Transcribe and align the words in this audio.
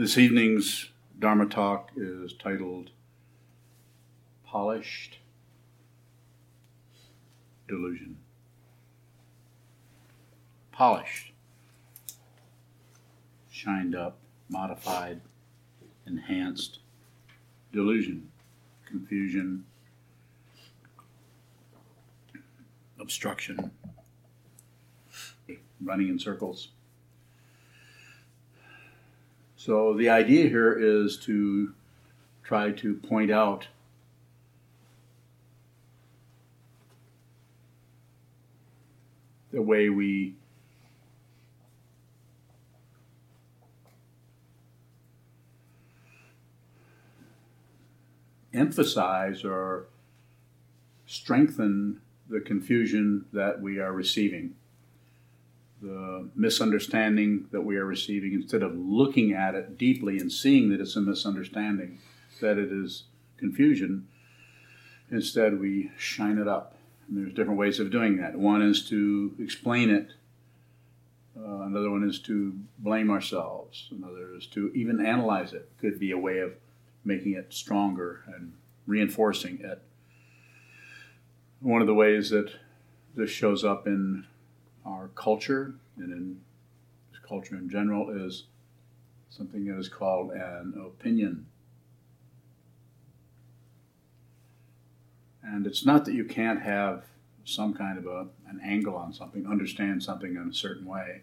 This 0.00 0.16
evening's 0.16 0.88
Dharma 1.18 1.44
talk 1.44 1.90
is 1.94 2.32
titled 2.32 2.88
Polished 4.46 5.18
Delusion. 7.68 8.16
Polished, 10.72 11.32
shined 13.50 13.94
up, 13.94 14.16
modified, 14.48 15.20
enhanced, 16.06 16.78
delusion, 17.70 18.30
confusion, 18.86 19.66
obstruction, 22.98 23.70
running 25.84 26.08
in 26.08 26.18
circles. 26.18 26.68
So 29.60 29.92
the 29.92 30.08
idea 30.08 30.48
here 30.48 30.72
is 30.72 31.18
to 31.26 31.74
try 32.42 32.70
to 32.70 32.94
point 32.94 33.30
out 33.30 33.68
the 39.52 39.60
way 39.60 39.90
we 39.90 40.32
emphasize 48.54 49.44
or 49.44 49.88
strengthen 51.04 52.00
the 52.30 52.40
confusion 52.40 53.26
that 53.34 53.60
we 53.60 53.78
are 53.78 53.92
receiving 53.92 54.54
the 55.82 56.28
misunderstanding 56.34 57.46
that 57.52 57.62
we 57.62 57.76
are 57.76 57.84
receiving, 57.84 58.34
instead 58.34 58.62
of 58.62 58.76
looking 58.76 59.32
at 59.32 59.54
it 59.54 59.78
deeply 59.78 60.18
and 60.18 60.30
seeing 60.30 60.70
that 60.70 60.80
it's 60.80 60.96
a 60.96 61.00
misunderstanding, 61.00 61.98
that 62.40 62.58
it 62.58 62.70
is 62.70 63.04
confusion, 63.38 64.06
instead 65.10 65.58
we 65.58 65.90
shine 65.96 66.38
it 66.38 66.46
up. 66.46 66.76
And 67.08 67.18
there's 67.18 67.34
different 67.34 67.58
ways 67.58 67.80
of 67.80 67.90
doing 67.90 68.18
that. 68.18 68.36
One 68.36 68.62
is 68.62 68.88
to 68.90 69.34
explain 69.38 69.90
it. 69.90 70.10
Uh, 71.36 71.62
another 71.62 71.90
one 71.90 72.06
is 72.08 72.20
to 72.20 72.54
blame 72.78 73.10
ourselves. 73.10 73.88
Another 73.90 74.34
is 74.36 74.46
to 74.48 74.70
even 74.74 75.04
analyze 75.04 75.52
it. 75.52 75.70
Could 75.80 75.98
be 75.98 76.10
a 76.10 76.18
way 76.18 76.38
of 76.38 76.52
making 77.04 77.32
it 77.32 77.52
stronger 77.52 78.24
and 78.26 78.52
reinforcing 78.86 79.60
it. 79.60 79.82
One 81.60 81.80
of 81.80 81.86
the 81.86 81.94
ways 81.94 82.30
that 82.30 82.50
this 83.16 83.30
shows 83.30 83.64
up 83.64 83.86
in 83.86 84.26
our 84.90 85.08
culture 85.14 85.74
and 85.96 86.12
in 86.12 86.40
culture 87.30 87.54
in 87.54 87.70
general 87.70 88.10
is 88.10 88.44
something 89.28 89.64
that 89.64 89.78
is 89.78 89.88
called 89.88 90.32
an 90.32 90.74
opinion. 90.84 91.46
And 95.44 95.64
it's 95.64 95.86
not 95.86 96.04
that 96.06 96.14
you 96.14 96.24
can't 96.24 96.60
have 96.60 97.04
some 97.44 97.72
kind 97.72 97.98
of 97.98 98.06
a, 98.06 98.26
an 98.48 98.60
angle 98.64 98.96
on 98.96 99.12
something, 99.12 99.46
understand 99.46 100.02
something 100.02 100.34
in 100.34 100.48
a 100.50 100.52
certain 100.52 100.86
way. 100.86 101.22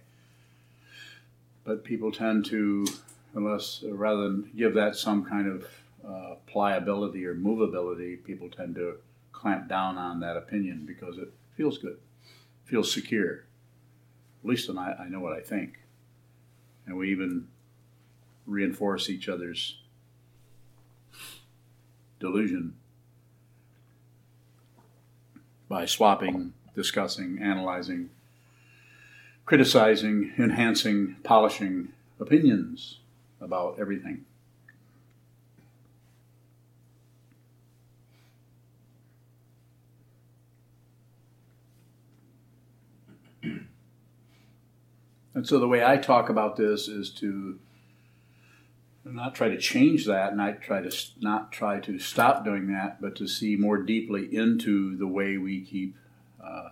But 1.66 1.84
people 1.84 2.14
tend 2.14 2.45
to, 2.45 2.88
unless 3.34 3.84
rather 3.86 4.23
than 4.23 4.50
give 4.56 4.73
that 4.76 4.95
some 4.95 5.26
kind 5.26 5.48
of 5.48 5.68
uh, 6.08 6.36
pliability 6.48 7.26
or 7.26 7.36
movability, 7.36 8.23
people 8.23 8.50
tend 8.50 8.76
to 8.76 8.95
clamp 9.34 9.68
down 9.68 9.98
on 9.98 10.22
that 10.22 10.38
opinion 10.38 10.86
because 10.86 11.18
it 11.18 11.34
feels 11.58 11.78
good, 11.78 11.98
feels 12.64 12.92
secure. 12.92 13.44
At 14.44 14.50
least 14.50 14.70
I, 14.70 14.94
I 15.00 15.10
know 15.10 15.20
what 15.20 15.34
I 15.34 15.42
think. 15.42 15.80
And 16.86 16.98
we 16.98 17.12
even 17.12 17.48
reinforce 18.46 19.10
each 19.10 19.28
other's 19.28 19.80
delusion 22.20 22.76
by 25.67 25.86
swapping, 25.86 26.54
discussing, 26.73 27.39
analyzing, 27.42 28.10
criticizing, 29.45 30.34
enhancing, 30.38 31.17
polishing 31.23 31.90
opinions 32.20 33.00
about 33.42 33.78
everything. 33.80 34.26
And 45.37 45.48
so 45.48 45.59
the 45.59 45.67
way 45.67 45.86
I 45.86 45.98
talk 45.98 46.30
about 46.30 46.55
this 46.55 46.87
is 46.87 47.11
to 47.11 47.59
not 49.05 49.36
try 49.36 49.49
to 49.49 49.58
change 49.59 50.08
that, 50.08 50.31
and 50.31 50.42
I 50.42 50.53
try 50.53 50.81
to 50.81 50.92
not 51.20 51.52
try 51.52 51.80
to 51.81 51.99
stop 51.99 52.43
doing 52.43 52.65
that, 52.73 52.99
but 52.99 53.15
to 53.17 53.27
see 53.27 53.55
more 53.55 53.77
deeply 53.77 54.36
into 54.36 54.98
the 54.98 55.05
way 55.05 55.37
we 55.37 55.61
keep 55.61 55.95
uh, 56.43 56.70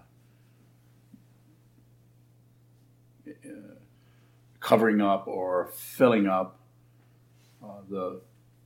covering 4.59 4.99
up 4.99 5.27
or 5.27 5.67
filling 5.75 6.25
up 6.25 6.57
uh, 7.63 7.81
the 7.87 8.21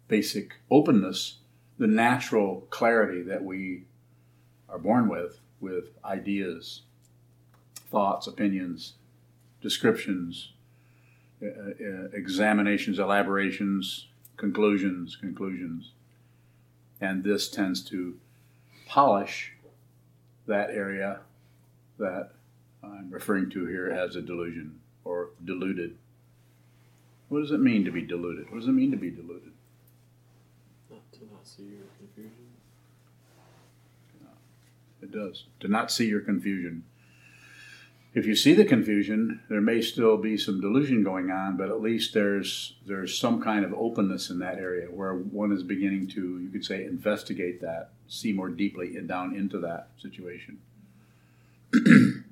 basic 0.08 0.54
openness, 0.72 1.40
the 1.78 1.88
natural 1.88 2.62
clarity 2.70 3.22
that 3.24 3.44
we 3.44 3.84
are 4.70 4.80
born 4.80 5.10
with, 5.10 5.42
with 5.60 5.90
ideas, 6.06 6.84
thoughts, 7.92 8.28
opinions, 8.28 8.94
descriptions, 9.62 10.52
uh, 11.42 11.48
uh, 11.48 12.08
examinations, 12.14 13.00
elaborations, 13.00 14.08
conclusions, 14.38 15.16
conclusions. 15.16 15.92
And 17.02 17.24
this 17.24 17.50
tends 17.50 17.82
to 17.86 18.18
polish 18.88 19.54
that 20.48 20.70
area 20.72 21.20
that 21.98 22.32
I'm 22.84 23.10
referring 23.10 23.50
to 23.52 23.66
here 23.66 23.90
as 23.90 24.16
a 24.16 24.22
delusion 24.22 24.80
or 25.04 25.30
deluded. 25.46 25.96
What 27.30 27.42
does 27.42 27.52
it 27.52 27.60
mean 27.60 27.86
to 27.86 27.92
be 27.92 28.02
deluded? 28.02 28.50
What 28.50 28.60
does 28.60 28.68
it 28.68 28.74
mean 28.74 28.92
to 28.92 28.98
be 28.98 29.12
deluded? 29.12 29.52
Not 30.90 31.12
to 31.14 31.20
not 31.26 31.48
see 31.48 31.64
your 31.64 31.86
confusion. 31.98 32.50
It 35.02 35.12
does. 35.12 35.46
To 35.62 35.68
not 35.68 35.92
see 35.92 36.08
your 36.08 36.20
confusion 36.20 36.84
if 38.14 38.26
you 38.26 38.36
see 38.36 38.54
the 38.54 38.66
confusion, 38.66 39.42
there 39.50 39.62
may 39.62 39.82
still 39.82 40.18
be 40.18 40.36
some 40.36 40.60
delusion 40.60 41.04
going 41.04 41.30
on, 41.30 41.58
but 41.58 41.70
at 41.70 41.80
least 41.82 42.14
there's 42.14 42.74
there's 42.88 43.16
some 43.18 43.42
kind 43.42 43.64
of 43.64 43.74
openness 43.74 44.32
in 44.32 44.40
that 44.40 44.58
area 44.58 44.88
where 44.88 45.14
one 45.14 45.52
is 45.52 45.62
beginning 45.62 46.08
to, 46.08 46.40
you 46.40 46.50
could 46.50 46.66
say, 46.66 46.86
investigate 46.86 47.62
that, 47.62 47.92
see 48.08 48.34
more 48.34 48.50
deeply 48.50 48.98
and 48.98 49.08
down 49.08 49.36
into 49.36 49.60
that 49.60 49.90
situation. 50.02 50.60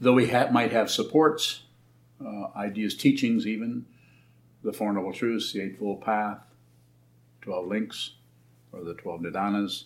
Though 0.00 0.14
we 0.14 0.28
ha- 0.28 0.48
might 0.50 0.72
have 0.72 0.90
supports, 0.90 1.62
uh, 2.24 2.48
ideas, 2.56 2.96
teachings, 2.96 3.46
even 3.46 3.86
the 4.64 4.72
Four 4.72 4.92
Noble 4.92 5.12
Truths, 5.12 5.52
the 5.52 5.60
Eightfold 5.60 6.00
Path, 6.00 6.40
Twelve 7.42 7.68
Links, 7.68 8.14
or 8.72 8.82
the 8.82 8.94
Twelve 8.94 9.20
Nidanas 9.20 9.84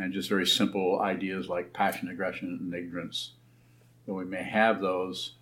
and 0.00 0.12
just 0.14 0.28
very 0.28 0.46
simple 0.46 1.00
ideas 1.00 1.48
like 1.48 1.72
passion, 1.74 2.08
aggression, 2.08 2.58
and 2.60 2.74
ignorance. 2.74 3.32
Though 4.06 4.14
we 4.14 4.24
may 4.24 4.42
have 4.42 4.80
those, 4.80 5.32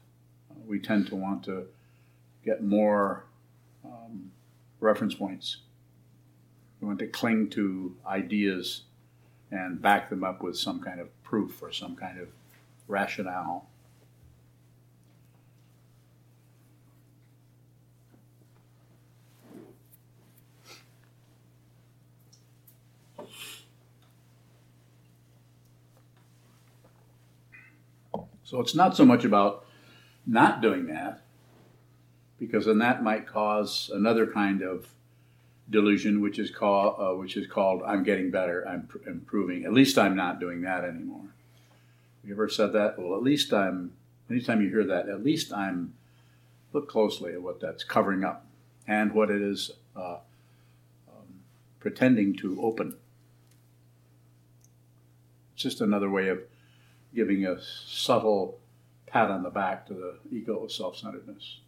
we 0.66 0.80
tend 0.80 1.06
to 1.08 1.16
want 1.16 1.44
to 1.44 1.66
get 2.44 2.62
more 2.62 3.24
um, 3.84 4.32
reference 4.80 5.14
points. 5.14 5.58
We 6.80 6.88
want 6.88 6.98
to 6.98 7.06
cling 7.06 7.50
to 7.50 7.94
ideas 8.04 8.82
and 9.50 9.80
back 9.80 10.10
them 10.10 10.24
up 10.24 10.42
with 10.42 10.58
some 10.58 10.80
kind 10.80 11.00
of 11.00 11.08
proof 11.22 11.62
or 11.62 11.70
some 11.72 11.94
kind 11.94 12.18
of 12.18 12.28
rationale. 12.88 13.67
So 28.48 28.62
it's 28.62 28.74
not 28.74 28.96
so 28.96 29.04
much 29.04 29.26
about 29.26 29.66
not 30.26 30.62
doing 30.62 30.86
that, 30.86 31.20
because 32.38 32.64
then 32.64 32.78
that 32.78 33.02
might 33.02 33.26
cause 33.26 33.90
another 33.92 34.26
kind 34.26 34.62
of 34.62 34.88
delusion, 35.68 36.22
which 36.22 36.38
is 36.38 36.50
called 36.50 36.96
uh, 36.98 37.14
which 37.18 37.36
is 37.36 37.46
called 37.46 37.82
I'm 37.84 38.04
getting 38.04 38.30
better, 38.30 38.66
I'm 38.66 38.86
pr- 38.86 39.06
improving. 39.06 39.66
At 39.66 39.74
least 39.74 39.98
I'm 39.98 40.16
not 40.16 40.40
doing 40.40 40.62
that 40.62 40.82
anymore. 40.82 41.26
You 42.24 42.32
ever 42.32 42.48
said 42.48 42.72
that? 42.72 42.98
Well, 42.98 43.14
at 43.18 43.22
least 43.22 43.52
I'm. 43.52 43.92
Anytime 44.30 44.62
you 44.62 44.70
hear 44.70 44.84
that, 44.86 45.10
at 45.10 45.22
least 45.22 45.52
I'm. 45.52 45.92
Look 46.72 46.88
closely 46.88 47.34
at 47.34 47.42
what 47.42 47.60
that's 47.60 47.84
covering 47.84 48.24
up, 48.24 48.46
and 48.86 49.12
what 49.12 49.30
it 49.30 49.42
is 49.42 49.72
uh, 49.94 50.20
um, 51.06 51.42
pretending 51.80 52.34
to 52.36 52.58
open. 52.62 52.96
It's 55.52 55.64
just 55.64 55.82
another 55.82 56.08
way 56.08 56.28
of 56.28 56.38
giving 57.14 57.46
a 57.46 57.60
subtle 57.60 58.58
pat 59.06 59.30
on 59.30 59.42
the 59.42 59.50
back 59.50 59.86
to 59.86 59.94
the 59.94 60.18
ego 60.30 60.64
of 60.64 60.72
self 60.72 60.96
centeredness. 60.96 61.60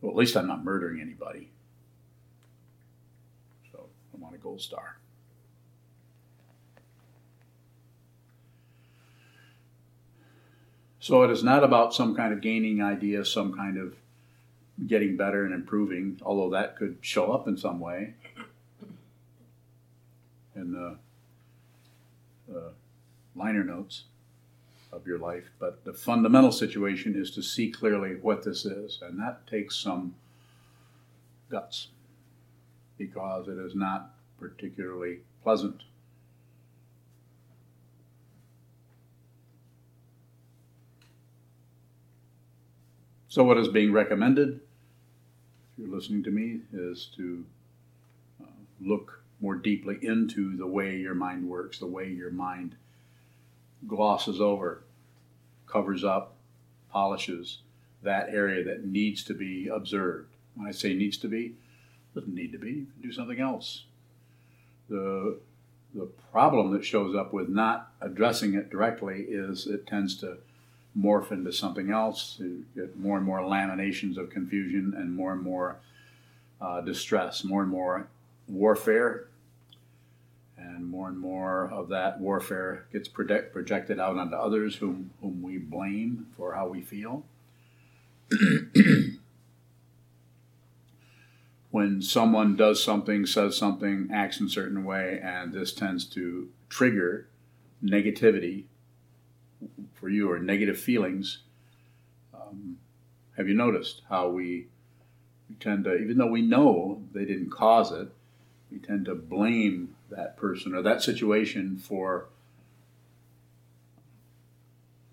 Well, 0.00 0.10
at 0.10 0.16
least 0.16 0.36
I'm 0.36 0.46
not 0.46 0.64
murdering 0.64 1.00
anybody. 1.00 1.48
So 3.70 3.86
I 4.14 4.18
want 4.18 4.34
a 4.34 4.38
gold 4.38 4.60
star. 4.60 4.96
So 10.98 11.22
it 11.22 11.30
is 11.30 11.42
not 11.42 11.64
about 11.64 11.92
some 11.94 12.14
kind 12.14 12.32
of 12.32 12.40
gaining 12.40 12.80
idea, 12.80 13.24
some 13.24 13.56
kind 13.56 13.76
of 13.76 13.96
getting 14.86 15.16
better 15.16 15.44
and 15.44 15.52
improving, 15.52 16.20
although 16.22 16.50
that 16.50 16.76
could 16.76 16.98
show 17.00 17.32
up 17.32 17.48
in 17.48 17.56
some 17.56 17.80
way 17.80 18.14
in 20.54 20.72
the 20.72 20.86
uh, 20.86 20.94
liner 23.34 23.64
notes 23.64 24.04
of 24.92 25.06
your 25.06 25.18
life. 25.18 25.50
But 25.58 25.84
the 25.84 25.92
fundamental 25.92 26.52
situation 26.52 27.14
is 27.16 27.30
to 27.32 27.42
see 27.42 27.70
clearly 27.70 28.16
what 28.20 28.42
this 28.44 28.64
is, 28.64 29.00
and 29.02 29.18
that 29.18 29.46
takes 29.46 29.76
some 29.76 30.14
guts 31.50 31.88
because 32.98 33.48
it 33.48 33.58
is 33.58 33.74
not 33.74 34.14
particularly 34.38 35.18
pleasant. 35.42 35.82
So, 43.28 43.44
what 43.44 43.56
is 43.56 43.68
being 43.68 43.92
recommended, 43.92 44.60
if 45.72 45.78
you're 45.78 45.88
listening 45.88 46.22
to 46.24 46.30
me, 46.30 46.60
is 46.70 47.08
to 47.16 47.44
uh, 48.42 48.46
look 48.82 49.22
more 49.40 49.54
deeply 49.54 49.98
into 50.02 50.54
the 50.56 50.66
way 50.66 50.96
your 50.96 51.14
mind 51.14 51.48
works, 51.48 51.78
the 51.78 51.86
way 51.86 52.08
your 52.08 52.30
mind 52.30 52.76
glosses 53.86 54.40
over, 54.40 54.82
covers 55.66 56.04
up, 56.04 56.34
polishes 56.90 57.58
that 58.02 58.28
area 58.30 58.64
that 58.64 58.84
needs 58.84 59.22
to 59.24 59.34
be 59.34 59.68
observed. 59.68 60.28
When 60.54 60.66
I 60.66 60.72
say 60.72 60.92
needs 60.92 61.16
to 61.18 61.28
be, 61.28 61.54
doesn't 62.14 62.34
need 62.34 62.52
to 62.52 62.58
be. 62.58 62.86
Do 63.00 63.12
something 63.12 63.40
else. 63.40 63.84
The 64.88 65.38
the 65.94 66.08
problem 66.30 66.72
that 66.72 66.84
shows 66.84 67.14
up 67.14 67.32
with 67.34 67.50
not 67.50 67.92
addressing 68.00 68.54
it 68.54 68.70
directly 68.70 69.26
is 69.28 69.66
it 69.66 69.86
tends 69.86 70.16
to 70.16 70.38
morph 70.98 71.30
into 71.30 71.52
something 71.52 71.90
else. 71.90 72.36
You 72.38 72.64
get 72.74 72.98
more 72.98 73.18
and 73.18 73.26
more 73.26 73.40
laminations 73.40 74.16
of 74.16 74.30
confusion 74.30 74.94
and 74.96 75.14
more 75.14 75.32
and 75.32 75.42
more 75.42 75.76
uh, 76.60 76.80
distress, 76.80 77.44
more 77.44 77.62
and 77.62 77.70
more 77.70 78.08
warfare, 78.48 79.26
and 80.74 80.86
more 80.86 81.08
and 81.08 81.18
more 81.18 81.70
of 81.70 81.88
that 81.88 82.20
warfare 82.20 82.86
gets 82.92 83.08
project, 83.08 83.52
projected 83.52 83.98
out 84.00 84.16
onto 84.16 84.36
others 84.36 84.76
whom, 84.76 85.10
whom 85.20 85.42
we 85.42 85.58
blame 85.58 86.26
for 86.36 86.54
how 86.54 86.68
we 86.68 86.80
feel. 86.80 87.24
when 91.70 92.02
someone 92.02 92.56
does 92.56 92.82
something, 92.82 93.26
says 93.26 93.56
something, 93.56 94.08
acts 94.12 94.40
in 94.40 94.46
a 94.46 94.50
certain 94.50 94.84
way, 94.84 95.20
and 95.22 95.52
this 95.52 95.72
tends 95.72 96.04
to 96.04 96.48
trigger 96.68 97.26
negativity 97.82 98.64
for 99.94 100.08
you 100.08 100.30
or 100.30 100.38
negative 100.38 100.78
feelings, 100.78 101.38
um, 102.34 102.78
have 103.36 103.48
you 103.48 103.54
noticed 103.54 104.02
how 104.08 104.28
we, 104.28 104.66
we 105.48 105.54
tend 105.56 105.84
to, 105.84 105.96
even 105.96 106.18
though 106.18 106.26
we 106.26 106.42
know 106.42 107.02
they 107.12 107.24
didn't 107.24 107.50
cause 107.50 107.90
it, 107.92 108.08
we 108.72 108.78
tend 108.78 109.04
to 109.04 109.14
blame 109.14 109.94
that 110.10 110.36
person 110.36 110.74
or 110.74 110.82
that 110.82 111.02
situation 111.02 111.76
for 111.76 112.26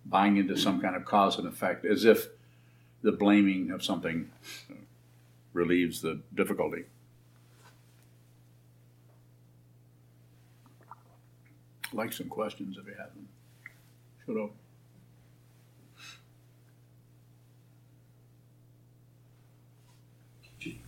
buying 0.05 0.37
into 0.37 0.57
some 0.57 0.81
kind 0.81 0.95
of 0.95 1.05
cause 1.05 1.37
and 1.37 1.47
effect 1.47 1.85
as 1.85 2.05
if 2.05 2.29
the 3.01 3.11
blaming 3.11 3.69
of 3.69 3.83
something 3.83 4.31
relieves 5.53 6.01
the 6.01 6.21
difficulty. 6.33 6.85
Like 11.91 12.13
some 12.13 12.29
questions 12.29 12.77
if 12.77 12.85
you 12.85 12.93
have 12.97 13.13
them. 13.13 13.27
Shut 14.25 14.37
up. 14.37 14.51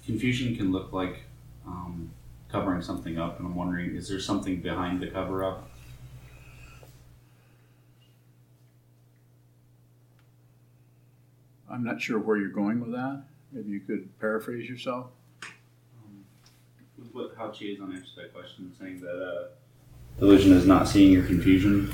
Confusion 0.05 0.55
can 0.55 0.71
look 0.71 0.91
like 0.91 1.23
um, 1.65 2.11
covering 2.51 2.81
something 2.81 3.17
up, 3.17 3.37
and 3.37 3.47
I'm 3.47 3.55
wondering, 3.55 3.95
is 3.95 4.09
there 4.09 4.19
something 4.19 4.61
behind 4.61 5.01
the 5.01 5.07
cover 5.07 5.43
up? 5.43 5.69
I'm 11.69 11.83
not 11.83 12.01
sure 12.01 12.19
where 12.19 12.37
you're 12.37 12.49
going 12.49 12.81
with 12.81 12.91
that. 12.91 13.23
Maybe 13.53 13.69
you 13.69 13.79
could 13.79 14.19
paraphrase 14.19 14.69
yourself. 14.69 15.07
Um, 15.43 16.25
with 16.97 17.13
what 17.13 17.33
how 17.37 17.47
Chiazon 17.47 17.95
answered 17.95 18.17
that 18.17 18.33
question, 18.33 18.73
saying 18.77 18.99
that 18.99 19.23
uh, 19.23 19.47
delusion 20.19 20.51
is 20.51 20.65
not 20.65 20.89
seeing 20.89 21.13
your 21.13 21.23
confusion. 21.23 21.93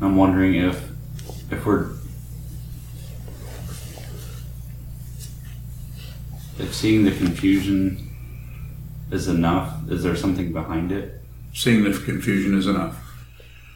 I'm 0.00 0.16
wondering 0.16 0.54
if 0.54 0.88
if 1.50 1.66
we're 1.66 1.90
if 6.60 6.72
seeing 6.72 7.04
the 7.04 7.10
confusion 7.10 8.07
is 9.10 9.28
enough? 9.28 9.90
Is 9.90 10.02
there 10.02 10.16
something 10.16 10.52
behind 10.52 10.92
it? 10.92 11.20
Seeing 11.54 11.84
the 11.84 11.90
confusion 11.98 12.56
is 12.56 12.66
enough, 12.66 12.96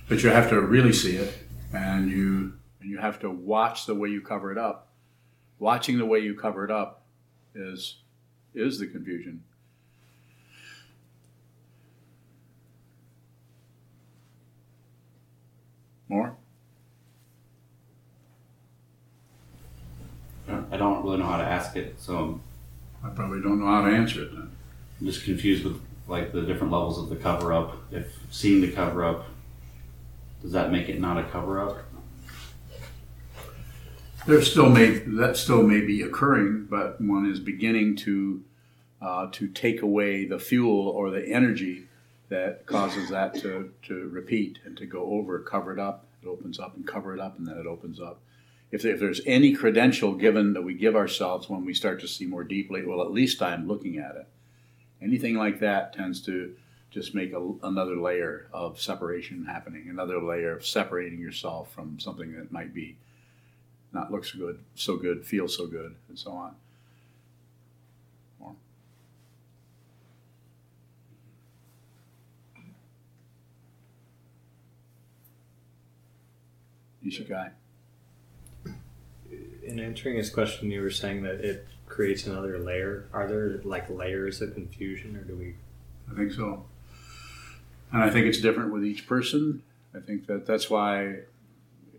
but 0.09 0.23
you 0.23 0.29
have 0.29 0.51
to 0.51 0.61
really 0.61 0.93
see 0.93 1.17
it, 1.17 1.35
and 1.73 2.11
you 2.11 2.53
and 2.81 2.91
you 2.91 2.99
have 2.99 3.19
to 3.21 3.31
watch 3.31 3.87
the 3.87 3.95
way 3.95 4.11
you 4.11 4.21
cover 4.21 4.53
it 4.53 4.59
up. 4.59 4.93
Watching 5.59 5.99
the 5.99 6.05
way 6.05 6.19
you 6.19 6.35
cover 6.35 6.65
it 6.65 6.71
up 6.71 7.07
is 7.55 7.97
is 8.55 8.79
the 8.79 8.87
confusion. 8.87 9.43
More? 16.09 16.37
I 20.71 20.77
don't 20.77 21.03
really 21.03 21.19
know 21.19 21.27
how 21.27 21.39
to 21.39 21.45
ask 21.45 21.75
it, 21.77 21.99
so 21.99 22.39
I 23.03 23.09
probably 23.09 23.41
don't 23.41 23.61
know 23.61 23.67
how 23.67 23.89
to 23.89 23.97
answer 23.97 24.23
it 24.25 24.35
then. 24.35 24.51
I'm 25.03 25.07
just 25.09 25.25
confused 25.25 25.65
with 25.65 25.81
like 26.07 26.33
the 26.33 26.43
different 26.43 26.73
levels 26.73 26.97
of 26.97 27.09
the 27.09 27.17
cover 27.17 27.53
up. 27.53 27.77
If 27.91 28.17
seeing 28.31 28.61
the 28.61 28.71
cover 28.71 29.05
up, 29.05 29.27
does 30.41 30.53
that 30.53 30.71
make 30.71 30.89
it 30.89 31.01
not 31.01 31.19
a 31.19 31.25
cover 31.25 31.61
up? 31.61 31.79
There 34.25 34.41
still 34.43 34.69
may 34.69 34.91
that 34.91 35.37
still 35.37 35.65
may 35.65 35.81
be 35.81 36.03
occurring, 36.03 36.69
but 36.71 37.01
one 37.01 37.29
is 37.29 37.41
beginning 37.41 37.97
to 37.97 38.45
uh, 39.01 39.27
to 39.33 39.49
take 39.49 39.83
away 39.83 40.25
the 40.25 40.39
fuel 40.39 40.87
or 40.87 41.11
the 41.11 41.27
energy 41.27 41.89
that 42.29 42.65
causes 42.67 43.09
that 43.09 43.35
to, 43.41 43.73
to 43.83 44.09
repeat 44.09 44.61
and 44.65 44.77
to 44.77 44.87
go 44.87 45.03
over, 45.15 45.41
cover 45.41 45.73
it 45.73 45.81
up. 45.81 46.07
It 46.23 46.29
opens 46.29 46.61
up 46.61 46.77
and 46.77 46.87
cover 46.87 47.13
it 47.13 47.19
up, 47.19 47.37
and 47.39 47.49
then 47.49 47.59
it 47.59 47.67
opens 47.67 47.99
up. 47.99 48.21
If, 48.71 48.85
if 48.85 49.01
there's 49.01 49.21
any 49.27 49.53
credential 49.53 50.15
given 50.15 50.53
that 50.53 50.63
we 50.63 50.75
give 50.75 50.95
ourselves 50.95 51.51
when 51.51 51.65
we 51.65 51.75
start 51.75 52.01
to 52.03 52.09
see 52.09 52.25
more 52.25 52.45
deeply, 52.45 52.87
well, 52.87 53.03
at 53.03 53.11
least 53.11 53.43
I'm 53.43 53.67
looking 53.67 53.99
at 53.99 54.15
it. 54.15 54.29
Anything 55.03 55.35
like 55.35 55.61
that 55.61 55.93
tends 55.93 56.21
to 56.23 56.55
just 56.91 57.15
make 57.15 57.33
a, 57.33 57.53
another 57.63 57.97
layer 57.97 58.49
of 58.53 58.81
separation 58.81 59.47
happening, 59.47 59.89
another 59.89 60.21
layer 60.21 60.53
of 60.53 60.67
separating 60.67 61.19
yourself 61.19 61.73
from 61.73 61.99
something 61.99 62.35
that 62.35 62.53
might 62.53 62.75
be 62.75 62.97
not 63.93 64.11
look 64.11 64.25
so 64.25 64.39
good, 64.39 64.61
so 64.75 64.97
good, 64.97 65.25
feel 65.25 65.49
so 65.49 65.67
good, 65.67 65.97
and 66.09 66.19
so 66.19 66.33
on. 66.33 66.55
Ishikai. 77.07 77.51
In 79.65 79.81
answering 79.81 80.17
his 80.17 80.31
question, 80.31 80.71
you 80.71 80.81
were 80.81 80.91
saying 80.91 81.23
that 81.23 81.37
it 81.37 81.67
creates 81.93 82.27
another 82.27 82.59
layer. 82.59 83.07
Are 83.13 83.29
there 83.29 83.61
like 83.65 83.89
layers 83.91 84.41
of 84.41 84.55
confusion, 84.55 85.15
or 85.17 85.23
do 85.23 85.37
we? 85.37 85.55
I 86.11 86.17
think 86.17 86.33
so. 86.33 86.65
And 87.93 88.03
I 88.03 88.09
think 88.09 88.27
it's 88.27 88.41
different 88.41 88.73
with 88.73 88.85
each 88.85 89.07
person. 89.07 89.63
I 89.95 90.01
think 90.01 90.27
that 90.27 90.47
that's 90.47 90.71
why, 90.71 91.19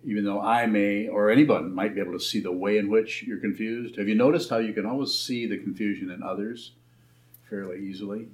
even 0.03 0.25
though 0.25 0.41
I 0.41 0.65
may 0.65 1.07
or 1.07 1.29
anyone 1.29 1.73
might 1.73 1.93
be 1.93 2.01
able 2.01 2.13
to 2.13 2.19
see 2.19 2.39
the 2.39 2.51
way 2.51 2.79
in 2.79 2.89
which 2.89 3.23
you're 3.23 3.37
confused, 3.37 3.97
have 3.97 4.07
you 4.07 4.15
noticed 4.15 4.49
how 4.49 4.57
you 4.57 4.73
can 4.73 4.87
always 4.87 5.13
see 5.13 5.45
the 5.45 5.57
confusion 5.59 6.09
in 6.09 6.23
others 6.23 6.71
fairly 7.47 7.79
easily, 7.79 8.29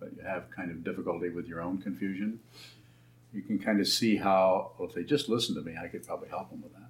but 0.00 0.16
you 0.16 0.22
have 0.22 0.50
kind 0.50 0.70
of 0.70 0.82
difficulty 0.82 1.28
with 1.28 1.46
your 1.46 1.60
own 1.60 1.76
confusion? 1.78 2.40
You 3.34 3.42
can 3.42 3.58
kind 3.58 3.80
of 3.80 3.88
see 3.88 4.16
how, 4.16 4.72
well, 4.78 4.88
if 4.88 4.94
they 4.94 5.04
just 5.04 5.28
listen 5.28 5.54
to 5.56 5.60
me, 5.60 5.76
I 5.76 5.88
could 5.88 6.06
probably 6.06 6.30
help 6.30 6.50
them 6.50 6.62
with 6.62 6.72
that. 6.72 6.81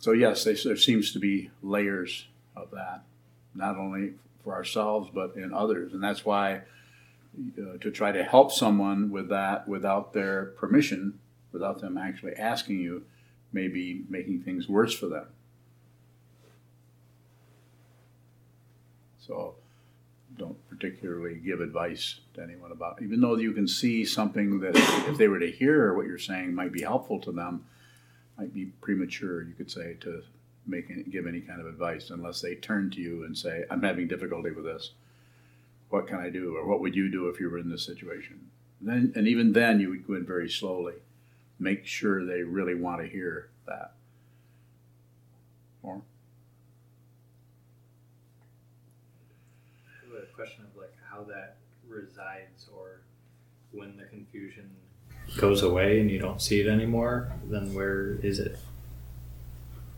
So, 0.00 0.12
yes, 0.12 0.44
they, 0.44 0.54
there 0.54 0.76
seems 0.76 1.12
to 1.12 1.18
be 1.18 1.50
layers 1.62 2.26
of 2.56 2.70
that, 2.72 3.02
not 3.54 3.76
only 3.76 4.14
for 4.42 4.54
ourselves, 4.54 5.10
but 5.12 5.36
in 5.36 5.52
others. 5.52 5.92
And 5.92 6.02
that's 6.02 6.24
why 6.24 6.62
uh, 7.36 7.76
to 7.80 7.90
try 7.90 8.10
to 8.10 8.24
help 8.24 8.50
someone 8.50 9.10
with 9.10 9.28
that 9.28 9.68
without 9.68 10.14
their 10.14 10.46
permission, 10.56 11.18
without 11.52 11.80
them 11.80 11.98
actually 11.98 12.34
asking 12.34 12.80
you, 12.80 13.04
may 13.52 13.68
be 13.68 14.04
making 14.08 14.40
things 14.40 14.68
worse 14.68 14.94
for 14.94 15.06
them. 15.06 15.26
So 19.18 19.54
don't 20.38 20.56
particularly 20.70 21.34
give 21.34 21.60
advice 21.60 22.20
to 22.34 22.42
anyone 22.42 22.72
about, 22.72 23.02
even 23.02 23.20
though 23.20 23.36
you 23.36 23.52
can 23.52 23.68
see 23.68 24.06
something 24.06 24.60
that 24.60 24.76
if 25.08 25.18
they 25.18 25.28
were 25.28 25.40
to 25.40 25.50
hear 25.50 25.92
what 25.92 26.06
you're 26.06 26.18
saying 26.18 26.54
might 26.54 26.72
be 26.72 26.82
helpful 26.82 27.20
to 27.20 27.32
them, 27.32 27.66
might 28.40 28.54
be 28.54 28.72
premature, 28.80 29.42
you 29.42 29.52
could 29.52 29.70
say, 29.70 29.94
to 30.00 30.22
make 30.66 30.90
any, 30.90 31.02
give 31.02 31.26
any 31.26 31.42
kind 31.42 31.60
of 31.60 31.66
advice 31.66 32.08
unless 32.08 32.40
they 32.40 32.54
turn 32.54 32.90
to 32.90 33.00
you 33.00 33.24
and 33.24 33.36
say, 33.36 33.66
"I'm 33.70 33.82
having 33.82 34.08
difficulty 34.08 34.50
with 34.50 34.64
this. 34.64 34.92
What 35.90 36.06
can 36.06 36.18
I 36.18 36.30
do?" 36.30 36.56
Or 36.56 36.66
"What 36.66 36.80
would 36.80 36.96
you 36.96 37.10
do 37.10 37.28
if 37.28 37.38
you 37.38 37.50
were 37.50 37.58
in 37.58 37.68
this 37.68 37.84
situation?" 37.84 38.50
Then, 38.80 39.12
and 39.14 39.28
even 39.28 39.52
then, 39.52 39.78
you 39.78 39.90
would 39.90 40.06
go 40.06 40.14
in 40.14 40.24
very 40.24 40.48
slowly. 40.48 40.94
Make 41.58 41.84
sure 41.84 42.24
they 42.24 42.42
really 42.42 42.74
want 42.74 43.02
to 43.02 43.06
hear 43.06 43.50
that. 43.66 43.92
More. 45.82 46.00
I 49.86 50.06
have 50.06 50.22
a 50.22 50.26
question 50.34 50.64
of 50.64 50.74
like 50.80 50.94
how 51.10 51.24
that 51.24 51.58
resides 51.86 52.70
or 52.74 53.02
when 53.72 53.98
the 53.98 54.04
confusion 54.04 54.70
goes 55.36 55.62
away 55.62 56.00
and 56.00 56.10
you 56.10 56.18
don't 56.18 56.40
see 56.42 56.60
it 56.60 56.66
anymore, 56.66 57.32
then 57.44 57.74
where 57.74 58.14
is 58.22 58.38
it? 58.38 58.58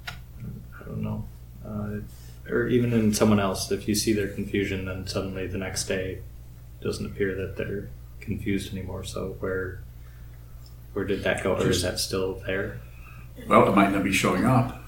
I 0.09 0.85
don't 0.85 1.03
know. 1.03 1.25
Uh, 1.65 2.01
or 2.51 2.67
even 2.69 2.93
in 2.93 3.15
someone 3.15 3.41
else, 3.41 3.71
if 3.71 3.87
you 3.89 3.95
see 3.95 4.13
their 4.13 4.29
confusion, 4.29 4.87
then 4.87 5.07
suddenly 5.07 5.47
the 5.47 5.59
next 5.59 5.87
day 5.87 6.23
it 6.81 6.85
doesn't 6.85 7.07
appear 7.07 7.35
that 7.37 7.57
they're 7.57 7.89
confused 8.21 8.73
anymore. 8.73 9.05
So 9.05 9.37
where 9.41 9.83
where 10.93 11.05
did 11.05 11.23
that 11.23 11.43
go, 11.43 11.55
or 11.55 11.71
is 11.71 11.83
that 11.83 11.99
still 11.99 12.35
there? 12.47 12.81
Well, 13.49 13.67
it 13.67 13.75
might 13.75 13.93
not 13.93 14.05
be 14.05 14.13
showing 14.13 14.45
up. 14.45 14.85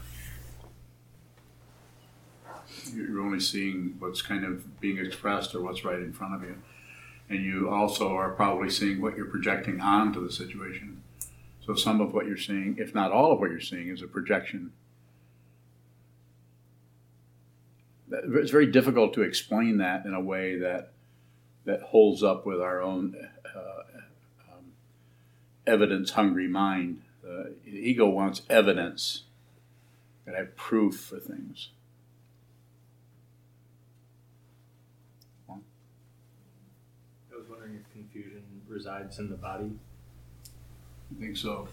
You're 2.95 3.21
only 3.21 3.41
seeing 3.41 3.97
what's 3.99 4.21
kind 4.21 4.45
of 4.45 4.81
being 4.81 4.99
expressed 4.99 5.55
or 5.55 5.63
what's 5.63 5.85
right 5.85 5.99
in 5.99 6.13
front 6.13 6.35
of 6.35 6.43
you. 6.43 6.57
And 7.29 7.43
you 7.43 7.71
also 7.71 8.15
are 8.15 8.31
probably 8.31 8.71
seeing 8.71 9.01
what 9.01 9.17
you're 9.17 9.27
projecting 9.27 9.81
onto 9.81 10.25
the 10.25 10.33
situation. 10.33 11.03
So 11.65 11.75
some 11.75 12.01
of 12.01 12.13
what 12.13 12.27
you're 12.27 12.37
seeing, 12.37 12.77
if 12.79 12.95
not 12.95 13.11
all 13.11 13.33
of 13.33 13.41
what 13.41 13.51
you're 13.51 13.61
seeing, 13.61 13.89
is 13.89 14.03
a 14.03 14.07
projection. 14.07 14.73
It's 18.11 18.51
very 18.51 18.71
difficult 18.71 19.15
to 19.15 19.23
explain 19.23 19.79
that 19.79 20.05
in 20.05 20.15
a 20.15 20.21
way 20.21 20.59
that 20.59 20.93
that 21.65 21.81
holds 21.81 22.23
up 22.23 22.45
with 22.45 22.61
our 22.61 22.83
own 22.83 23.17
uh, 23.57 23.59
um, 24.53 24.75
evidence-hungry 25.67 26.47
mind. 26.47 27.01
Uh, 27.27 27.45
the 27.65 27.71
ego 27.71 28.07
wants 28.07 28.43
evidence, 28.51 29.23
and 30.27 30.37
have 30.37 30.55
proof 30.57 31.01
for 31.01 31.19
things. 31.19 31.71
I 35.49 35.55
was 37.37 37.49
wondering 37.49 37.77
if 37.77 37.91
confusion 37.93 38.43
resides 38.75 39.19
in 39.19 39.31
the 39.31 39.37
body. 39.37 39.71
I 41.17 41.21
think 41.21 41.37
so. 41.37 41.69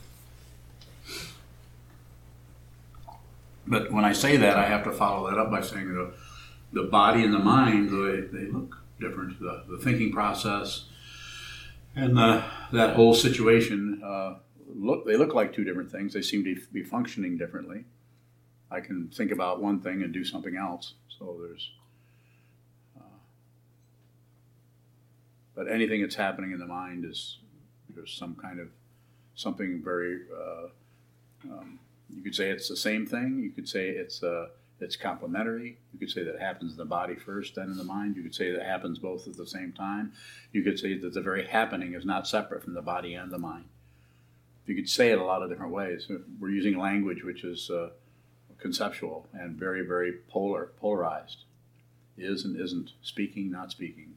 But 3.67 3.91
when 3.91 4.05
I 4.05 4.13
say 4.13 4.37
that, 4.37 4.57
I 4.57 4.65
have 4.65 4.83
to 4.85 4.91
follow 4.91 5.29
that 5.29 5.37
up 5.37 5.51
by 5.51 5.61
saying 5.61 5.93
the, 5.93 6.13
the 6.73 6.83
body 6.83 7.23
and 7.23 7.33
the 7.33 7.39
mind, 7.39 7.89
they, 7.89 8.37
they 8.37 8.45
look 8.45 8.77
different. 8.99 9.39
The, 9.39 9.63
the 9.69 9.77
thinking 9.77 10.11
process 10.11 10.85
and 11.95 12.15
the, 12.15 12.43
that 12.71 12.95
whole 12.95 13.13
situation 13.13 14.01
uh, 14.03 14.35
look 14.73 15.05
they 15.05 15.17
look 15.17 15.33
like 15.33 15.53
two 15.53 15.63
different 15.63 15.91
things. 15.91 16.13
They 16.13 16.21
seem 16.21 16.43
to 16.45 16.55
be 16.71 16.83
functioning 16.83 17.37
differently. 17.37 17.85
I 18.69 18.79
can 18.79 19.09
think 19.09 19.31
about 19.31 19.61
one 19.61 19.81
thing 19.81 20.01
and 20.01 20.13
do 20.13 20.23
something 20.23 20.55
else. 20.55 20.93
So 21.09 21.37
there's 21.41 21.71
but 25.61 25.71
anything 25.71 26.01
that's 26.01 26.15
happening 26.15 26.53
in 26.53 26.57
the 26.57 26.65
mind 26.65 27.05
is 27.05 27.37
there's 27.93 28.11
some 28.11 28.33
kind 28.33 28.59
of 28.59 28.67
something 29.35 29.79
very 29.83 30.21
uh, 30.35 30.69
um, 31.51 31.77
you 32.09 32.23
could 32.23 32.33
say 32.33 32.49
it's 32.49 32.67
the 32.67 32.75
same 32.75 33.05
thing. 33.05 33.39
You 33.43 33.51
could 33.51 33.69
say 33.69 33.89
it's 33.89 34.23
uh, 34.23 34.47
it's 34.79 34.95
complementary. 34.95 35.77
You 35.93 35.99
could 35.99 36.09
say 36.09 36.23
that 36.23 36.33
it 36.33 36.41
happens 36.41 36.71
in 36.71 36.79
the 36.79 36.85
body 36.85 37.13
first 37.13 37.53
then 37.53 37.67
in 37.67 37.77
the 37.77 37.83
mind. 37.83 38.15
You 38.15 38.23
could 38.23 38.33
say 38.33 38.51
that 38.51 38.65
happens 38.65 38.97
both 38.97 39.27
at 39.27 39.37
the 39.37 39.45
same 39.45 39.71
time. 39.71 40.13
You 40.51 40.63
could 40.63 40.79
say 40.79 40.97
that 40.97 41.13
the 41.13 41.21
very 41.21 41.45
happening 41.45 41.93
is 41.93 42.05
not 42.05 42.27
separate 42.27 42.63
from 42.63 42.73
the 42.73 42.81
body 42.81 43.13
and 43.13 43.31
the 43.31 43.37
mind. 43.37 43.65
You 44.65 44.73
could 44.73 44.89
say 44.89 45.11
it 45.11 45.19
a 45.19 45.23
lot 45.23 45.43
of 45.43 45.49
different 45.49 45.73
ways. 45.73 46.09
We're 46.39 46.49
using 46.49 46.79
language 46.79 47.23
which 47.23 47.43
is 47.43 47.69
uh, 47.69 47.89
conceptual 48.57 49.27
and 49.31 49.59
very 49.59 49.85
very 49.85 50.13
polar 50.27 50.71
polarized. 50.79 51.43
Is 52.17 52.45
and 52.45 52.59
isn't 52.59 52.93
speaking 53.03 53.51
not 53.51 53.69
speaking 53.69 54.10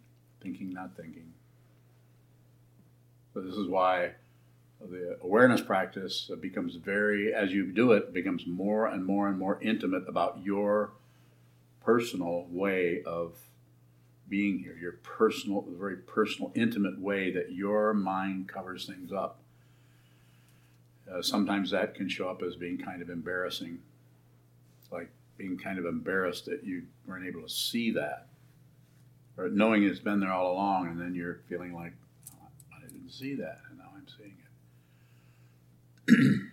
thinking 0.44 0.72
not 0.72 0.96
thinking 0.96 1.32
so 3.34 3.40
this 3.40 3.56
is 3.56 3.66
why 3.66 4.12
the 4.80 5.18
awareness 5.22 5.60
practice 5.60 6.30
becomes 6.40 6.76
very, 6.76 7.34
as 7.34 7.52
you 7.52 7.66
do 7.66 7.92
it, 7.92 8.12
becomes 8.12 8.46
more 8.46 8.86
and 8.86 9.04
more 9.04 9.28
and 9.28 9.38
more 9.38 9.58
intimate 9.60 10.04
about 10.08 10.38
your 10.44 10.92
personal 11.84 12.46
way 12.50 13.02
of 13.04 13.36
being 14.28 14.60
here, 14.60 14.76
your 14.80 14.92
personal, 15.02 15.64
very 15.68 15.96
personal, 15.96 16.52
intimate 16.54 17.00
way 17.00 17.32
that 17.32 17.52
your 17.52 17.92
mind 17.92 18.48
covers 18.48 18.86
things 18.86 19.12
up. 19.12 19.38
Uh, 21.12 21.20
sometimes 21.20 21.70
that 21.72 21.94
can 21.94 22.08
show 22.08 22.28
up 22.28 22.42
as 22.42 22.56
being 22.56 22.78
kind 22.78 23.02
of 23.02 23.10
embarrassing. 23.10 23.80
Like 24.90 25.10
being 25.36 25.58
kind 25.58 25.78
of 25.78 25.86
embarrassed 25.86 26.46
that 26.46 26.64
you 26.64 26.84
weren't 27.06 27.26
able 27.26 27.42
to 27.42 27.48
see 27.48 27.90
that, 27.92 28.28
or 29.36 29.48
knowing 29.48 29.82
it's 29.82 29.98
been 30.00 30.20
there 30.20 30.32
all 30.32 30.52
along, 30.52 30.88
and 30.88 31.00
then 31.00 31.14
you're 31.14 31.40
feeling 31.48 31.74
like, 31.74 31.92
oh, 32.32 32.48
I 32.76 32.80
didn't 32.86 33.10
see 33.10 33.34
that. 33.34 33.60
And 33.68 33.78
now 33.78 33.90
I'm 33.94 34.06
seeing 34.16 34.36
it. 34.38 34.44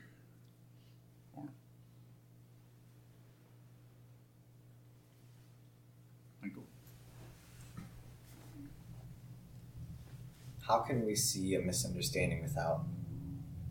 Michael. 6.42 6.64
How 10.68 10.80
can 10.80 11.06
we 11.06 11.16
see 11.16 11.56
a 11.56 11.60
misunderstanding 11.60 12.42
without 12.42 12.86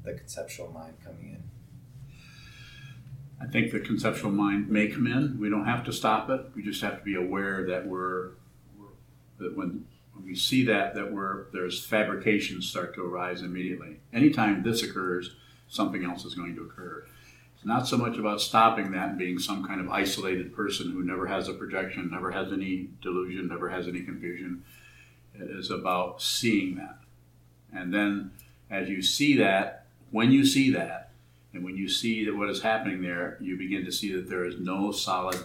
the 0.05 0.15
conceptual 0.15 0.71
mind 0.71 0.95
coming 1.05 1.31
in? 1.31 1.43
I 3.41 3.47
think 3.47 3.73
the 3.73 3.81
conceptual 3.81 4.31
mind 4.31 4.69
may 4.69 4.89
come 4.89 5.07
in. 5.07 5.39
We 5.41 5.49
don't 5.49 5.65
have 5.65 5.85
to 5.85 5.93
stop 5.93 6.29
it. 6.29 6.43
We 6.55 6.63
just 6.63 6.83
have 6.83 6.99
to 6.99 7.05
be 7.05 7.15
aware 7.15 7.67
that 7.69 7.87
we're, 7.87 8.33
that 9.41 9.57
when 9.57 9.87
when 10.15 10.25
we 10.25 10.35
see 10.35 10.65
that 10.67 10.95
that 10.95 11.13
we're 11.13 11.47
there's 11.53 11.85
fabrications 11.85 12.69
start 12.69 12.95
to 12.95 13.05
arise 13.05 13.43
immediately. 13.43 14.01
Anytime 14.13 14.63
this 14.63 14.83
occurs, 14.83 15.35
something 15.69 16.05
else 16.05 16.25
is 16.25 16.35
going 16.35 16.55
to 16.57 16.63
occur. 16.63 17.05
It's 17.55 17.67
not 17.67 17.87
so 17.87 17.99
much 17.99 18.17
about 18.17 18.41
stopping 18.41 18.93
that 18.93 19.11
and 19.11 19.19
being 19.19 19.39
some 19.39 19.67
kind 19.67 19.81
of 19.81 19.91
isolated 19.91 20.55
person 20.55 20.93
who 20.93 21.03
never 21.03 21.27
has 21.27 21.49
a 21.49 21.53
projection, 21.53 22.09
never 22.11 22.31
has 22.31 22.53
any 22.53 22.89
delusion, 23.03 23.49
never 23.49 23.69
has 23.69 23.87
any 23.87 24.01
confusion. 24.01 24.65
It 25.35 25.51
is 25.51 25.71
about 25.71 26.23
seeing 26.23 26.77
that. 26.77 27.01
And 27.73 27.93
then 27.93 28.31
as 28.71 28.89
you 28.89 29.03
see 29.03 29.37
that, 29.37 29.87
when 30.11 30.33
you 30.33 30.47
see 30.47 30.71
that, 30.73 31.11
and 31.53 31.65
when 31.65 31.77
you 31.77 31.89
see 31.89 32.25
that 32.25 32.37
what 32.37 32.49
is 32.49 32.63
happening 32.63 33.03
there, 33.03 33.37
you 33.41 33.57
begin 33.59 33.85
to 33.85 33.93
see 33.93 34.13
that 34.15 34.29
there 34.29 34.45
is 34.45 34.59
no 34.59 34.93
solid 34.93 35.39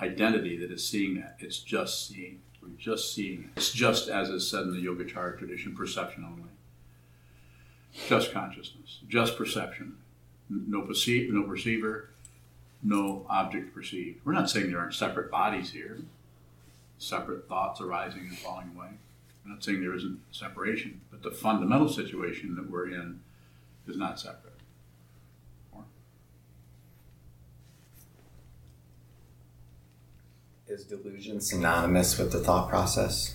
identity 0.00 0.56
that 0.58 0.70
is 0.70 0.86
seeing 0.86 1.16
that. 1.16 1.36
It's 1.38 1.58
just 1.58 2.06
seeing. 2.06 2.40
We're 2.62 2.78
just 2.78 3.14
seeing 3.14 3.44
it. 3.44 3.50
It's 3.56 3.72
just 3.72 4.08
as 4.08 4.28
is 4.28 4.48
said 4.48 4.62
in 4.62 4.72
the 4.72 4.84
Yogacara 4.86 5.38
tradition, 5.38 5.74
perception 5.74 6.24
only 6.24 6.48
just 8.08 8.32
consciousness, 8.32 9.00
just 9.08 9.36
perception. 9.36 9.96
No, 10.48 10.82
perceive, 10.82 11.32
no 11.32 11.44
perceiver, 11.44 12.10
no 12.82 13.26
object 13.28 13.74
perceived. 13.74 14.20
We're 14.24 14.32
not 14.32 14.50
saying 14.50 14.70
there 14.70 14.80
aren't 14.80 14.94
separate 14.94 15.30
bodies 15.30 15.72
here, 15.72 15.98
separate 16.98 17.48
thoughts 17.48 17.80
arising 17.80 18.26
and 18.28 18.38
falling 18.38 18.72
away. 18.76 18.88
We're 19.44 19.52
not 19.52 19.64
saying 19.64 19.80
there 19.80 19.94
isn't 19.94 20.20
separation, 20.30 21.00
but 21.10 21.22
the 21.22 21.30
fundamental 21.30 21.88
situation 21.88 22.54
that 22.56 22.70
we're 22.70 22.88
in 22.88 23.20
is 23.86 23.96
not 23.96 24.20
separate. 24.20 24.51
Is 30.72 30.84
delusion 30.84 31.38
synonymous 31.38 32.16
with 32.16 32.32
the 32.32 32.38
thought 32.38 32.70
process? 32.70 33.34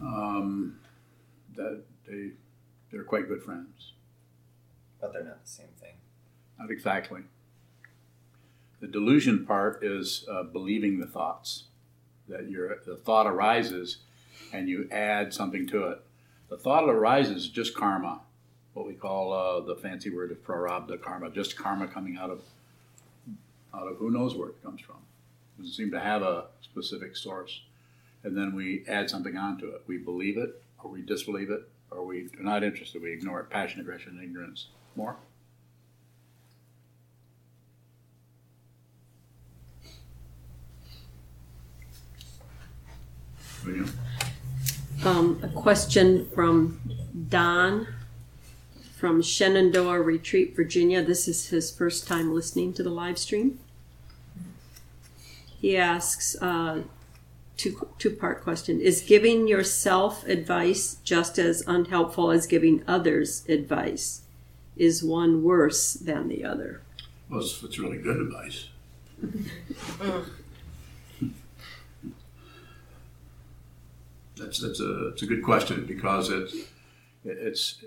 Um, 0.00 0.80
that 1.54 1.84
they 2.04 2.30
they're 2.90 3.04
quite 3.04 3.28
good 3.28 3.44
friends. 3.44 3.92
But 5.00 5.12
they're 5.12 5.22
not 5.22 5.44
the 5.44 5.48
same 5.48 5.68
thing. 5.80 5.94
Not 6.58 6.72
exactly. 6.72 7.20
The 8.80 8.88
delusion 8.88 9.46
part 9.46 9.84
is 9.84 10.26
uh, 10.28 10.42
believing 10.42 10.98
the 10.98 11.06
thoughts. 11.06 11.66
That 12.26 12.50
your 12.50 12.78
the 12.84 12.96
thought 12.96 13.28
arises, 13.28 13.98
and 14.52 14.68
you 14.68 14.88
add 14.90 15.32
something 15.32 15.68
to 15.68 15.84
it. 15.84 16.02
The 16.48 16.56
thought 16.56 16.88
arises 16.88 17.48
just 17.48 17.76
karma, 17.76 18.22
what 18.74 18.84
we 18.84 18.94
call 18.94 19.32
uh, 19.32 19.60
the 19.60 19.76
fancy 19.76 20.10
word 20.10 20.32
of 20.32 20.44
prarabdha 20.44 21.00
karma, 21.00 21.30
just 21.30 21.56
karma 21.56 21.86
coming 21.86 22.16
out 22.16 22.30
of 22.30 22.40
out 23.72 23.86
of 23.86 23.98
who 23.98 24.10
knows 24.10 24.34
where 24.34 24.48
it 24.48 24.60
comes 24.60 24.80
from. 24.80 24.96
Doesn't 25.62 25.74
seem 25.74 25.90
to 25.92 26.00
have 26.00 26.22
a 26.22 26.46
specific 26.60 27.16
source. 27.16 27.62
And 28.24 28.36
then 28.36 28.54
we 28.54 28.84
add 28.88 29.08
something 29.08 29.36
onto 29.36 29.68
it. 29.68 29.82
We 29.86 29.98
believe 29.98 30.36
it, 30.36 30.62
or 30.82 30.90
we 30.90 31.02
disbelieve 31.02 31.50
it, 31.50 31.68
or 31.90 32.04
we 32.04 32.28
are 32.38 32.42
not 32.42 32.62
interested. 32.62 33.02
We 33.02 33.12
ignore 33.12 33.40
it. 33.40 33.50
Passion, 33.50 33.80
aggression, 33.80 34.16
and 34.16 34.24
ignorance. 34.24 34.68
More? 34.96 35.16
Um, 45.04 45.40
a 45.42 45.48
question 45.48 46.28
from 46.30 46.80
Don 47.28 47.86
from 48.96 49.20
Shenandoah 49.22 50.00
Retreat, 50.00 50.54
Virginia. 50.54 51.02
This 51.02 51.26
is 51.26 51.48
his 51.48 51.70
first 51.70 52.06
time 52.06 52.32
listening 52.32 52.72
to 52.74 52.82
the 52.84 52.90
live 52.90 53.18
stream. 53.18 53.58
He 55.62 55.76
asks 55.76 56.36
uh, 56.42 56.82
two 57.56 57.88
two 57.98 58.10
part 58.10 58.42
question: 58.42 58.80
Is 58.80 59.00
giving 59.00 59.46
yourself 59.46 60.26
advice 60.26 60.96
just 61.04 61.38
as 61.38 61.62
unhelpful 61.66 62.32
as 62.32 62.46
giving 62.46 62.82
others 62.88 63.48
advice? 63.48 64.22
Is 64.76 65.04
one 65.04 65.44
worse 65.44 65.94
than 65.94 66.28
the 66.28 66.44
other? 66.44 66.82
Well, 67.30 67.40
it's, 67.40 67.62
it's 67.62 67.78
really 67.78 67.98
good 67.98 68.16
advice. 68.16 68.68
that's 74.36 74.58
that's 74.58 74.80
a 74.80 75.08
it's 75.08 75.22
a 75.22 75.26
good 75.26 75.44
question 75.44 75.86
because 75.86 76.28
it's 76.28 76.56
it's 77.24 77.84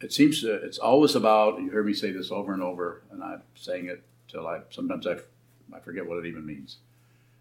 it 0.00 0.12
seems 0.12 0.40
to, 0.40 0.54
it's 0.54 0.78
always 0.78 1.14
about 1.14 1.60
you 1.60 1.70
heard 1.70 1.86
me 1.86 1.94
say 1.94 2.10
this 2.10 2.32
over 2.32 2.52
and 2.52 2.62
over 2.62 3.02
and 3.12 3.22
I'm 3.22 3.42
saying 3.54 3.86
it 3.86 4.02
till 4.26 4.48
I 4.48 4.62
sometimes 4.70 5.06
I, 5.06 5.18
I 5.74 5.80
forget 5.80 6.06
what 6.06 6.18
it 6.18 6.26
even 6.26 6.46
means 6.46 6.78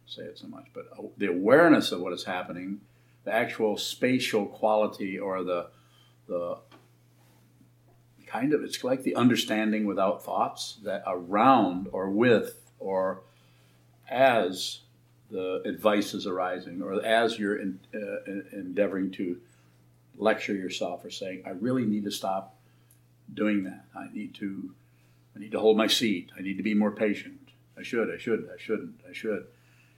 say 0.05 0.23
it 0.23 0.37
so 0.37 0.47
much 0.47 0.65
but 0.73 0.85
the 1.17 1.27
awareness 1.27 1.91
of 1.91 2.01
what 2.01 2.13
is 2.13 2.23
happening 2.23 2.81
the 3.25 3.33
actual 3.33 3.77
spatial 3.77 4.45
quality 4.45 5.19
or 5.19 5.43
the 5.43 5.67
the 6.27 6.57
kind 8.25 8.53
of 8.53 8.63
it's 8.63 8.83
like 8.83 9.03
the 9.03 9.15
understanding 9.15 9.85
without 9.85 10.23
thoughts 10.23 10.77
that 10.83 11.03
around 11.05 11.87
or 11.91 12.09
with 12.09 12.71
or 12.79 13.21
as 14.09 14.79
the 15.29 15.61
advice 15.65 16.13
is 16.13 16.25
arising 16.25 16.81
or 16.81 17.03
as 17.05 17.37
you're 17.37 17.59
in, 17.59 17.79
uh, 17.93 18.57
endeavoring 18.57 19.11
to 19.11 19.39
lecture 20.17 20.53
yourself 20.53 21.05
or 21.05 21.11
saying 21.11 21.43
i 21.45 21.49
really 21.49 21.85
need 21.85 22.03
to 22.03 22.11
stop 22.11 22.55
doing 23.33 23.63
that. 23.63 23.85
I 23.95 24.07
need 24.13 24.33
to 24.35 24.73
i 25.35 25.39
need 25.39 25.51
to 25.51 25.59
hold 25.59 25.77
my 25.77 25.87
seat. 25.87 26.31
I 26.37 26.41
need 26.41 26.57
to 26.57 26.63
be 26.63 26.73
more 26.73 26.91
patient 26.91 27.38
i 27.79 27.83
should 27.83 28.13
i 28.13 28.17
should 28.17 28.49
i 28.53 28.57
shouldn't 28.57 29.01
i 29.09 29.13
should 29.13 29.45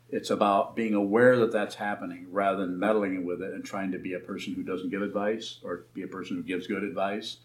it's 0.10 0.30
about 0.30 0.76
being 0.76 0.94
aware 0.94 1.38
that 1.38 1.54
that's 1.54 1.76
happening 1.76 2.28
rather 2.32 2.66
than 2.66 2.78
meddling 2.78 3.26
with 3.26 3.42
it 3.42 3.54
and 3.54 3.64
trying 3.64 3.92
to 3.92 3.98
be 3.98 4.14
a 4.14 4.20
person 4.20 4.54
who 4.54 4.62
doesn't 4.62 4.90
give 4.90 5.02
advice 5.02 5.60
or 5.64 5.86
be 5.94 6.04
a 6.04 6.08
person 6.08 6.36
who 6.36 6.44
gives 6.44 6.68
good 6.68 6.84
advice 6.84 7.38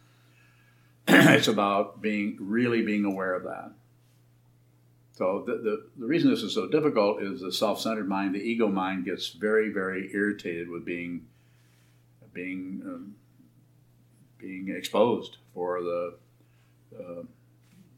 it's 1.09 1.47
about 1.47 2.02
being 2.02 2.37
really 2.40 2.83
being 2.83 3.05
aware 3.05 3.35
of 3.35 3.45
that. 3.45 3.71
So 5.12 5.45
the, 5.47 5.52
the, 5.52 5.87
the 5.99 6.07
reason 6.07 6.31
this 6.31 6.43
is 6.43 6.52
so 6.52 6.66
difficult 6.66 7.23
is 7.23 7.40
the 7.40 7.52
self-centered 7.52 8.09
mind, 8.09 8.35
the 8.35 8.40
ego 8.40 8.66
mind, 8.66 9.05
gets 9.05 9.28
very, 9.28 9.71
very 9.71 10.11
irritated 10.12 10.69
with 10.69 10.85
being 10.85 11.26
being 12.35 12.83
um, 12.85 13.14
being 14.37 14.69
exposed 14.76 15.37
for 15.55 15.81
the 15.81 16.14
uh, 16.99 17.23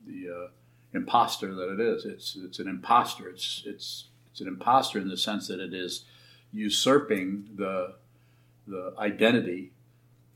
the 0.06 0.28
uh, 0.28 0.48
imposter 0.94 1.54
that 1.54 1.72
it 1.72 1.80
is. 1.80 2.04
It's 2.04 2.36
it's 2.36 2.58
an 2.58 2.68
imposter. 2.68 3.28
It's 3.28 3.62
it's 3.66 4.04
it's 4.30 4.40
an 4.40 4.48
imposter 4.48 4.98
in 4.98 5.08
the 5.08 5.16
sense 5.16 5.48
that 5.48 5.60
it 5.60 5.74
is 5.74 6.04
usurping 6.52 7.50
the 7.56 7.94
the 8.66 8.94
identity 8.98 9.72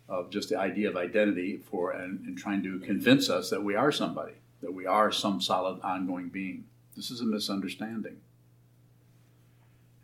of 0.08 0.30
just 0.30 0.48
the 0.48 0.58
idea 0.58 0.88
of 0.88 0.96
identity 0.96 1.56
for 1.56 1.92
and, 1.92 2.20
and 2.26 2.36
trying 2.36 2.62
to 2.62 2.78
convince 2.80 3.30
us 3.30 3.50
that 3.50 3.62
we 3.62 3.74
are 3.74 3.92
somebody, 3.92 4.34
that 4.60 4.72
we 4.72 4.86
are 4.86 5.10
some 5.10 5.40
solid 5.40 5.80
ongoing 5.82 6.28
being. 6.28 6.64
This 6.96 7.10
is 7.10 7.20
a 7.20 7.24
misunderstanding. 7.24 8.18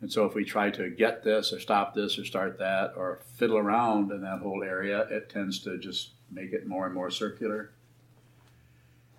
And 0.01 0.11
so 0.11 0.25
if 0.25 0.33
we 0.33 0.45
try 0.45 0.69
to 0.71 0.89
get 0.89 1.23
this 1.23 1.51
or 1.51 1.59
stop 1.59 1.93
this 1.93 2.17
or 2.17 2.25
start 2.25 2.57
that 2.59 2.93
or 2.95 3.19
fiddle 3.35 3.57
around 3.57 4.11
in 4.11 4.21
that 4.21 4.39
whole 4.39 4.63
area, 4.63 5.01
it 5.11 5.29
tends 5.29 5.59
to 5.59 5.77
just 5.77 6.11
make 6.31 6.53
it 6.53 6.67
more 6.67 6.85
and 6.85 6.95
more 6.95 7.11
circular. 7.11 7.71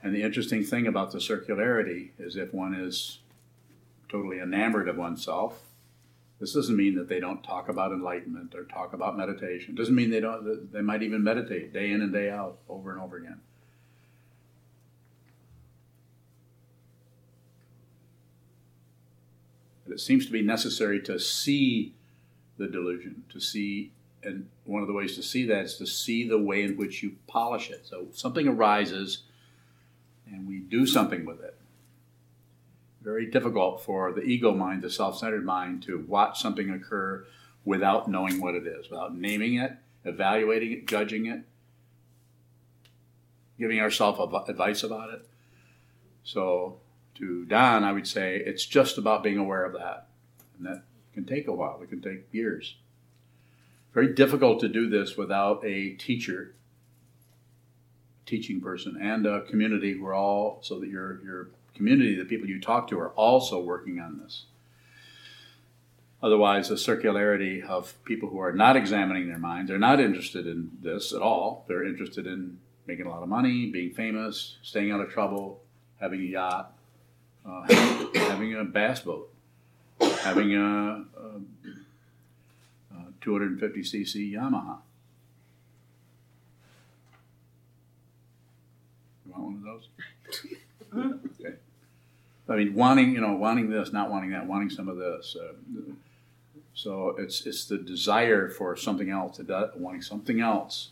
And 0.03 0.15
the 0.15 0.23
interesting 0.23 0.63
thing 0.65 0.87
about 0.87 1.13
the 1.13 1.19
circularity 1.19 2.11
is 2.19 2.37
if 2.37 2.55
one 2.55 2.75
is 2.75 3.19
totally 4.09 4.41
enamored 4.41 4.89
of 4.89 4.97
oneself, 4.97 5.61
this 6.41 6.55
doesn't 6.55 6.77
mean 6.77 6.95
that 6.95 7.09
they 7.09 7.21
don't 7.21 7.43
talk 7.45 7.69
about 7.69 7.93
enlightenment 7.93 8.55
or 8.55 8.65
talk 8.65 8.95
about 8.95 9.17
meditation. 9.17 9.75
It 9.75 9.77
doesn't 9.77 9.95
mean 9.95 10.11
they 10.11 10.21
don't. 10.21 10.73
They 10.73 10.81
might 10.81 11.03
even 11.03 11.23
meditate 11.23 11.75
day 11.75 11.91
in 11.91 12.01
and 12.01 12.13
day 12.13 12.31
out, 12.31 12.57
over 12.67 12.91
and 12.91 13.01
over 13.01 13.19
again. 13.19 13.41
But 19.87 19.95
it 19.95 20.01
seems 20.01 20.25
to 20.25 20.33
be 20.33 20.41
necessary 20.41 21.03
to 21.03 21.19
see 21.19 21.95
the 22.57 22.69
delusion, 22.69 23.25
to 23.31 23.41
see, 23.41 23.91
and 24.23 24.49
one 24.65 24.81
of 24.81 24.89
the 24.89 24.95
ways 24.95 25.17
to 25.17 25.23
see 25.23 25.45
that 25.47 25.65
is 25.65 25.75
to 25.77 25.87
see 25.87 26.27
the 26.27 26.39
way 26.39 26.63
in 26.63 26.77
which 26.77 27.03
you 27.03 27.17
polish 27.27 27.71
it. 27.71 27.87
So 27.87 28.07
something 28.13 28.49
arises, 28.49 29.25
and 30.31 30.47
we 30.47 30.59
do 30.59 30.87
something 30.87 31.25
with 31.25 31.41
it 31.41 31.61
very 33.03 33.27
difficult 33.27 33.83
for 33.83 34.13
the 34.13 34.23
ego 34.23 34.55
mind, 34.55 34.83
the 34.83 34.91
self 34.91 35.19
centered 35.19 35.45
mind, 35.45 35.83
to 35.85 36.05
watch 36.07 36.41
something 36.41 36.71
occur 36.71 37.25
without 37.65 38.09
knowing 38.11 38.41
what 38.41 38.55
it 38.55 38.67
is, 38.67 38.91
without 38.91 39.17
naming 39.17 39.55
it, 39.55 39.73
evaluating 40.05 40.73
it, 40.73 40.87
judging 40.87 41.27
it, 41.27 41.41
giving 43.59 43.81
ourselves 43.81 44.21
advice 44.49 44.83
about 44.83 45.13
it. 45.13 45.27
So, 46.25 46.79
to 47.17 47.45
Don, 47.47 47.85
I 47.85 47.93
would 47.93 48.07
say 48.07 48.37
it's 48.37 48.65
just 48.67 48.99
about 48.99 49.23
being 49.23 49.39
aware 49.39 49.65
of 49.65 49.73
that. 49.75 50.09
And 50.57 50.67
that 50.67 50.83
can 51.15 51.25
take 51.25 51.49
a 51.49 51.53
while, 51.53 51.81
it 51.83 51.89
can 51.89 52.03
take 52.03 52.33
years. 52.33 52.77
Very 53.93 54.13
difficult 54.13 54.61
to 54.61 54.69
do 54.69 54.89
this 54.89 55.17
without 55.17 55.65
a 55.65 55.91
teacher, 55.91 56.55
teaching 58.31 58.61
person, 58.61 58.97
and 59.01 59.27
a 59.27 59.43
community 59.43 59.93
who 59.93 60.07
are 60.07 60.15
all 60.15 60.61
so 60.63 60.79
that 60.79 60.89
you're, 60.89 61.21
you're 61.25 61.49
community, 61.75 62.15
the 62.15 62.25
people 62.25 62.49
you 62.49 62.61
talk 62.61 62.89
to, 62.89 62.99
are 62.99 63.11
also 63.11 63.61
working 63.61 63.99
on 63.99 64.21
this. 64.23 64.45
Otherwise, 66.23 66.69
the 66.69 66.75
circularity 66.75 67.65
of 67.65 67.95
people 68.05 68.29
who 68.29 68.39
are 68.39 68.53
not 68.53 68.77
examining 68.77 69.29
their 69.29 69.39
minds, 69.39 69.69
they're 69.69 69.79
not 69.79 69.99
interested 70.01 70.47
in 70.47 70.71
this 70.83 71.13
at 71.13 71.23
all. 71.23 71.65
They're 71.67 71.85
interested 71.87 72.27
in 72.27 72.59
making 72.87 73.07
a 73.07 73.11
lot 73.11 73.23
of 73.23 73.29
money, 73.29 73.71
being 73.71 73.93
famous, 73.93 74.59
staying 74.63 74.91
out 74.91 75.01
of 75.01 75.11
trouble, 75.11 75.63
having 75.99 76.21
a 76.21 76.25
yacht, 76.25 76.73
uh, 77.47 77.63
having 78.15 78.55
a 78.55 78.65
bass 78.65 79.01
boat, 79.01 79.33
having 80.23 80.55
a, 80.55 81.05
a, 81.19 81.41
a 82.95 83.05
250cc 83.23 84.33
Yamaha. 84.35 84.79
You 89.31 89.43
want 89.43 89.45
one 89.45 89.57
of 89.57 89.65
those? 89.65 91.19
okay. 91.41 91.57
I 92.49 92.57
mean, 92.57 92.75
wanting 92.75 93.13
you 93.13 93.21
know, 93.21 93.35
wanting 93.35 93.71
this, 93.71 93.93
not 93.93 94.11
wanting 94.11 94.31
that, 94.31 94.47
wanting 94.47 94.71
some 94.71 94.89
of 94.89 94.97
this. 94.97 95.37
Uh, 95.41 95.53
so 96.75 97.15
it's 97.19 97.47
it's 97.47 97.67
the 97.67 97.79
desire 97.79 98.49
for 98.49 98.77
something 98.77 99.11
else, 99.11 99.41
wanting 99.77 100.03
something 100.03 100.41
else, 100.41 100.91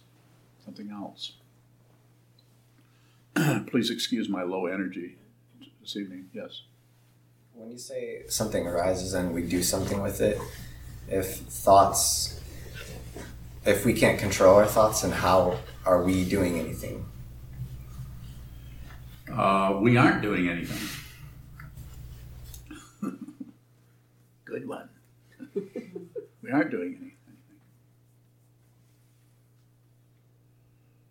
something 0.64 0.90
else. 0.90 1.32
Please 3.68 3.90
excuse 3.90 4.28
my 4.28 4.42
low 4.42 4.66
energy 4.66 5.16
this 5.80 5.96
evening. 5.96 6.28
Yes. 6.32 6.62
When 7.54 7.72
you 7.72 7.78
say 7.78 8.22
something 8.28 8.66
arises 8.66 9.14
and 9.14 9.34
we 9.34 9.42
do 9.42 9.62
something 9.64 10.00
with 10.00 10.20
it, 10.20 10.38
if 11.08 11.38
thoughts, 11.38 12.40
if 13.64 13.84
we 13.84 13.94
can't 13.94 14.18
control 14.18 14.54
our 14.54 14.66
thoughts, 14.66 15.02
and 15.02 15.12
how 15.12 15.58
are 15.84 16.04
we 16.04 16.24
doing 16.24 16.58
anything? 16.58 17.04
Uh, 19.32 19.78
we 19.80 19.96
aren't 19.96 20.22
doing 20.22 20.48
anything. 20.48 20.88
Good 24.44 24.66
one. 24.66 24.88
we 25.54 26.50
aren't 26.50 26.70
doing 26.70 26.96
anything. 27.00 27.12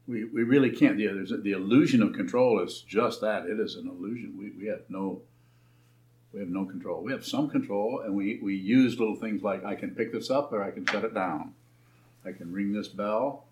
We, 0.07 0.23
we 0.23 0.43
really 0.43 0.71
can't. 0.71 0.97
The, 0.97 1.07
there's 1.07 1.33
the 1.41 1.51
illusion 1.51 2.01
of 2.01 2.13
control 2.13 2.63
is 2.63 2.81
just 2.81 3.21
that. 3.21 3.45
It 3.45 3.59
is 3.59 3.75
an 3.75 3.87
illusion. 3.87 4.35
We, 4.37 4.51
we 4.51 4.67
have 4.67 4.81
no 4.89 5.21
we 6.37 6.39
have 6.41 6.49
no 6.49 6.65
control. 6.65 7.01
We 7.01 7.11
have 7.13 7.25
some 7.25 7.49
control, 7.49 8.01
and 8.05 8.13
we, 8.13 8.39
we 8.43 8.55
use 8.55 8.99
little 8.99 9.15
things 9.15 9.41
like 9.41 9.65
I 9.65 9.73
can 9.73 9.95
pick 9.95 10.11
this 10.11 10.29
up 10.29 10.53
or 10.53 10.61
I 10.61 10.69
can 10.69 10.85
shut 10.85 11.03
it 11.03 11.15
down. 11.15 11.53
I 12.25 12.31
can 12.31 12.51
ring 12.51 12.73
this 12.73 12.89
bell, 12.89 13.45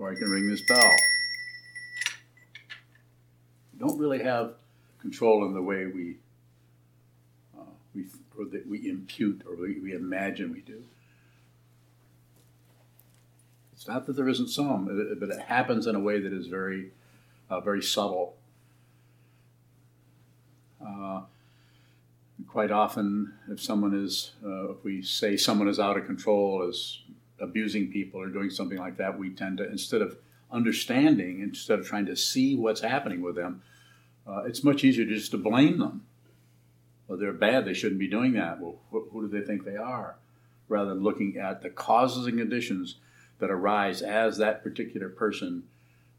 or 0.00 0.10
I 0.10 0.14
can 0.14 0.30
ring 0.30 0.48
this 0.48 0.62
bell. 0.62 0.90
don't 3.78 3.98
really 3.98 4.22
have 4.22 4.54
control 5.00 5.46
in 5.46 5.54
the 5.54 5.62
way 5.62 5.86
we 5.86 6.16
uh, 7.58 7.62
we 7.94 8.04
or 8.38 8.44
that 8.44 8.66
we 8.66 8.88
impute 8.88 9.42
or 9.48 9.56
we, 9.56 9.78
we 9.80 9.92
imagine 9.92 10.52
we 10.52 10.60
do. 10.60 10.82
It's 13.72 13.88
not 13.88 14.06
that 14.06 14.12
there 14.12 14.28
isn't 14.28 14.48
some, 14.48 15.16
but 15.18 15.30
it 15.30 15.40
happens 15.40 15.86
in 15.86 15.94
a 15.94 16.00
way 16.00 16.20
that 16.20 16.34
is 16.34 16.48
very, 16.48 16.90
uh, 17.48 17.60
very 17.60 17.82
subtle. 17.82 18.34
Uh, 20.86 21.22
quite 22.46 22.70
often, 22.70 23.32
if 23.48 23.62
someone 23.62 23.94
is, 23.94 24.32
uh, 24.44 24.72
if 24.72 24.84
we 24.84 25.00
say 25.00 25.38
someone 25.38 25.66
is 25.66 25.80
out 25.80 25.96
of 25.96 26.04
control, 26.04 26.68
is 26.68 27.00
abusing 27.40 27.90
people 27.90 28.20
or 28.20 28.28
doing 28.28 28.50
something 28.50 28.78
like 28.78 28.96
that, 28.98 29.18
we 29.18 29.30
tend 29.30 29.58
to, 29.58 29.68
instead 29.68 30.02
of 30.02 30.16
understanding, 30.50 31.40
instead 31.40 31.78
of 31.78 31.86
trying 31.86 32.06
to 32.06 32.16
see 32.16 32.56
what's 32.56 32.80
happening 32.80 33.22
with 33.22 33.36
them, 33.36 33.62
uh, 34.26 34.42
it's 34.46 34.64
much 34.64 34.84
easier 34.84 35.04
just 35.04 35.30
to 35.30 35.38
blame 35.38 35.78
them. 35.78 36.04
Well, 37.08 37.18
they're 37.18 37.32
bad, 37.32 37.64
they 37.64 37.74
shouldn't 37.74 37.98
be 37.98 38.08
doing 38.08 38.34
that. 38.34 38.60
Well, 38.60 38.78
wh- 38.90 39.12
who 39.12 39.28
do 39.28 39.28
they 39.28 39.44
think 39.44 39.64
they 39.64 39.76
are? 39.76 40.16
Rather 40.68 40.90
than 40.90 41.02
looking 41.02 41.36
at 41.36 41.62
the 41.62 41.70
causes 41.70 42.26
and 42.26 42.38
conditions 42.38 42.96
that 43.38 43.50
arise 43.50 44.02
as 44.02 44.36
that 44.38 44.62
particular 44.62 45.08
person 45.08 45.64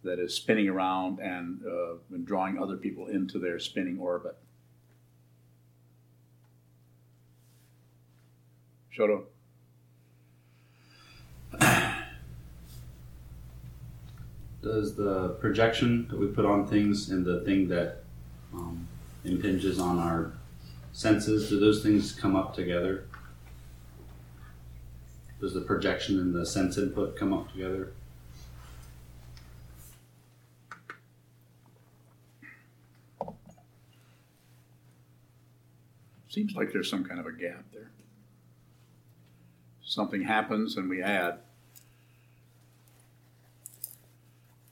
that 0.03 0.19
is 0.19 0.33
spinning 0.35 0.67
around 0.67 1.19
and, 1.19 1.61
uh, 1.65 1.93
and 2.11 2.25
drawing 2.25 2.57
other 2.57 2.75
people 2.75 3.07
into 3.07 3.39
their 3.39 3.59
spinning 3.59 3.99
orbit. 3.99 4.35
Shoto. 8.97 9.23
Does 14.61 14.95
the 14.95 15.37
projection 15.39 16.07
that 16.09 16.19
we 16.19 16.27
put 16.27 16.45
on 16.45 16.67
things 16.67 17.09
and 17.09 17.25
the 17.25 17.41
thing 17.41 17.67
that 17.69 18.03
um, 18.53 18.87
impinges 19.23 19.79
on 19.79 19.99
our 19.99 20.33
senses, 20.93 21.49
do 21.49 21.59
those 21.59 21.83
things 21.83 22.11
come 22.11 22.35
up 22.35 22.55
together? 22.55 23.05
Does 25.39 25.53
the 25.53 25.61
projection 25.61 26.19
and 26.19 26.33
the 26.33 26.45
sense 26.45 26.77
input 26.77 27.15
come 27.15 27.33
up 27.33 27.51
together? 27.51 27.93
Seems 36.29 36.55
like 36.55 36.71
there's 36.71 36.89
some 36.89 37.03
kind 37.03 37.19
of 37.19 37.25
a 37.25 37.33
gap 37.33 37.65
there. 37.73 37.90
Something 39.91 40.21
happens 40.21 40.77
and 40.77 40.89
we 40.89 41.03
add. 41.03 41.39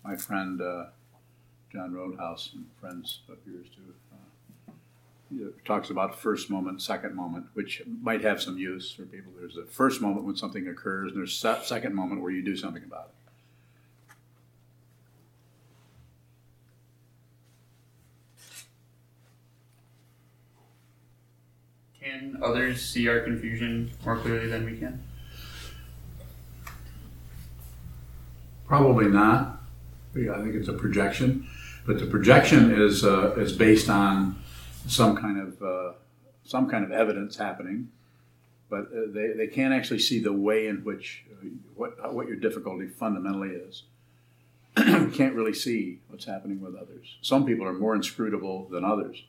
My 0.02 0.16
friend 0.16 0.62
uh, 0.62 0.86
John 1.74 1.94
Roadhouse 1.94 2.52
and 2.54 2.66
friends 2.80 3.20
of 3.28 3.36
yours 3.46 3.68
too 3.76 5.44
uh, 5.44 5.50
talks 5.66 5.90
about 5.90 6.18
first 6.18 6.50
moment, 6.50 6.82
second 6.82 7.18
moment, 7.18 7.48
which 7.54 7.84
might 8.02 8.22
have 8.24 8.42
some 8.42 8.58
use 8.58 8.94
for 8.94 9.04
people. 9.04 9.34
There's 9.38 9.58
a 9.58 9.66
first 9.66 10.00
moment 10.00 10.26
when 10.26 10.38
something 10.38 10.70
occurs, 10.70 11.12
and 11.12 11.20
there's 11.20 11.44
a 11.44 11.66
second 11.66 11.94
moment 11.94 12.22
where 12.22 12.32
you 12.32 12.42
do 12.42 12.56
something 12.56 12.86
about 12.86 13.10
it. 13.10 13.19
Others 22.42 22.84
see 22.84 23.08
our 23.08 23.20
confusion 23.20 23.92
more 24.06 24.18
clearly 24.18 24.48
than 24.48 24.66
we 24.66 24.78
can? 24.78 25.04
Probably 28.68 29.08
not. 29.08 29.62
I 30.16 30.42
think 30.42 30.56
it's 30.56 30.68
a 30.68 30.74
projection, 30.74 31.48
but 31.86 32.00
the 32.00 32.06
projection 32.06 32.72
is 32.72 33.04
uh, 33.04 33.36
is 33.38 33.54
based 33.54 33.90
on 33.90 34.42
some 34.88 35.16
kind 35.16 35.40
of 35.40 35.62
uh, 35.62 35.94
some 36.44 36.70
kind 36.70 36.84
of 36.84 36.92
evidence 36.92 37.38
happening, 37.38 37.90
but 38.70 38.88
uh, 38.96 39.02
they, 39.08 39.34
they 39.36 39.48
can't 39.48 39.74
actually 39.74 40.00
see 40.00 40.20
the 40.20 40.34
way 40.34 40.68
in 40.68 40.84
which 40.84 41.24
uh, 41.32 41.46
what 41.76 42.14
what 42.14 42.28
your 42.28 42.36
difficulty 42.36 42.88
fundamentally 42.88 43.50
is. 43.50 43.84
can't 44.76 45.34
really 45.34 45.54
see 45.54 46.00
what's 46.08 46.26
happening 46.26 46.62
with 46.62 46.76
others. 46.76 47.18
Some 47.22 47.46
people 47.46 47.66
are 47.66 47.74
more 47.74 47.96
inscrutable 47.96 48.68
than 48.70 48.86
others. 48.86 49.24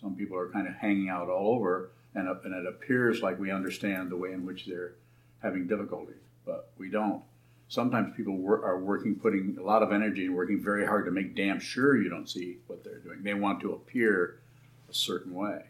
Some 0.00 0.16
people 0.16 0.36
are 0.36 0.48
kind 0.48 0.66
of 0.66 0.74
hanging 0.74 1.08
out 1.08 1.28
all 1.28 1.54
over, 1.54 1.90
and, 2.14 2.28
and 2.28 2.54
it 2.54 2.66
appears 2.66 3.22
like 3.22 3.38
we 3.38 3.50
understand 3.50 4.10
the 4.10 4.16
way 4.16 4.32
in 4.32 4.44
which 4.44 4.66
they're 4.66 4.94
having 5.42 5.66
difficulty, 5.66 6.14
but 6.44 6.70
we 6.78 6.90
don't 6.90 7.22
sometimes 7.72 8.14
people 8.14 8.34
are 8.62 8.78
working, 8.78 9.14
putting 9.14 9.56
a 9.58 9.62
lot 9.62 9.82
of 9.82 9.92
energy 9.92 10.26
and 10.26 10.36
working 10.36 10.62
very 10.62 10.84
hard 10.84 11.06
to 11.06 11.10
make 11.10 11.34
damn 11.34 11.58
sure 11.58 11.96
you 11.96 12.10
don't 12.10 12.28
see 12.28 12.58
what 12.66 12.84
they're 12.84 12.98
doing. 12.98 13.22
They 13.22 13.32
want 13.32 13.62
to 13.62 13.72
appear 13.72 14.40
a 14.90 14.94
certain 14.94 15.32
way. 15.32 15.64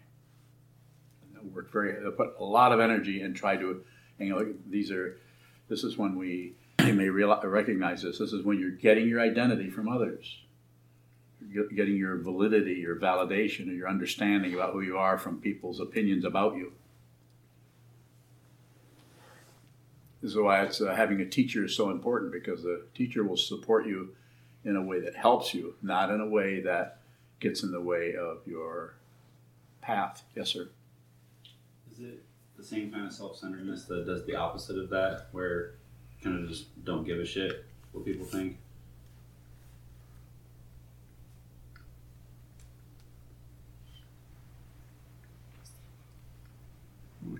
And 1.38 1.54
work 1.54 1.70
very, 1.70 1.92
they'll 2.02 2.10
put 2.10 2.34
a 2.40 2.44
lot 2.44 2.72
of 2.72 2.80
energy 2.80 3.22
and 3.22 3.36
try 3.36 3.56
to, 3.56 3.84
and 4.18 4.28
you 4.28 4.34
know, 4.34 4.52
these 4.68 4.90
are, 4.90 5.20
this 5.68 5.84
is 5.84 5.96
when 5.96 6.18
we 6.18 6.54
you 6.84 6.92
may 6.92 7.08
realize, 7.08 7.44
recognize 7.44 8.02
this. 8.02 8.18
This 8.18 8.32
is 8.32 8.44
when 8.44 8.58
you're 8.58 8.70
getting 8.70 9.08
your 9.08 9.20
identity 9.20 9.70
from 9.70 9.88
others. 9.88 10.38
Getting 11.50 11.96
your 11.96 12.16
validity, 12.18 12.74
your 12.74 12.96
validation, 12.96 13.68
or 13.68 13.72
your 13.72 13.88
understanding 13.88 14.54
about 14.54 14.72
who 14.72 14.80
you 14.80 14.96
are 14.96 15.18
from 15.18 15.40
people's 15.40 15.80
opinions 15.80 16.24
about 16.24 16.56
you. 16.56 16.72
This 20.22 20.30
is 20.30 20.36
why 20.36 20.62
it's 20.62 20.80
uh, 20.80 20.94
having 20.94 21.20
a 21.20 21.26
teacher 21.26 21.64
is 21.64 21.74
so 21.74 21.90
important 21.90 22.32
because 22.32 22.62
the 22.62 22.84
teacher 22.94 23.24
will 23.24 23.36
support 23.36 23.86
you 23.86 24.14
in 24.64 24.76
a 24.76 24.82
way 24.82 25.00
that 25.00 25.16
helps 25.16 25.52
you, 25.52 25.74
not 25.82 26.10
in 26.10 26.20
a 26.20 26.28
way 26.28 26.60
that 26.60 27.00
gets 27.40 27.64
in 27.64 27.72
the 27.72 27.80
way 27.80 28.14
of 28.14 28.38
your 28.46 28.94
path. 29.80 30.22
Yes, 30.36 30.50
sir. 30.50 30.68
Is 31.90 31.98
it 31.98 32.22
the 32.56 32.62
same 32.62 32.92
kind 32.92 33.04
of 33.04 33.12
self-centeredness 33.12 33.86
that 33.86 34.06
does 34.06 34.24
the 34.24 34.36
opposite 34.36 34.78
of 34.78 34.88
that, 34.90 35.26
where 35.32 35.74
kind 36.22 36.38
of 36.38 36.48
just 36.48 36.84
don't 36.84 37.04
give 37.04 37.18
a 37.18 37.26
shit 37.26 37.64
what 37.90 38.04
people 38.04 38.24
think? 38.24 38.58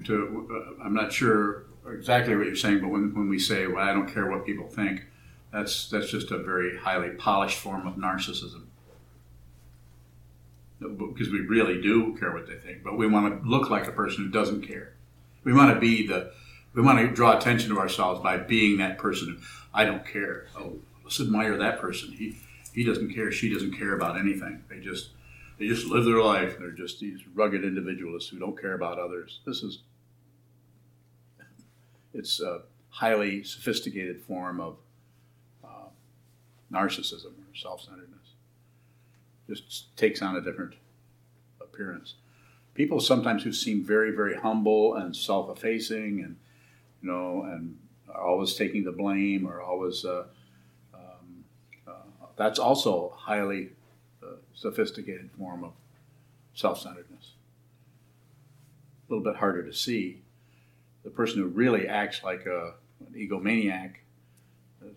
To, 0.04 0.48
uh, 0.50 0.84
I'm 0.84 0.94
not 0.94 1.12
sure 1.12 1.64
exactly 1.88 2.36
what 2.36 2.46
you're 2.46 2.56
saying, 2.56 2.80
but 2.80 2.88
when, 2.88 3.14
when 3.14 3.28
we 3.28 3.38
say, 3.38 3.66
well, 3.66 3.84
I 3.84 3.92
don't 3.92 4.12
care 4.12 4.30
what 4.30 4.46
people 4.46 4.68
think, 4.68 5.04
that's, 5.52 5.88
that's 5.90 6.10
just 6.10 6.30
a 6.30 6.38
very 6.38 6.78
highly 6.78 7.10
polished 7.10 7.58
form 7.58 7.86
of 7.86 7.94
narcissism. 7.94 8.64
Because 10.80 11.30
we 11.30 11.40
really 11.40 11.80
do 11.80 12.16
care 12.16 12.32
what 12.32 12.46
they 12.46 12.56
think, 12.56 12.82
but 12.82 12.96
we 12.96 13.06
want 13.06 13.42
to 13.42 13.48
look 13.48 13.70
like 13.70 13.86
a 13.86 13.92
person 13.92 14.24
who 14.24 14.30
doesn't 14.30 14.62
care. 14.62 14.94
We 15.44 15.52
want 15.52 15.72
to 15.72 15.80
be 15.80 16.06
the, 16.06 16.32
we 16.74 16.82
want 16.82 16.98
to 16.98 17.14
draw 17.14 17.36
attention 17.36 17.70
to 17.70 17.78
ourselves 17.78 18.20
by 18.20 18.38
being 18.38 18.78
that 18.78 18.98
person 18.98 19.40
I 19.74 19.84
don't 19.84 20.06
care. 20.06 20.46
Oh, 20.56 20.78
let's 21.04 21.20
admire 21.20 21.56
that 21.56 21.80
person. 21.80 22.12
He, 22.12 22.36
he 22.72 22.84
doesn't 22.84 23.14
care. 23.14 23.30
She 23.32 23.52
doesn't 23.52 23.76
care 23.78 23.94
about 23.94 24.18
anything. 24.18 24.64
They 24.68 24.80
just, 24.80 25.10
they 25.62 25.68
just 25.68 25.86
live 25.86 26.04
their 26.04 26.20
life. 26.20 26.58
They're 26.58 26.72
just 26.72 26.98
these 26.98 27.20
rugged 27.34 27.64
individualists 27.64 28.28
who 28.28 28.40
don't 28.40 28.60
care 28.60 28.74
about 28.74 28.98
others. 28.98 29.38
This 29.46 29.62
is 29.62 29.78
it's 32.12 32.40
a 32.40 32.62
highly 32.90 33.44
sophisticated 33.44 34.22
form 34.22 34.60
of 34.60 34.76
uh, 35.64 35.86
narcissism 36.72 37.26
or 37.26 37.54
self-centeredness. 37.54 38.18
Just 39.48 39.96
takes 39.96 40.20
on 40.20 40.34
a 40.34 40.40
different 40.40 40.74
appearance. 41.60 42.14
People 42.74 42.98
sometimes 42.98 43.44
who 43.44 43.52
seem 43.52 43.84
very, 43.84 44.10
very 44.10 44.36
humble 44.36 44.96
and 44.96 45.14
self-effacing, 45.14 46.24
and 46.24 46.36
you 47.02 47.08
know, 47.08 47.44
and 47.44 47.78
are 48.12 48.20
always 48.20 48.54
taking 48.54 48.82
the 48.82 48.90
blame 48.90 49.46
or 49.46 49.62
always 49.62 50.04
uh, 50.04 50.24
um, 50.92 51.44
uh, 51.86 51.92
that's 52.34 52.58
also 52.58 53.12
highly 53.16 53.70
sophisticated 54.62 55.28
form 55.36 55.64
of 55.64 55.72
self-centeredness. 56.54 57.32
A 59.08 59.12
little 59.12 59.24
bit 59.24 59.36
harder 59.36 59.64
to 59.64 59.72
see, 59.72 60.22
the 61.02 61.10
person 61.10 61.40
who 61.40 61.48
really 61.48 61.88
acts 61.88 62.22
like 62.22 62.46
a, 62.46 62.74
an 63.00 63.14
egomaniac, 63.16 63.94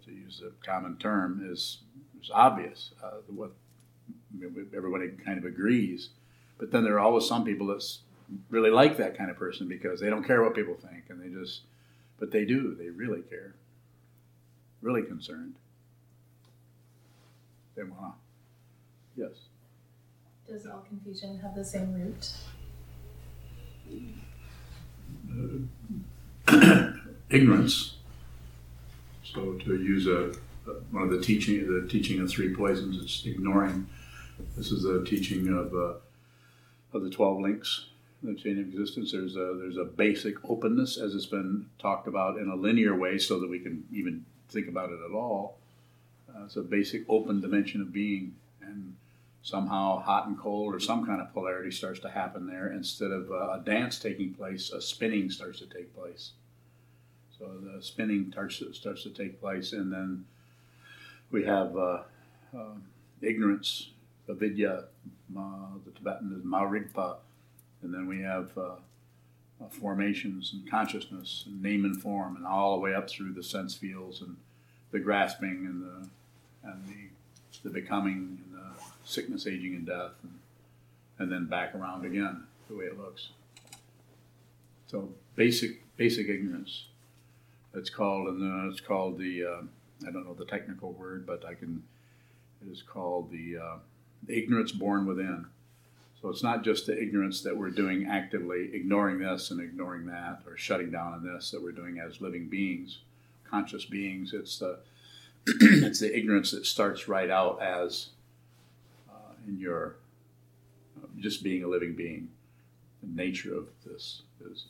to 0.04 0.12
use 0.12 0.42
a 0.46 0.66
common 0.66 0.98
term, 0.98 1.48
is, 1.52 1.80
is 2.22 2.30
obvious. 2.32 2.92
Uh, 3.04 3.18
what 3.28 3.52
everybody 4.76 5.10
kind 5.26 5.38
of 5.40 5.46
agrees. 5.46 6.10
But 6.60 6.72
then 6.72 6.84
there 6.84 6.96
are 6.96 7.00
always 7.00 7.28
some 7.28 7.44
people 7.44 7.68
that 7.68 7.84
really 8.50 8.70
like 8.70 8.98
that 8.98 9.18
kind 9.18 9.32
of 9.32 9.38
person 9.38 9.68
because 9.68 10.00
they 10.00 10.10
don't 10.10 10.24
care 10.24 10.44
what 10.44 10.54
people 10.56 10.76
think, 10.76 11.06
and 11.10 11.22
they 11.22 11.30
just, 11.30 11.62
but 12.20 12.32
they 12.32 12.46
do. 12.46 12.76
They 12.76 12.90
really 12.90 13.22
care. 13.22 13.56
Really 14.82 15.04
concerned. 15.04 15.56
They 17.76 17.84
want 17.84 18.14
to. 18.14 19.22
Yes. 19.24 19.32
Does 20.48 20.68
all 20.68 20.86
confusion 20.88 21.40
have 21.40 21.56
the 21.56 21.66
same 21.66 21.94
root? 21.94 22.32
ignorance. 27.30 27.96
So 29.24 29.54
to 29.54 29.76
use 29.76 30.08
a, 30.08 30.32
one 30.92 31.04
of 31.04 31.12
the 31.12 31.22
teaching 31.22 31.66
the 31.68 31.88
teaching 31.88 32.22
of 32.22 32.30
three 32.30 32.54
poisons, 32.54 33.04
it's 33.04 33.26
ignoring. 33.26 33.88
This 34.56 34.72
is 34.72 34.86
a 34.86 35.04
teaching 35.04 35.48
of 35.48 35.74
uh, 35.74 35.96
of 36.96 37.04
the 37.04 37.10
12 37.10 37.42
links, 37.42 37.86
the 38.24 38.36
chain 38.36 38.60
of 38.60 38.68
existence. 38.68 39.12
There's 39.12 39.36
a, 39.36 39.58
there's 39.60 39.78
a 39.78 39.84
basic 39.84 40.36
openness, 40.50 40.98
as 40.98 41.14
it's 41.14 41.26
been 41.26 41.68
talked 41.80 42.08
about 42.08 42.38
in 42.38 42.48
a 42.50 42.56
linear 42.56 42.96
way, 42.98 43.18
so 43.18 43.40
that 43.40 43.50
we 43.50 43.60
can 43.60 43.86
even 43.92 44.26
think 44.50 44.68
about 44.68 44.92
it 44.92 45.00
at 45.08 45.14
all. 45.14 45.58
Uh, 46.30 46.46
it's 46.46 46.56
a 46.56 46.62
basic 46.62 47.04
open 47.10 47.42
dimension 47.42 47.82
of 47.82 47.92
being. 47.92 48.36
And 48.62 48.96
somehow 49.46 50.00
hot 50.00 50.26
and 50.26 50.40
cold 50.40 50.74
or 50.74 50.80
some 50.80 51.06
kind 51.06 51.22
of 51.22 51.32
polarity 51.32 51.70
starts 51.70 52.00
to 52.00 52.10
happen 52.10 52.48
there. 52.48 52.74
Instead 52.74 53.12
of 53.12 53.30
uh, 53.30 53.52
a 53.52 53.62
dance 53.64 54.00
taking 54.00 54.34
place, 54.34 54.72
a 54.72 54.82
spinning 54.82 55.30
starts 55.30 55.60
to 55.60 55.68
take 55.68 55.96
place. 55.96 56.32
So 57.38 57.46
the 57.62 57.80
spinning 57.84 58.32
starts 58.32 58.58
to, 58.58 58.74
starts 58.74 59.04
to 59.04 59.12
take 59.12 59.40
place, 59.40 59.72
and 59.72 59.94
then 59.94 60.26
we 61.30 61.44
have 61.44 61.78
uh, 61.78 62.00
uh, 62.58 62.74
ignorance, 63.22 63.92
avidya, 64.28 64.86
uh, 65.38 65.42
the 65.86 65.92
Tibetan 65.92 66.34
is 66.36 66.44
Marigpa, 66.44 67.18
and 67.84 67.94
then 67.94 68.08
we 68.08 68.22
have 68.22 68.50
uh, 68.58 68.62
uh, 69.62 69.70
formations 69.70 70.54
and 70.54 70.68
consciousness 70.68 71.44
and 71.46 71.62
name 71.62 71.86
and 71.86 72.02
form, 72.02 72.36
and 72.36 72.48
all 72.48 72.74
the 72.74 72.82
way 72.82 72.96
up 72.96 73.12
through 73.12 73.34
the 73.34 73.44
sense 73.44 73.76
fields 73.76 74.22
and 74.22 74.38
the 74.92 75.00
grasping 75.00 75.68
and 75.68 75.84
the 75.84 76.10
and 76.68 76.82
the, 76.88 77.64
the 77.64 77.70
becoming 77.70 78.40
sickness, 79.06 79.48
aging, 79.48 79.76
and 79.76 79.86
death, 79.86 80.12
and, 80.24 80.40
and 81.20 81.32
then 81.32 81.46
back 81.46 81.74
around 81.74 82.06
again 82.06 82.44
the 82.68 82.76
way 82.76 82.86
it 82.86 82.98
looks. 82.98 83.30
So 84.88 85.10
basic 85.36 85.82
basic 85.98 86.28
ignorance. 86.28 86.86
It's 87.74 87.90
called, 87.90 88.28
and 88.28 88.42
then 88.42 88.70
it's 88.72 88.82
called 88.82 89.18
the 89.18 89.46
uh, 89.46 90.08
I 90.08 90.12
don't 90.12 90.26
know 90.26 90.34
the 90.34 90.46
technical 90.46 90.92
word, 90.92 91.26
but 91.26 91.46
I 91.46 91.54
can. 91.54 91.84
It 92.66 92.72
is 92.72 92.82
called 92.82 93.32
the 93.32 93.58
uh, 93.58 93.78
ignorance 94.28 94.72
born 94.72 95.06
within. 95.06 95.46
So 96.22 96.30
it's 96.30 96.42
not 96.42 96.64
just 96.64 96.88
the 96.88 97.00
ignorance 97.00 97.42
that 97.42 97.56
we're 97.56 97.70
doing 97.70 98.08
actively, 98.08 98.72
ignoring 98.74 99.20
this 99.20 99.52
and 99.52 99.62
ignoring 99.62 100.08
that, 100.08 100.42
or 100.48 100.58
shutting 100.58 100.90
down 100.90 101.14
on 101.14 101.24
this 101.24 101.52
that 101.52 101.62
we're 101.62 101.72
doing 101.72 102.00
as 102.00 102.22
living 102.22 102.48
beings, 102.48 103.00
conscious 103.48 103.86
beings. 103.86 104.34
It's 104.34 104.58
the 104.58 104.80
it's 105.48 106.00
the 106.00 106.18
ignorance 106.18 106.52
that 106.52 106.66
starts 106.66 107.08
right 107.08 107.30
out 107.30 107.62
as 107.62 108.08
in 109.48 109.60
your 109.60 109.98
uh, 110.98 111.08
just 111.20 111.44
being 111.44 111.64
a 111.64 111.68
living 111.68 111.96
being. 111.96 112.30
The 113.02 113.22
nature 113.22 113.56
of 113.56 113.68
this 113.86 114.24
is 114.52 114.66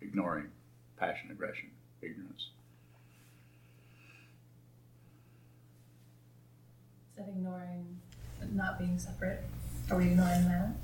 ignoring 0.00 0.46
passion, 0.96 1.30
aggression, 1.30 1.70
ignorance. 2.00 2.50
Is 7.10 7.24
that 7.24 7.28
ignoring 7.28 7.98
not 8.52 8.78
being 8.78 8.98
separate? 8.98 9.44
Are 9.90 9.98
we 9.98 10.04
ignoring 10.04 10.44
that? 10.48 10.74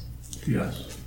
Yes. 0.46 0.98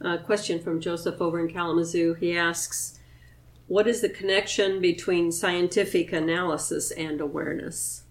A 0.00 0.18
question 0.18 0.60
from 0.60 0.80
Joseph 0.80 1.20
over 1.20 1.40
in 1.40 1.52
Kalamazoo. 1.52 2.14
He 2.14 2.36
asks, 2.36 2.97
"What 3.68 3.86
is 3.86 4.00
the 4.00 4.08
connection 4.08 4.80
between 4.80 5.30
scientific 5.30 6.12
analysis 6.12 6.90
and 6.90 7.20
awareness?" 7.20 8.02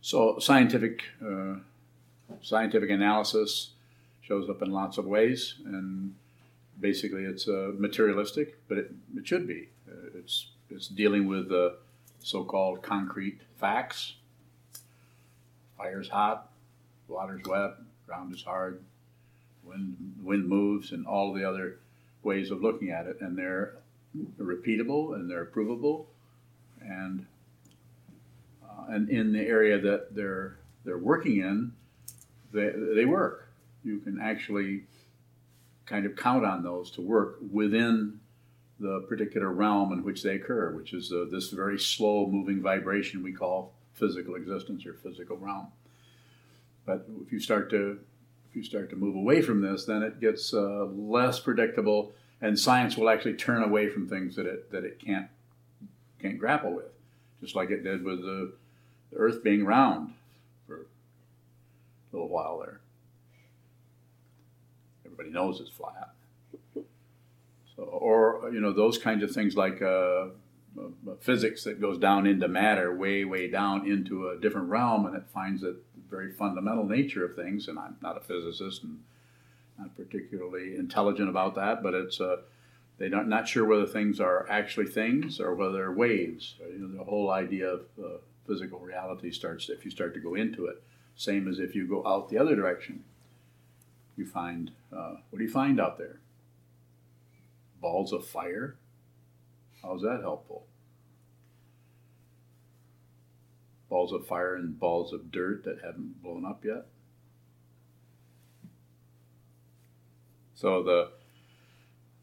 So 0.00 0.38
scientific 0.38 1.04
uh, 1.24 1.56
scientific 2.40 2.90
analysis 2.90 3.70
shows 4.22 4.48
up 4.48 4.62
in 4.62 4.70
lots 4.70 4.98
of 4.98 5.06
ways, 5.06 5.54
and 5.64 6.14
basically 6.80 7.24
it's 7.24 7.46
uh, 7.48 7.72
materialistic, 7.76 8.58
but 8.68 8.78
it, 8.78 8.90
it 9.16 9.26
should 9.26 9.46
be. 9.46 9.68
Uh, 9.88 10.18
it's 10.18 10.48
it's 10.70 10.88
dealing 10.88 11.26
with 11.26 11.50
uh, 11.52 11.70
so-called 12.20 12.82
concrete 12.82 13.40
facts. 13.56 14.14
Fire's 15.76 16.08
hot, 16.08 16.50
water's 17.06 17.42
wet, 17.44 17.72
ground 18.06 18.34
is 18.34 18.42
hard, 18.42 18.82
wind 19.62 20.14
wind 20.22 20.48
moves, 20.48 20.92
and 20.92 21.06
all 21.06 21.32
the 21.32 21.44
other 21.48 21.78
ways 22.28 22.50
of 22.50 22.62
looking 22.62 22.90
at 22.90 23.04
it, 23.06 23.16
and 23.20 23.36
they're 23.36 23.66
repeatable 24.38 25.14
and 25.14 25.30
they're 25.30 25.44
provable, 25.56 25.96
and 26.80 27.26
uh, 28.62 28.94
and 28.94 29.08
in 29.08 29.32
the 29.32 29.44
area 29.56 29.76
that 29.88 30.14
they're 30.14 30.58
they're 30.84 31.04
working 31.12 31.36
in, 31.50 31.72
they 32.52 32.70
they 32.98 33.04
work. 33.04 33.48
You 33.84 33.98
can 33.98 34.20
actually 34.20 34.84
kind 35.86 36.04
of 36.04 36.12
count 36.16 36.44
on 36.44 36.62
those 36.62 36.90
to 36.92 37.00
work 37.00 37.38
within 37.50 38.20
the 38.80 39.04
particular 39.08 39.50
realm 39.50 39.92
in 39.92 40.04
which 40.04 40.22
they 40.22 40.34
occur, 40.36 40.72
which 40.72 40.92
is 40.92 41.12
uh, 41.12 41.24
this 41.30 41.50
very 41.50 41.78
slow 41.78 42.26
moving 42.26 42.60
vibration 42.62 43.22
we 43.22 43.32
call 43.32 43.72
physical 43.94 44.34
existence 44.36 44.86
or 44.86 44.94
physical 44.94 45.36
realm. 45.36 45.68
But 46.86 47.06
if 47.24 47.32
you 47.32 47.40
start 47.40 47.70
to 47.70 47.98
you 48.58 48.64
start 48.64 48.90
to 48.90 48.96
move 48.96 49.14
away 49.14 49.40
from 49.40 49.62
this, 49.62 49.84
then 49.84 50.02
it 50.02 50.20
gets 50.20 50.52
uh, 50.52 50.84
less 50.86 51.38
predictable, 51.38 52.12
and 52.40 52.58
science 52.58 52.96
will 52.96 53.08
actually 53.08 53.34
turn 53.34 53.62
away 53.62 53.88
from 53.88 54.08
things 54.08 54.34
that 54.34 54.46
it 54.46 54.70
that 54.72 54.84
it 54.84 54.98
can't 54.98 55.28
can't 56.20 56.38
grapple 56.38 56.74
with, 56.74 56.92
just 57.40 57.54
like 57.54 57.70
it 57.70 57.84
did 57.84 58.04
with 58.04 58.20
the, 58.20 58.52
the 59.12 59.16
Earth 59.16 59.44
being 59.44 59.64
round 59.64 60.14
for 60.66 60.80
a 60.80 60.86
little 62.12 62.28
while 62.28 62.58
there. 62.58 62.80
Everybody 65.06 65.30
knows 65.30 65.60
it's 65.60 65.70
flat. 65.70 66.14
So, 67.76 67.84
or 67.84 68.50
you 68.52 68.60
know 68.60 68.72
those 68.72 68.98
kinds 68.98 69.22
of 69.22 69.30
things 69.30 69.56
like 69.56 69.80
uh, 69.80 70.30
uh, 70.76 71.14
physics 71.20 71.62
that 71.62 71.80
goes 71.80 71.96
down 71.96 72.26
into 72.26 72.48
matter, 72.48 72.92
way 72.92 73.24
way 73.24 73.48
down 73.48 73.86
into 73.86 74.30
a 74.30 74.36
different 74.36 74.68
realm, 74.68 75.06
and 75.06 75.14
it 75.14 75.28
finds 75.32 75.62
that 75.62 75.76
very 76.10 76.32
fundamental 76.32 76.84
nature 76.84 77.24
of 77.24 77.34
things. 77.34 77.68
And 77.68 77.78
I'm 77.78 77.96
not 78.02 78.16
a 78.16 78.20
physicist 78.20 78.82
and 78.82 79.00
not 79.78 79.96
particularly 79.96 80.76
intelligent 80.76 81.28
about 81.28 81.54
that, 81.54 81.82
but 81.82 81.94
it's 81.94 82.20
uh, 82.20 82.38
they're 82.98 83.08
not, 83.08 83.28
not 83.28 83.46
sure 83.46 83.64
whether 83.64 83.86
things 83.86 84.20
are 84.20 84.46
actually 84.50 84.86
things 84.86 85.40
or 85.40 85.54
whether 85.54 85.72
they're 85.72 85.92
waves. 85.92 86.54
You 86.60 86.78
know, 86.78 86.98
the 86.98 87.04
whole 87.04 87.30
idea 87.30 87.68
of 87.68 87.80
uh, 88.02 88.18
physical 88.46 88.80
reality 88.80 89.30
starts 89.30 89.68
if 89.68 89.84
you 89.84 89.90
start 89.90 90.14
to 90.14 90.20
go 90.20 90.34
into 90.34 90.66
it. 90.66 90.82
Same 91.14 91.48
as 91.48 91.58
if 91.58 91.74
you 91.74 91.86
go 91.86 92.06
out 92.06 92.28
the 92.28 92.38
other 92.38 92.56
direction. 92.56 93.04
You 94.16 94.26
find 94.26 94.72
uh, 94.92 95.16
what 95.30 95.38
do 95.38 95.44
you 95.44 95.50
find 95.50 95.80
out 95.80 95.98
there? 95.98 96.18
Balls 97.80 98.12
of 98.12 98.26
fire. 98.26 98.76
How's 99.82 100.02
that 100.02 100.20
helpful? 100.22 100.66
Balls 103.88 104.12
of 104.12 104.26
fire 104.26 104.54
and 104.54 104.78
balls 104.78 105.12
of 105.12 105.30
dirt 105.30 105.64
that 105.64 105.80
haven't 105.82 106.22
blown 106.22 106.44
up 106.44 106.64
yet. 106.64 106.86
So 110.54 110.82
the 110.82 111.10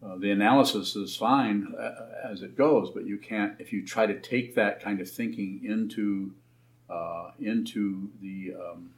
uh, 0.06 0.18
the 0.18 0.30
analysis 0.30 0.96
is 0.96 1.16
fine 1.16 1.74
uh, 1.80 2.30
as 2.30 2.42
it 2.42 2.58
goes, 2.58 2.92
but 2.94 3.06
you 3.06 3.18
can't 3.18 3.54
if 3.60 3.72
you 3.72 3.86
try 3.86 4.06
to 4.06 4.20
take 4.20 4.56
that 4.56 4.82
kind 4.82 5.00
of 5.00 5.10
thinking 5.10 5.62
into 5.64 6.34
uh, 6.90 7.32
into 7.40 8.10
the 8.22 8.54
um, 8.54 8.92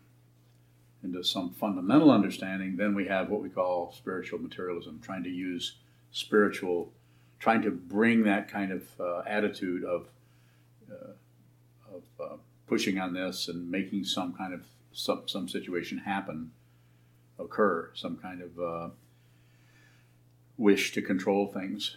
into 1.03 1.23
some 1.23 1.51
fundamental 1.51 2.11
understanding. 2.11 2.75
Then 2.75 2.95
we 2.95 3.07
have 3.07 3.29
what 3.29 3.41
we 3.41 3.49
call 3.49 3.93
spiritual 3.95 4.39
materialism, 4.39 4.99
trying 5.01 5.23
to 5.23 5.29
use 5.29 5.77
spiritual, 6.11 6.91
trying 7.39 7.61
to 7.61 7.71
bring 7.71 8.23
that 8.23 8.49
kind 8.49 8.71
of 8.71 8.83
uh, 8.99 9.21
attitude 9.27 9.83
of 9.83 10.07
uh, 10.91 11.11
pushing 12.67 12.99
on 12.99 13.13
this 13.13 13.47
and 13.47 13.71
making 13.71 14.03
some 14.03 14.33
kind 14.33 14.53
of 14.53 14.61
some, 14.91 15.23
some 15.27 15.47
situation 15.47 15.99
happen, 15.99 16.51
occur, 17.39 17.89
some 17.93 18.17
kind 18.17 18.41
of 18.41 18.91
wish 20.57 20.91
to 20.91 21.01
control 21.01 21.47
things. 21.47 21.95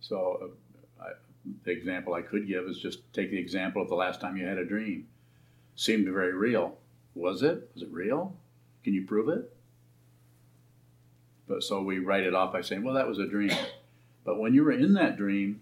So, 0.00 0.52
uh, 1.00 1.04
I, 1.04 1.10
the 1.64 1.72
example 1.72 2.14
I 2.14 2.22
could 2.22 2.46
give 2.46 2.64
is 2.64 2.78
just 2.78 3.00
take 3.12 3.30
the 3.30 3.38
example 3.38 3.82
of 3.82 3.88
the 3.88 3.96
last 3.96 4.20
time 4.20 4.36
you 4.36 4.46
had 4.46 4.58
a 4.58 4.64
dream. 4.64 5.08
Seemed 5.74 6.06
very 6.06 6.32
real. 6.32 6.78
Was 7.14 7.42
it? 7.42 7.70
Was 7.74 7.82
it 7.82 7.90
real? 7.90 8.36
Can 8.84 8.94
you 8.94 9.04
prove 9.04 9.28
it? 9.28 9.52
But 11.48 11.62
so 11.62 11.82
we 11.82 11.98
write 11.98 12.24
it 12.24 12.34
off 12.34 12.52
by 12.52 12.60
saying, 12.60 12.84
well, 12.84 12.94
that 12.94 13.08
was 13.08 13.18
a 13.18 13.26
dream. 13.26 13.52
But 14.24 14.38
when 14.38 14.54
you 14.54 14.64
were 14.64 14.72
in 14.72 14.92
that 14.94 15.16
dream, 15.16 15.60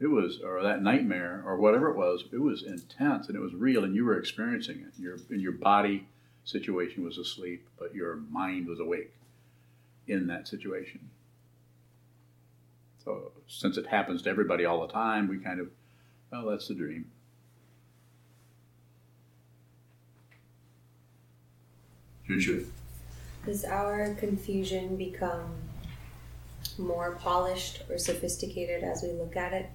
it 0.00 0.06
was, 0.06 0.40
or 0.40 0.62
that 0.62 0.82
nightmare, 0.82 1.42
or 1.44 1.56
whatever 1.56 1.90
it 1.90 1.96
was, 1.96 2.24
it 2.32 2.40
was 2.40 2.62
intense 2.62 3.26
and 3.26 3.36
it 3.36 3.40
was 3.40 3.54
real, 3.54 3.84
and 3.84 3.94
you 3.94 4.04
were 4.04 4.18
experiencing 4.18 4.80
it. 4.80 5.00
Your, 5.00 5.18
and 5.30 5.40
your 5.40 5.52
body 5.52 6.06
situation 6.44 7.04
was 7.04 7.18
asleep, 7.18 7.66
but 7.78 7.94
your 7.94 8.16
mind 8.30 8.68
was 8.68 8.80
awake 8.80 9.12
in 10.06 10.26
that 10.28 10.48
situation. 10.48 11.00
So 13.04 13.32
since 13.46 13.76
it 13.76 13.86
happens 13.86 14.22
to 14.22 14.30
everybody 14.30 14.64
all 14.64 14.86
the 14.86 14.92
time, 14.92 15.28
we 15.28 15.38
kind 15.38 15.60
of, 15.60 15.68
well, 16.30 16.46
that's 16.46 16.68
the 16.68 16.74
dream. 16.74 17.10
Does 23.46 23.64
our 23.64 24.14
confusion 24.14 24.96
become 24.96 25.54
more 26.76 27.12
polished 27.12 27.82
or 27.88 27.96
sophisticated 27.96 28.84
as 28.84 29.02
we 29.02 29.12
look 29.12 29.36
at 29.36 29.54
it? 29.54 29.70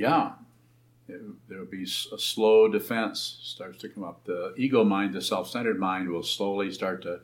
Yeah, 0.00 0.30
there 1.06 1.58
will 1.58 1.66
be 1.66 1.82
a 1.82 2.18
slow 2.18 2.68
defense 2.68 3.38
starts 3.42 3.76
to 3.80 3.88
come 3.90 4.02
up. 4.02 4.24
The 4.24 4.54
ego 4.56 4.82
mind, 4.82 5.12
the 5.12 5.20
self-centered 5.20 5.78
mind, 5.78 6.08
will 6.08 6.22
slowly 6.22 6.72
start 6.72 7.02
to 7.02 7.20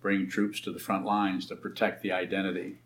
bring 0.00 0.26
troops 0.26 0.58
to 0.62 0.72
the 0.72 0.78
front 0.78 1.04
lines 1.04 1.44
to 1.46 1.56
protect 1.56 2.02
the 2.02 2.12
identity, 2.12 2.78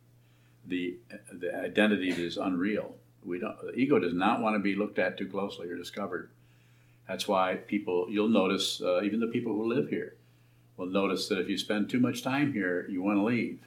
the 0.66 0.96
the 1.32 1.54
identity 1.54 2.10
that 2.10 2.18
is 2.18 2.36
unreal. 2.36 2.96
We 3.24 3.38
don't. 3.38 3.56
The 3.62 3.74
ego 3.74 4.00
does 4.00 4.12
not 4.12 4.40
want 4.40 4.56
to 4.56 4.58
be 4.58 4.74
looked 4.74 4.98
at 4.98 5.16
too 5.16 5.28
closely 5.28 5.68
or 5.68 5.76
discovered. 5.76 6.30
That's 7.06 7.28
why 7.28 7.54
people. 7.54 8.08
You'll 8.10 8.26
notice 8.26 8.82
uh, 8.82 9.02
even 9.04 9.20
the 9.20 9.28
people 9.28 9.52
who 9.52 9.72
live 9.72 9.88
here 9.88 10.16
will 10.76 10.86
notice 10.86 11.28
that 11.28 11.38
if 11.38 11.48
you 11.48 11.58
spend 11.58 11.88
too 11.88 12.00
much 12.00 12.24
time 12.24 12.52
here, 12.52 12.88
you 12.90 13.00
want 13.00 13.18
to 13.18 13.22
leave. 13.22 13.60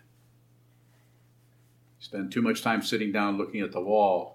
Spend 2.01 2.33
too 2.33 2.41
much 2.41 2.61
time 2.61 2.81
sitting 2.81 3.13
down 3.13 3.37
looking 3.37 3.61
at 3.61 3.71
the 3.71 3.79
wall. 3.79 4.34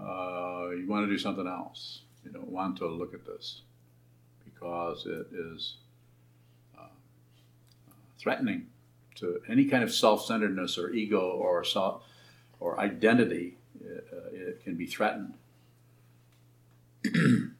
Uh, 0.00 0.70
you 0.70 0.86
want 0.88 1.06
to 1.06 1.10
do 1.10 1.18
something 1.18 1.46
else. 1.46 2.02
You 2.24 2.30
don't 2.30 2.48
want 2.48 2.76
to 2.78 2.86
look 2.86 3.14
at 3.14 3.26
this 3.26 3.62
because 4.44 5.06
it 5.06 5.26
is 5.32 5.76
uh, 6.78 6.88
threatening 8.18 8.66
to 9.16 9.40
any 9.48 9.66
kind 9.66 9.82
of 9.82 9.92
self-centeredness 9.92 10.78
or 10.78 10.90
ego 10.90 11.20
or 11.20 11.64
self 11.64 12.02
or 12.58 12.80
identity. 12.80 13.56
It, 13.80 14.06
uh, 14.12 14.28
it 14.32 14.64
can 14.64 14.76
be 14.76 14.86
threatened. 14.86 15.34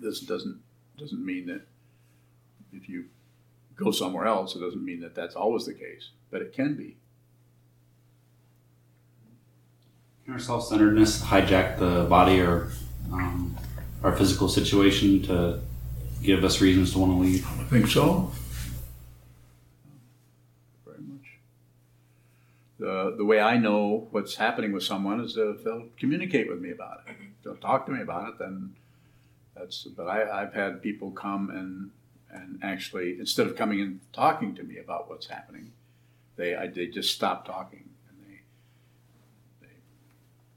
this 0.00 0.20
doesn't 0.20 0.60
doesn't 0.96 1.24
mean 1.24 1.46
that 1.46 1.62
if 2.72 2.88
you 2.88 3.04
go 3.76 3.90
somewhere 3.90 4.26
else, 4.26 4.56
it 4.56 4.60
doesn't 4.60 4.84
mean 4.84 5.00
that 5.00 5.14
that's 5.14 5.36
always 5.36 5.64
the 5.66 5.74
case, 5.74 6.10
but 6.30 6.42
it 6.42 6.52
can 6.52 6.74
be. 6.74 6.96
Our 10.30 10.38
self-centeredness 10.38 11.22
hijack 11.22 11.78
the 11.78 12.04
body 12.08 12.40
or 12.40 12.70
um, 13.12 13.56
our 14.02 14.14
physical 14.14 14.48
situation 14.48 15.22
to 15.22 15.60
give 16.22 16.44
us 16.44 16.60
reasons 16.60 16.92
to 16.92 16.98
want 16.98 17.12
to 17.12 17.18
leave? 17.18 17.46
I 17.46 17.64
think 17.64 17.88
so. 17.88 18.30
Very 20.84 20.98
much. 21.00 21.38
The, 22.78 23.14
the 23.16 23.24
way 23.24 23.40
I 23.40 23.56
know 23.56 24.08
what's 24.10 24.34
happening 24.34 24.72
with 24.72 24.82
someone 24.82 25.20
is 25.20 25.36
if 25.36 25.64
they'll 25.64 25.88
communicate 25.98 26.48
with 26.48 26.60
me 26.60 26.70
about 26.70 27.04
it. 27.06 27.12
If 27.12 27.44
they'll 27.44 27.56
talk 27.56 27.86
to 27.86 27.92
me 27.92 28.02
about 28.02 28.28
it, 28.28 28.38
then 28.38 28.74
that's. 29.56 29.84
But 29.84 30.04
I, 30.04 30.42
I've 30.42 30.54
had 30.54 30.82
people 30.82 31.10
come 31.10 31.50
and 31.50 31.90
and 32.30 32.58
actually 32.62 33.18
instead 33.18 33.46
of 33.46 33.56
coming 33.56 33.80
and 33.80 34.00
talking 34.12 34.54
to 34.56 34.62
me 34.62 34.78
about 34.78 35.08
what's 35.08 35.28
happening, 35.28 35.72
they 36.36 36.54
I, 36.54 36.66
they 36.66 36.86
just 36.86 37.14
stop 37.14 37.46
talking 37.46 37.88
and 38.08 38.18
they 38.26 38.40
they 39.66 39.72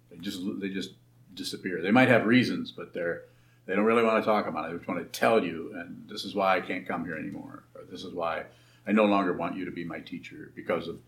they 0.10 0.11
just 0.22 0.42
they 0.60 0.70
just 0.70 0.92
disappear. 1.34 1.82
They 1.82 1.92
might 1.92 2.08
have 2.10 2.26
reasons, 2.26 2.72
but 2.72 2.94
they're 2.94 3.24
they 3.66 3.76
don't 3.76 3.86
really 3.86 4.04
want 4.04 4.24
to 4.24 4.26
talk 4.26 4.48
about 4.48 4.66
it. 4.66 4.72
They 4.72 4.78
just 4.78 4.88
want 4.88 5.02
to 5.12 5.20
tell 5.20 5.44
you, 5.44 5.74
and 5.76 6.06
this 6.10 6.26
is 6.26 6.34
why 6.36 6.58
I 6.58 6.62
can't 6.62 6.88
come 6.88 7.06
here 7.06 7.16
anymore, 7.16 7.64
or 7.76 7.82
this 7.90 8.04
is 8.04 8.14
why 8.14 8.44
I 8.88 8.92
no 8.92 9.06
longer 9.06 9.34
want 9.34 9.56
you 9.56 9.66
to 9.66 9.72
be 9.72 9.84
my 9.84 10.00
teacher 10.00 10.52
because 10.56 10.88
of. 10.88 11.00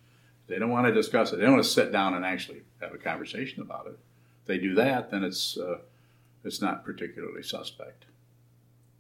They 0.48 0.60
don't 0.60 0.70
want 0.72 0.86
to 0.88 0.94
discuss 0.94 1.32
it. 1.32 1.38
They 1.38 1.44
don't 1.44 1.54
want 1.54 1.64
to 1.64 1.70
sit 1.70 1.94
down 1.94 2.16
and 2.16 2.26
actually 2.26 2.64
have 2.82 2.94
a 2.94 2.98
conversation 2.98 3.62
about 3.62 3.88
it. 3.88 3.98
If 4.42 4.46
they 4.48 4.58
do 4.58 4.76
that, 4.76 5.10
then 5.10 5.24
it's 5.24 5.58
uh, 5.58 5.78
it's 6.44 6.62
not 6.62 6.84
particularly 6.84 7.44
suspect. 7.44 8.06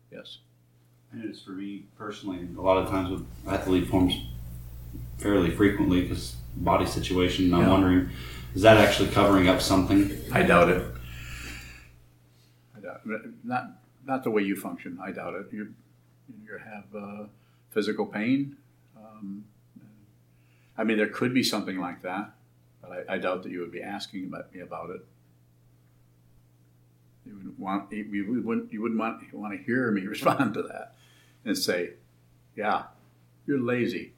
Yes. 0.10 0.38
And 1.12 1.26
it's 1.26 1.41
for 1.41 1.52
me 1.52 1.84
personally. 1.97 2.47
A 2.58 2.62
lot 2.62 2.78
of 2.78 2.89
times, 2.89 3.10
with, 3.10 3.26
I 3.45 3.52
have 3.52 3.65
to 3.65 3.71
leave 3.71 3.89
homes 3.89 4.15
fairly 5.17 5.52
frequently 5.52 6.02
because 6.04 6.36
body 6.56 6.86
situation. 6.86 7.54
I'm 7.54 7.62
Yeah. 7.62 7.69
wondering, 7.69 8.10
is 8.56 8.62
that 8.62 8.78
actually 8.78 9.10
covering 9.10 9.48
up 9.48 9.62
something? 9.62 10.12
I 10.32 10.44
doubt 10.44 10.70
it. 10.70 10.86
I 12.78 12.80
doubt 12.80 13.02
not 13.44 13.72
not 14.06 14.24
the 14.24 14.30
way 14.30 14.44
you 14.44 14.56
function. 14.56 15.00
I 15.02 15.12
doubt 15.12 15.34
it. 15.36 15.48
You 15.52 15.74
you 16.44 16.58
have 16.58 16.86
uh, 16.96 17.26
physical 17.72 18.06
pain. 18.06 18.58
Um, 18.96 19.46
I 20.78 20.84
mean, 20.84 20.98
there 20.98 21.08
could 21.08 21.34
be 21.34 21.44
something 21.44 21.80
like 21.80 22.02
that, 22.04 22.34
but 22.82 22.92
I, 22.92 23.16
I 23.16 23.18
doubt 23.18 23.44
that 23.44 23.52
you 23.52 23.60
would 23.62 23.72
be 23.72 23.82
asking 23.82 24.26
about 24.26 24.54
me 24.54 24.62
about 24.62 24.92
it. 24.92 25.06
You 27.26 27.36
wouldn't 27.36 27.60
want 27.60 27.92
you 27.92 28.44
wouldn't 28.46 28.72
you 28.72 28.82
wouldn't 28.82 29.00
want 29.00 29.34
want 29.34 29.58
to 29.58 29.63
hear 29.63 29.89
me 29.92 30.02
respond 30.08 30.54
to 30.56 30.63
that 30.63 30.96
and 31.44 31.58
say, 31.58 31.94
"Yeah, 32.56 32.84
you're 33.48 33.60
lazy. 33.60 34.13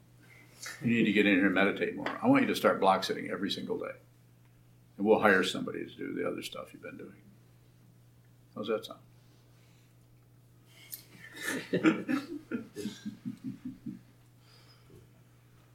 You 0.82 0.88
need 0.88 1.04
to 1.04 1.12
get 1.12 1.26
in 1.26 1.36
here 1.36 1.46
and 1.46 1.54
meditate 1.54 1.96
more. 1.96 2.18
I 2.22 2.26
want 2.26 2.42
you 2.42 2.48
to 2.48 2.56
start 2.56 2.80
block 2.80 3.04
sitting 3.04 3.30
every 3.30 3.50
single 3.50 3.78
day." 3.78 3.92
And 4.96 5.06
we'll 5.06 5.18
hire 5.20 5.42
somebody 5.42 5.84
to 5.84 5.90
do 5.94 6.14
the 6.14 6.26
other 6.26 6.42
stuff 6.42 6.68
you've 6.72 6.82
been 6.82 6.96
doing. 6.96 7.12
How's 8.54 8.68
that 8.68 8.86
sound? 8.86 9.00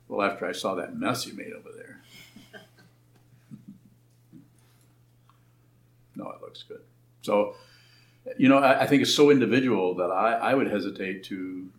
well, 0.07 0.21
after 0.23 0.45
I 0.45 0.51
saw 0.51 0.75
that 0.75 0.97
mess 0.97 1.25
you 1.25 1.33
made 1.33 1.53
over 1.53 1.69
there. 1.75 2.01
no, 6.15 6.29
it 6.31 6.41
looks 6.41 6.63
good. 6.63 6.81
So, 7.21 7.55
you 8.37 8.49
know, 8.49 8.57
I, 8.57 8.81
I 8.81 8.87
think 8.87 9.03
it's 9.03 9.13
so 9.13 9.29
individual 9.29 9.95
that 9.95 10.09
I, 10.11 10.33
I 10.33 10.53
would 10.55 10.67
hesitate 10.67 11.23
to 11.25 11.69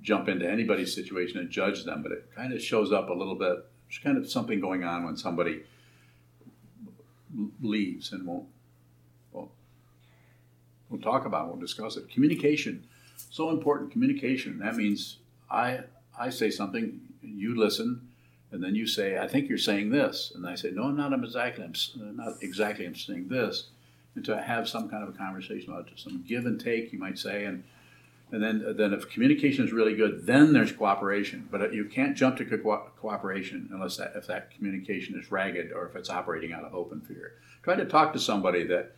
jump 0.00 0.28
into 0.28 0.48
anybody's 0.48 0.94
situation 0.94 1.38
and 1.38 1.50
judge 1.50 1.84
them, 1.84 2.02
but 2.02 2.12
it 2.12 2.30
kind 2.34 2.52
of 2.52 2.62
shows 2.62 2.92
up 2.92 3.08
a 3.08 3.12
little 3.12 3.34
bit. 3.36 3.64
There's 3.88 3.98
kind 4.02 4.16
of 4.16 4.30
something 4.30 4.60
going 4.60 4.84
on 4.84 5.04
when 5.04 5.16
somebody 5.16 5.62
leaves 7.60 8.12
and 8.12 8.26
won't 8.26 8.46
won't, 9.32 9.50
won't 10.90 11.02
talk 11.02 11.24
about 11.24 11.46
it, 11.46 11.48
won't 11.48 11.60
discuss 11.60 11.96
it. 11.96 12.10
Communication, 12.10 12.86
so 13.30 13.50
important. 13.50 13.90
Communication. 13.90 14.58
That 14.58 14.76
means 14.76 15.18
I 15.50 15.80
I 16.18 16.30
say 16.30 16.50
something, 16.50 17.00
you 17.22 17.58
listen, 17.58 18.08
and 18.50 18.62
then 18.62 18.74
you 18.74 18.86
say, 18.86 19.18
I 19.18 19.26
think 19.26 19.48
you're 19.48 19.58
saying 19.58 19.90
this, 19.90 20.32
and 20.34 20.46
I 20.46 20.54
say, 20.54 20.70
No, 20.70 20.84
I'm 20.84 20.96
not. 20.96 21.12
I'm 21.12 21.24
exactly. 21.24 21.64
I'm 21.64 22.16
not 22.16 22.34
exactly. 22.42 22.84
I'm 22.84 22.94
saying 22.94 23.28
this, 23.28 23.68
and 24.14 24.24
to 24.26 24.40
have 24.40 24.68
some 24.68 24.88
kind 24.90 25.02
of 25.02 25.14
a 25.14 25.18
conversation 25.18 25.72
about 25.72 25.88
some 25.96 26.24
give 26.26 26.46
and 26.46 26.60
take, 26.60 26.92
you 26.92 26.98
might 26.98 27.18
say, 27.18 27.46
and 27.46 27.64
and 28.32 28.42
then, 28.42 28.74
then 28.78 28.94
if 28.94 29.10
communication 29.10 29.62
is 29.66 29.72
really 29.72 29.94
good, 29.94 30.24
then 30.24 30.54
there's 30.54 30.72
cooperation. 30.72 31.46
But 31.50 31.74
you 31.74 31.84
can't 31.84 32.16
jump 32.16 32.38
to 32.38 32.46
co- 32.46 32.90
cooperation 32.98 33.68
unless 33.70 33.98
that, 33.98 34.14
if 34.16 34.26
that 34.26 34.50
communication 34.52 35.20
is 35.20 35.30
ragged 35.30 35.70
or 35.70 35.86
if 35.86 35.94
it's 35.94 36.08
operating 36.08 36.54
out 36.54 36.64
of 36.64 36.72
hope 36.72 36.92
and 36.92 37.06
fear. 37.06 37.34
Try 37.62 37.76
to 37.76 37.84
talk 37.84 38.14
to 38.14 38.18
somebody 38.18 38.64
that, 38.64 38.96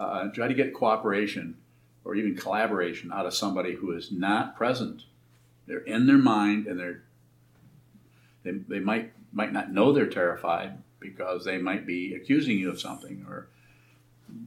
uh, 0.00 0.28
try 0.30 0.48
to 0.48 0.54
get 0.54 0.74
cooperation 0.74 1.56
or 2.04 2.16
even 2.16 2.34
collaboration 2.34 3.12
out 3.12 3.24
of 3.24 3.34
somebody 3.34 3.76
who 3.76 3.92
is 3.92 4.10
not 4.10 4.56
present. 4.56 5.04
They're 5.68 5.78
in 5.78 6.08
their 6.08 6.18
mind 6.18 6.66
and 6.66 6.80
they're, 6.80 7.04
they, 8.42 8.50
they 8.50 8.80
might, 8.80 9.12
might 9.32 9.52
not 9.52 9.72
know 9.72 9.92
they're 9.92 10.06
terrified 10.06 10.78
because 10.98 11.44
they 11.44 11.56
might 11.56 11.86
be 11.86 12.14
accusing 12.14 12.58
you 12.58 12.68
of 12.68 12.80
something 12.80 13.24
or 13.28 13.46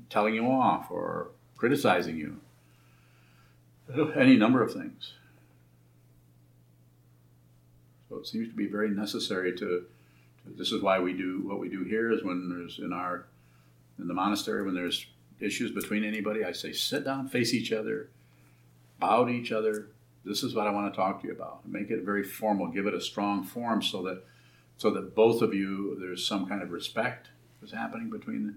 telling 0.10 0.36
you 0.36 0.46
off 0.46 0.92
or 0.92 1.30
criticizing 1.56 2.18
you 2.18 2.42
any 4.16 4.36
number 4.36 4.62
of 4.64 4.74
things. 4.74 5.14
So 8.10 8.18
it 8.18 8.28
seems 8.28 8.50
to 8.50 8.56
be 8.56 8.68
very 8.68 8.90
necessary 8.90 9.52
to, 9.54 9.58
to. 10.44 10.50
This 10.58 10.72
is 10.72 10.82
why 10.82 11.00
we 11.00 11.14
do 11.14 11.42
what 11.44 11.60
we 11.60 11.70
do 11.70 11.84
here. 11.84 12.12
Is 12.12 12.24
when 12.24 12.50
there's 12.50 12.80
in 12.80 12.94
our 12.94 13.26
in 14.00 14.08
the 14.08 14.14
monastery 14.14 14.64
when 14.64 14.76
there's 14.76 15.06
issues 15.40 15.72
between 15.72 16.04
anybody, 16.04 16.44
I 16.44 16.52
say 16.52 16.72
sit 16.72 17.04
down, 17.04 17.28
face 17.28 17.54
each 17.54 17.72
other, 17.72 18.10
bow 19.00 19.26
to 19.26 19.32
each 19.32 19.52
other. 19.52 19.90
This 20.24 20.44
is 20.44 20.56
what 20.56 20.66
I 20.66 20.72
want 20.72 20.92
to 20.92 20.96
talk 20.96 21.22
to 21.22 21.28
you 21.28 21.34
about. 21.34 21.68
Make 21.68 21.92
it 21.92 22.04
very 22.04 22.24
formal. 22.24 22.68
Give 22.68 22.88
it 22.88 22.94
a 22.94 23.02
strong 23.02 23.44
form 23.44 23.82
so 23.82 24.02
that 24.04 24.24
so 24.78 24.92
that 24.92 25.16
both 25.16 25.42
of 25.42 25.54
you 25.54 25.98
there's 26.00 26.26
some 26.26 26.48
kind 26.48 26.62
of 26.62 26.72
respect 26.72 27.28
that's 27.62 27.74
happening 27.74 28.10
between 28.10 28.48
the 28.48 28.54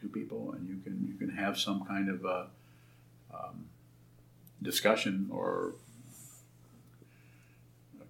two 0.00 0.08
people, 0.08 0.52
and 0.52 0.68
you 0.68 0.78
can 0.82 1.06
you 1.06 1.14
can 1.14 1.36
have 1.36 1.58
some 1.58 1.84
kind 1.84 2.08
of 2.08 2.24
uh, 2.24 2.44
um, 3.34 3.66
discussion 4.62 5.28
or 5.30 5.72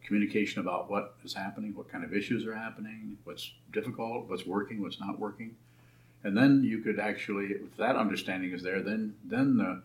communication 0.08 0.60
about 0.60 0.90
what 0.90 1.14
is 1.22 1.34
happening, 1.34 1.74
what 1.74 1.92
kind 1.92 2.02
of 2.02 2.14
issues 2.14 2.46
are 2.46 2.54
happening, 2.54 3.18
what's 3.24 3.52
difficult, 3.72 4.28
what's 4.28 4.46
working, 4.46 4.80
what's 4.80 4.98
not 4.98 5.18
working, 5.18 5.54
and 6.24 6.36
then 6.36 6.64
you 6.64 6.78
could 6.78 6.98
actually, 6.98 7.46
if 7.46 7.76
that 7.76 7.94
understanding 7.94 8.52
is 8.52 8.62
there, 8.62 8.82
then 8.82 9.14
then 9.24 9.56
the 9.58 9.82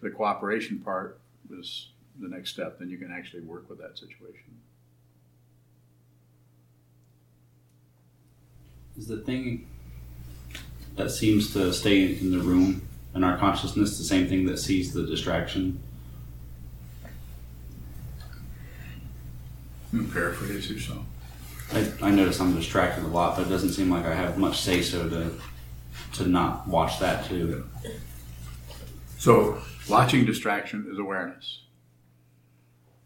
the 0.00 0.10
cooperation 0.10 0.78
part 0.78 1.18
is 1.50 1.88
the 2.20 2.28
next 2.28 2.50
step. 2.50 2.78
Then 2.78 2.88
you 2.88 2.98
can 2.98 3.10
actually 3.10 3.42
work 3.42 3.68
with 3.68 3.78
that 3.80 3.98
situation. 3.98 4.54
Is 8.96 9.08
the 9.08 9.16
thing 9.16 9.66
that 10.94 11.10
seems 11.10 11.52
to 11.54 11.72
stay 11.72 12.16
in 12.16 12.30
the 12.30 12.38
room 12.38 12.82
in 13.14 13.24
our 13.24 13.36
consciousness 13.36 13.98
the 13.98 14.04
same 14.04 14.28
thing 14.28 14.46
that 14.46 14.58
sees 14.58 14.92
the 14.92 15.04
distraction? 15.04 15.80
Paraphrase 20.12 20.70
yourself. 20.70 21.04
I, 21.72 21.90
I 22.02 22.10
notice 22.10 22.40
I'm 22.40 22.54
distracted 22.54 23.04
a 23.04 23.08
lot, 23.08 23.36
but 23.36 23.46
it 23.46 23.50
doesn't 23.50 23.70
seem 23.72 23.90
like 23.90 24.04
I 24.04 24.14
have 24.14 24.38
much 24.38 24.60
say 24.60 24.82
so 24.82 25.08
to 25.08 25.30
to 26.14 26.26
not 26.28 26.66
watch 26.66 26.98
that 27.00 27.24
too. 27.26 27.64
So, 29.18 29.58
watching 29.88 30.24
distraction 30.24 30.86
is 30.90 30.98
awareness. 30.98 31.62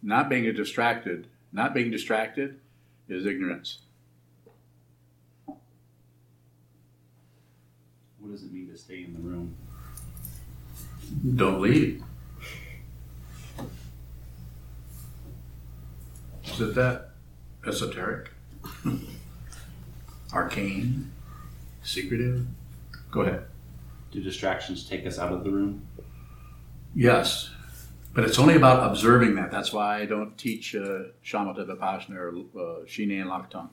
Not 0.03 0.29
being 0.29 0.53
distracted, 0.55 1.27
not 1.53 1.75
being 1.75 1.91
distracted 1.91 2.61
is 3.09 3.27
ignorance. 3.27 3.79
What 8.19 8.33
does 8.33 8.43
it 8.43 8.53
mean 8.53 8.69
to 8.71 8.77
stay 8.77 9.05
in 9.05 9.15
the 9.15 9.21
room? 9.21 9.55
Don't 11.37 11.61
leave. 11.61 12.03
Is 16.59 16.71
it 16.71 16.75
that 16.75 17.11
esoteric? 17.65 18.31
Arcane? 20.33 21.13
Secretive? 21.85 22.49
Go 23.13 23.21
ahead. 23.21 23.45
Do 24.11 24.21
distractions 24.21 24.85
take 24.85 25.07
us 25.07 25.21
out 25.21 25.33
of 25.33 25.45
the 25.45 25.53
room? 25.53 25.87
Yes, 26.97 27.53
but 28.13 28.25
it's 28.25 28.41
only 28.41 28.57
about 28.57 28.91
observing 28.91 29.37
that. 29.37 29.53
That's 29.53 29.73
why 29.73 30.01
I 30.01 30.07
don't 30.07 30.37
teach 30.37 30.75
uh, 30.75 31.13
Shamatha 31.25 31.65
Vipassana 31.65 32.17
or 32.17 32.35
uh, 32.61 32.85
Shine 32.87 33.13
and 33.13 33.31
Lhaktong. 33.31 33.69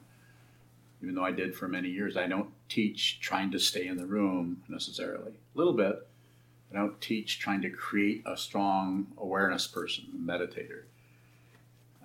Even 1.01 1.15
though 1.15 1.25
I 1.25 1.31
did 1.31 1.55
for 1.55 1.67
many 1.67 1.89
years, 1.89 2.15
I 2.15 2.27
don't 2.27 2.51
teach 2.69 3.19
trying 3.19 3.49
to 3.53 3.59
stay 3.59 3.87
in 3.87 3.97
the 3.97 4.05
room 4.05 4.61
necessarily. 4.69 5.31
A 5.31 5.57
little 5.57 5.73
bit. 5.73 6.07
I 6.71 6.75
don't 6.75 7.01
teach 7.01 7.39
trying 7.39 7.63
to 7.63 7.71
create 7.71 8.21
a 8.27 8.37
strong 8.37 9.07
awareness 9.17 9.65
person, 9.65 10.05
a 10.13 10.31
meditator. 10.31 10.83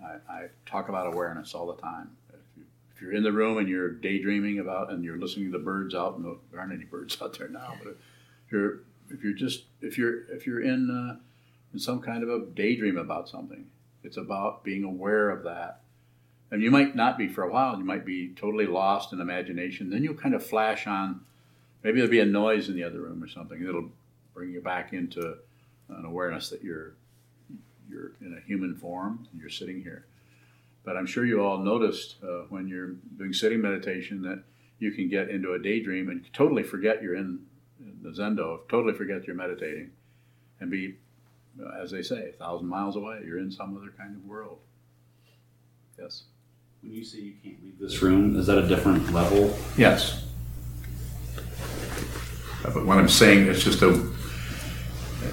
I, 0.04 0.32
I 0.32 0.46
talk 0.66 0.88
about 0.88 1.12
awareness 1.12 1.54
all 1.54 1.66
the 1.66 1.80
time. 1.80 2.10
If, 2.28 2.40
you, 2.56 2.64
if 2.94 3.02
you're 3.02 3.12
in 3.12 3.22
the 3.22 3.32
room 3.32 3.58
and 3.58 3.68
you're 3.68 3.90
daydreaming 3.90 4.58
about 4.58 4.90
and 4.90 5.04
you're 5.04 5.18
listening 5.18 5.52
to 5.52 5.58
the 5.58 5.64
birds 5.64 5.94
out, 5.94 6.20
no, 6.20 6.38
there 6.50 6.60
aren't 6.60 6.72
any 6.72 6.84
birds 6.84 7.16
out 7.22 7.38
there 7.38 7.48
now, 7.48 7.74
but 7.82 7.96
if 8.46 8.52
you're 8.52 8.80
if 9.10 9.24
you're 9.24 9.32
just 9.32 9.64
if 9.80 9.98
you're 9.98 10.24
if 10.30 10.46
you're 10.46 10.62
in 10.62 10.90
uh, 10.90 11.20
in 11.72 11.78
some 11.78 12.00
kind 12.00 12.22
of 12.22 12.28
a 12.28 12.46
daydream 12.46 12.96
about 12.96 13.28
something, 13.28 13.66
it's 14.02 14.16
about 14.16 14.64
being 14.64 14.84
aware 14.84 15.30
of 15.30 15.44
that. 15.44 15.80
And 16.50 16.62
you 16.62 16.70
might 16.70 16.96
not 16.96 17.16
be 17.16 17.28
for 17.28 17.44
a 17.44 17.50
while. 17.50 17.78
You 17.78 17.84
might 17.84 18.04
be 18.04 18.30
totally 18.34 18.66
lost 18.66 19.12
in 19.12 19.20
imagination. 19.20 19.90
Then 19.90 20.02
you'll 20.02 20.14
kind 20.14 20.34
of 20.34 20.44
flash 20.44 20.86
on. 20.86 21.20
Maybe 21.84 21.98
there'll 21.98 22.10
be 22.10 22.20
a 22.20 22.26
noise 22.26 22.68
in 22.68 22.74
the 22.74 22.82
other 22.82 23.00
room 23.00 23.22
or 23.22 23.28
something. 23.28 23.62
It'll 23.62 23.90
bring 24.34 24.50
you 24.50 24.60
back 24.60 24.92
into 24.92 25.36
an 25.88 26.04
awareness 26.04 26.50
that 26.50 26.62
you're 26.62 26.94
you're 27.90 28.12
in 28.20 28.36
a 28.36 28.46
human 28.46 28.76
form. 28.76 29.26
And 29.32 29.40
you're 29.40 29.50
sitting 29.50 29.82
here. 29.82 30.06
But 30.84 30.96
I'm 30.96 31.06
sure 31.06 31.26
you 31.26 31.42
all 31.42 31.58
noticed 31.58 32.16
uh, 32.22 32.44
when 32.48 32.66
you're 32.66 32.92
doing 33.18 33.32
sitting 33.32 33.60
meditation 33.60 34.22
that 34.22 34.42
you 34.78 34.92
can 34.92 35.08
get 35.08 35.28
into 35.28 35.52
a 35.52 35.58
daydream 35.58 36.08
and 36.08 36.24
totally 36.32 36.62
forget 36.62 37.02
you're 37.02 37.16
in 37.16 37.40
the 38.02 38.10
zendo, 38.10 38.60
totally 38.68 38.94
forget 38.94 39.26
you're 39.26 39.36
meditating, 39.36 39.90
and 40.58 40.70
be, 40.70 40.96
as 41.80 41.90
they 41.90 42.02
say, 42.02 42.30
a 42.30 42.32
thousand 42.32 42.66
miles 42.66 42.96
away. 42.96 43.20
You're 43.24 43.38
in 43.38 43.50
some 43.50 43.76
other 43.76 43.92
kind 43.96 44.16
of 44.16 44.24
world. 44.24 44.58
Yes. 45.98 46.22
When 46.82 46.92
you 46.92 47.04
say 47.04 47.18
you 47.18 47.34
can't 47.42 47.62
leave 47.62 47.78
this 47.78 48.00
room, 48.00 48.38
is 48.38 48.46
that 48.46 48.56
a 48.56 48.66
different 48.66 49.12
level? 49.12 49.54
Yes. 49.76 50.26
But 52.62 52.86
what 52.86 52.98
I'm 52.98 53.08
saying 53.08 53.48
is 53.48 53.62
just 53.62 53.82
a. 53.82 53.90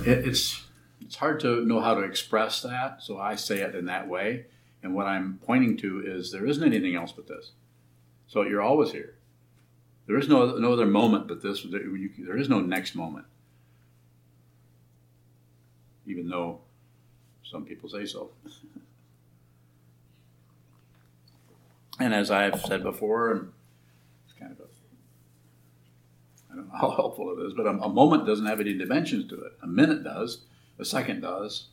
It, 0.05 0.27
it's 0.27 0.66
it's 1.07 1.15
hard 1.15 1.39
to 1.39 1.65
know 1.65 1.79
how 1.79 1.95
to 1.95 2.01
express 2.01 2.61
that, 2.63 3.01
so 3.01 3.17
I 3.17 3.35
say 3.35 3.61
it 3.61 3.75
in 3.75 3.85
that 3.85 4.09
way. 4.09 4.47
And 4.83 4.93
what 4.93 5.07
I'm 5.07 5.39
pointing 5.45 5.77
to 5.77 6.03
is 6.05 6.33
there 6.33 6.45
isn't 6.45 6.63
anything 6.63 6.95
else 6.95 7.13
but 7.13 7.27
this. 7.27 7.51
So 8.27 8.41
you're 8.41 8.61
always 8.61 8.91
here. 8.91 9.15
There 10.05 10.17
is 10.17 10.27
no 10.27 10.57
no 10.57 10.73
other 10.73 10.85
moment 10.85 11.29
but 11.29 11.41
this. 11.41 11.65
There 11.69 12.37
is 12.37 12.49
no 12.49 12.59
next 12.59 12.93
moment, 12.93 13.25
even 16.05 16.27
though 16.27 16.59
some 17.43 17.65
people 17.65 17.89
say 17.89 18.05
so. 18.05 18.31
and 21.99 22.13
as 22.13 22.31
I've 22.31 22.61
said 22.61 22.83
before, 22.83 23.31
and 23.31 23.51
it's 24.25 24.37
kind 24.37 24.51
of 24.51 24.59
a 24.59 24.63
I 26.51 26.55
don't 26.55 26.67
know 26.67 26.77
how 26.77 26.91
helpful 26.95 27.33
it 27.37 27.45
is, 27.45 27.53
but 27.53 27.65
a, 27.65 27.69
a 27.69 27.89
moment 27.89 28.25
doesn't 28.25 28.45
have 28.45 28.59
any 28.59 28.73
dimensions 28.73 29.29
to 29.29 29.41
it. 29.41 29.53
A 29.61 29.67
minute 29.67 30.03
does, 30.03 30.39
a 30.79 30.85
second 30.85 31.21
does, 31.21 31.67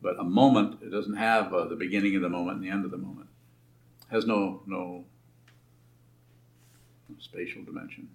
but 0.00 0.18
a 0.18 0.24
moment 0.24 0.82
it 0.82 0.90
doesn't 0.90 1.16
have 1.16 1.52
uh, 1.54 1.64
the 1.66 1.76
beginning 1.76 2.16
of 2.16 2.22
the 2.22 2.28
moment 2.28 2.56
and 2.56 2.66
the 2.66 2.70
end 2.70 2.84
of 2.84 2.90
the 2.90 2.98
moment. 2.98 3.28
It 4.10 4.14
has 4.14 4.26
no 4.26 4.62
no 4.66 5.04
spatial 7.18 7.62
dimension. 7.62 8.08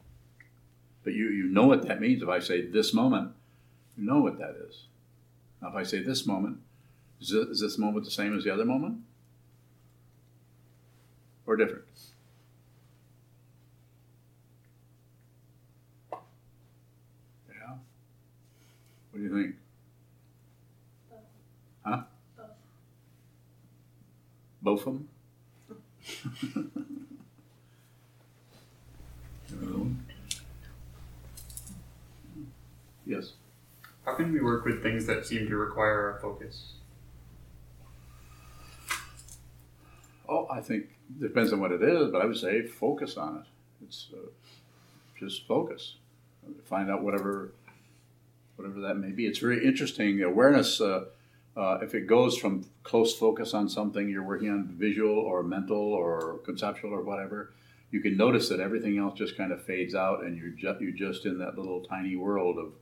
But 1.04 1.14
you, 1.14 1.30
you 1.30 1.46
know 1.46 1.66
what 1.66 1.88
that 1.88 2.02
means. 2.02 2.22
If 2.22 2.30
I 2.30 2.40
say 2.40 2.68
this 2.68 2.94
moment, 2.94 3.32
you 3.98 4.06
know 4.06 4.20
what 4.20 4.38
that 4.40 4.56
is. 4.68 4.84
Now, 5.62 5.70
if 5.70 5.76
I 5.76 5.84
say 5.84 6.02
this 6.02 6.28
moment, 6.28 6.58
is 7.22 7.30
this, 7.30 7.48
is 7.48 7.62
this 7.62 7.78
moment 7.78 8.06
the 8.06 8.12
same 8.12 8.38
as 8.38 8.44
the 8.44 8.54
other 8.54 8.66
moment? 8.66 8.98
Or 11.46 11.56
different? 11.56 11.86
Yeah? 16.12 17.78
What 19.12 19.20
do 19.20 19.24
you 19.24 19.34
think? 19.34 19.56
Huh? 21.88 22.02
Both 24.62 24.84
Both 24.84 24.88
of 24.88 24.94
them? 29.50 30.06
Yes. 33.06 33.34
How 34.04 34.16
can 34.16 34.34
we 34.34 34.42
work 34.42 34.66
with 34.66 34.84
things 34.84 35.06
that 35.06 35.26
seem 35.26 35.48
to 35.48 35.56
require 35.56 36.12
our 36.12 36.20
focus? 36.20 36.74
Oh, 40.28 40.46
I 40.52 40.60
think 40.60 40.88
it 41.10 41.22
depends 41.22 41.54
on 41.54 41.62
what 41.62 41.72
it 41.72 41.82
is, 41.82 42.12
but 42.12 42.22
I 42.22 42.26
would 42.26 42.36
say 42.36 42.64
focus 42.64 43.16
on 43.16 43.38
it. 43.38 43.46
It's 43.86 44.10
uh, 44.14 44.28
just 45.18 45.48
focus. 45.48 45.96
Find 46.66 46.92
out 46.92 47.02
whatever, 47.02 47.54
whatever 48.58 48.82
that 48.82 48.96
may 48.96 49.12
be. 49.12 49.26
It's 49.26 49.40
very 49.40 49.66
interesting. 49.66 50.22
Awareness. 50.22 50.82
Uh, 50.82 51.06
uh, 51.58 51.80
if 51.82 51.96
it 51.96 52.06
goes 52.06 52.38
from 52.38 52.64
close 52.84 53.16
focus 53.16 53.54
on 53.56 53.68
something 53.68 54.08
you're 54.08 54.24
working 54.24 54.50
on, 54.50 54.68
visual 54.78 55.18
or 55.18 55.42
mental 55.42 55.78
or 55.78 56.40
conceptual 56.46 56.94
or 56.94 57.02
whatever, 57.02 57.52
you 57.90 58.00
can 58.00 58.16
notice 58.16 58.48
that 58.50 58.60
everything 58.60 59.00
else 59.00 59.18
just 59.18 59.36
kind 59.36 59.52
of 59.52 59.64
fades 59.64 59.96
out, 59.96 60.24
and 60.24 60.38
you're 60.38 60.50
just 60.50 60.80
you're 60.82 60.92
just 60.92 61.26
in 61.26 61.40
that 61.40 61.58
little 61.58 61.82
tiny 61.82 62.16
world 62.16 62.60
of 62.60 62.74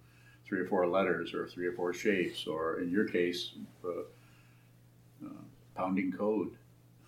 three 0.46 0.60
or 0.60 0.66
four 0.66 0.86
letters 0.88 1.34
or 1.34 1.48
three 1.48 1.66
or 1.68 1.72
four 1.72 1.94
shapes, 1.94 2.48
or 2.48 2.82
in 2.82 2.92
your 2.92 3.08
case, 3.08 3.52
uh, 3.86 5.26
uh, 5.26 5.30
pounding 5.76 6.12
code. 6.12 6.52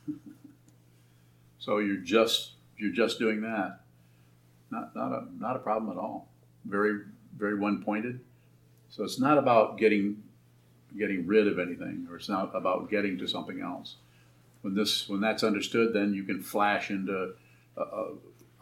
so 1.60 1.80
you're 1.80 1.98
just 1.98 2.52
you're 2.78 2.94
just 2.94 3.20
doing 3.20 3.42
that. 3.42 3.82
Not 4.72 4.96
not 4.96 5.12
a 5.12 5.28
not 5.38 5.58
a 5.58 5.60
problem 5.60 5.92
at 5.92 6.00
all. 6.00 6.30
Very 6.64 7.02
very 7.36 7.60
one 7.60 7.84
pointed. 7.84 8.22
So 8.90 9.04
it's 9.04 9.20
not 9.20 9.38
about 9.38 9.78
getting 9.78 10.24
getting 10.98 11.26
rid 11.28 11.48
of 11.48 11.60
anything, 11.60 12.08
or 12.10 12.18
it's 12.18 12.30
not 12.30 12.56
about 12.56 12.90
getting 12.90 13.18
to 13.18 13.28
something 13.28 13.62
else. 13.62 13.96
When 14.62 14.76
this 14.76 15.08
when 15.10 15.22
that's 15.22 15.44
understood, 15.44 15.94
then 15.94 16.14
you 16.14 16.24
can 16.24 16.42
flash 16.42 16.90
into 16.90 17.34
uh, 17.78 17.82
uh, 17.82 18.08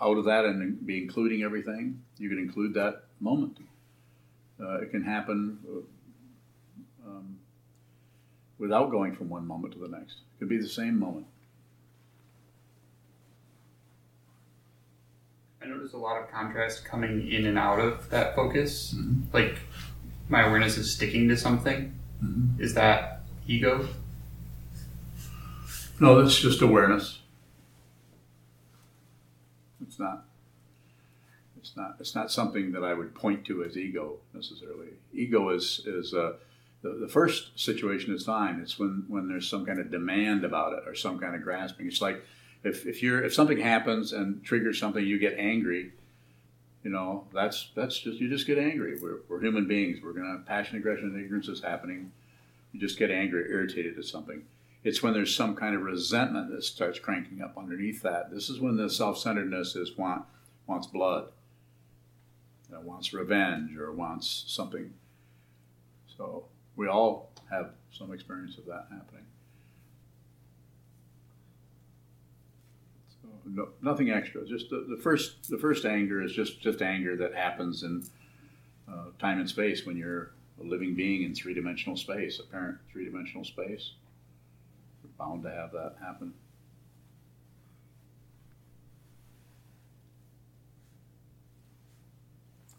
out 0.02 0.18
of 0.18 0.26
that 0.26 0.46
and 0.46 0.86
be 0.86 1.02
including 1.02 1.44
everything. 1.44 2.02
You 2.18 2.30
can 2.30 2.38
include 2.40 2.74
that 2.74 3.04
moment. 3.20 3.60
Uh, 4.60 4.80
it 4.82 4.92
can 4.92 5.04
happen 5.04 5.60
uh, 5.70 7.10
um, 7.10 7.38
without 8.58 8.92
going 8.92 9.16
from 9.16 9.30
one 9.30 9.46
moment 9.46 9.74
to 9.74 9.80
the 9.80 9.88
next. 9.88 10.14
It 10.14 10.40
could 10.40 10.50
be 10.50 10.58
the 10.58 10.68
same 10.68 11.00
moment. 11.00 11.28
I 15.62 15.68
notice 15.68 15.94
a 15.94 15.98
lot 15.98 16.22
of 16.22 16.30
contrast 16.30 16.86
coming 16.86 17.28
in 17.32 17.48
and 17.48 17.58
out 17.58 17.80
of 17.80 18.10
that 18.10 18.36
focus. 18.36 18.94
Mhm. 18.94 19.34
Like 19.34 19.58
my 20.30 20.44
awareness 20.44 20.78
is 20.78 20.92
sticking 20.94 21.28
to 21.30 21.38
something. 21.38 21.94
Mhm. 22.26 22.60
Is 22.60 22.74
that 22.74 23.22
ego? 23.48 23.88
No, 26.00 26.22
that's 26.22 26.38
just 26.40 26.62
awareness. 26.62 27.22
It's 29.82 30.00
not. 30.00 30.26
It's 31.58 31.76
not. 31.78 31.96
It's 32.00 32.16
not 32.16 32.32
something 32.32 32.72
that 32.74 32.84
I 32.84 32.94
would 32.94 33.16
point 33.16 33.46
to 33.46 33.64
as 33.64 33.78
ego 33.78 34.18
necessarily. 34.34 34.88
Ego 35.14 35.50
is 35.50 35.82
is 35.86 36.14
uh, 36.14 36.34
the, 36.82 36.90
the 37.02 37.08
first 37.08 37.58
situation 37.60 38.14
is 38.14 38.26
fine. 38.26 38.60
It's 38.60 38.78
when 38.78 39.06
when 39.08 39.28
there's 39.28 39.50
some 39.50 39.66
kind 39.66 39.80
of 39.80 39.92
demand 39.92 40.44
about 40.44 40.74
it 40.74 40.84
or 40.88 40.96
some 40.96 41.20
kind 41.20 41.36
of 41.36 41.42
grasping. 41.44 41.88
It's 41.88 42.02
like 42.02 42.24
if 42.64 42.86
if 42.86 43.02
you're 43.02 43.24
if 43.24 43.34
something 43.34 43.60
happens 43.60 44.12
and 44.12 44.44
triggers 44.44 44.80
something, 44.80 45.06
you 45.06 45.18
get 45.20 45.36
angry. 45.38 45.94
You 46.86 46.92
know, 46.92 47.26
that's 47.34 47.72
that's 47.76 47.98
just 48.00 48.20
you 48.20 48.30
just 48.30 48.46
get 48.46 48.60
angry. 48.60 49.00
We're, 49.02 49.22
we're 49.28 49.42
human 49.42 49.68
beings. 49.68 50.02
We're 50.04 50.14
gonna 50.14 50.44
passion, 50.46 50.78
aggression, 50.78 51.06
and 51.08 51.20
ignorance 51.20 51.48
is 51.48 51.64
happening. 51.64 52.12
You 52.72 52.80
just 52.80 53.00
get 53.00 53.10
angry, 53.10 53.50
irritated 53.50 53.98
at 53.98 54.06
something. 54.06 54.44
It's 54.84 55.02
when 55.02 55.14
there's 55.14 55.36
some 55.36 55.56
kind 55.56 55.76
of 55.76 55.82
resentment 55.82 56.52
that 56.52 56.64
starts 56.64 57.00
cranking 57.00 57.42
up 57.42 57.58
underneath 57.58 58.04
that. 58.04 58.32
This 58.32 58.52
is 58.52 58.60
when 58.60 58.78
the 58.78 58.88
self-centeredness 58.88 59.76
is 59.76 59.98
want 59.98 60.26
wants 60.68 60.86
blood. 60.86 61.30
that 62.70 62.84
wants 62.84 63.14
revenge 63.14 63.76
or 63.78 63.92
wants 63.92 64.44
something. 64.48 64.94
So 66.16 66.46
we 66.76 66.88
all 66.88 67.32
have 67.50 67.72
some 67.92 68.14
experience 68.14 68.60
of 68.60 68.66
that 68.68 68.86
happening. 68.92 69.26
No, 73.46 73.70
nothing 73.82 74.10
extra. 74.10 74.46
Just 74.46 74.70
the, 74.70 74.86
the 74.90 75.02
first 75.02 75.50
the 75.50 75.58
first 75.58 75.86
anger 75.86 76.22
is 76.22 76.34
just 76.34 76.62
just 76.62 76.82
anger 76.82 77.16
that 77.18 77.34
happens 77.34 77.84
in 77.84 78.04
uh, 78.92 79.06
time 79.20 79.40
and 79.40 79.50
space 79.50 79.86
when 79.86 79.98
you're 79.98 80.32
a 80.60 80.64
living 80.64 80.96
being 80.96 81.24
in 81.24 81.36
three 81.36 81.54
dimensional 81.54 81.98
space, 81.98 82.40
apparent 82.40 82.78
three 82.92 83.06
dimensional 83.06 83.44
space. 83.44 83.92
You're 85.04 85.12
bound 85.18 85.44
to 85.44 85.52
have 85.52 85.72
that 85.74 85.96
happen. 86.02 86.34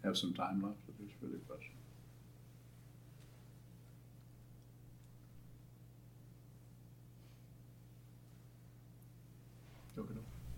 Have 0.04 0.16
some 0.16 0.32
time 0.34 0.62
left 0.62 0.76
if 0.88 0.94
there's 0.98 1.10
further 1.20 1.42
questions. 1.48 1.76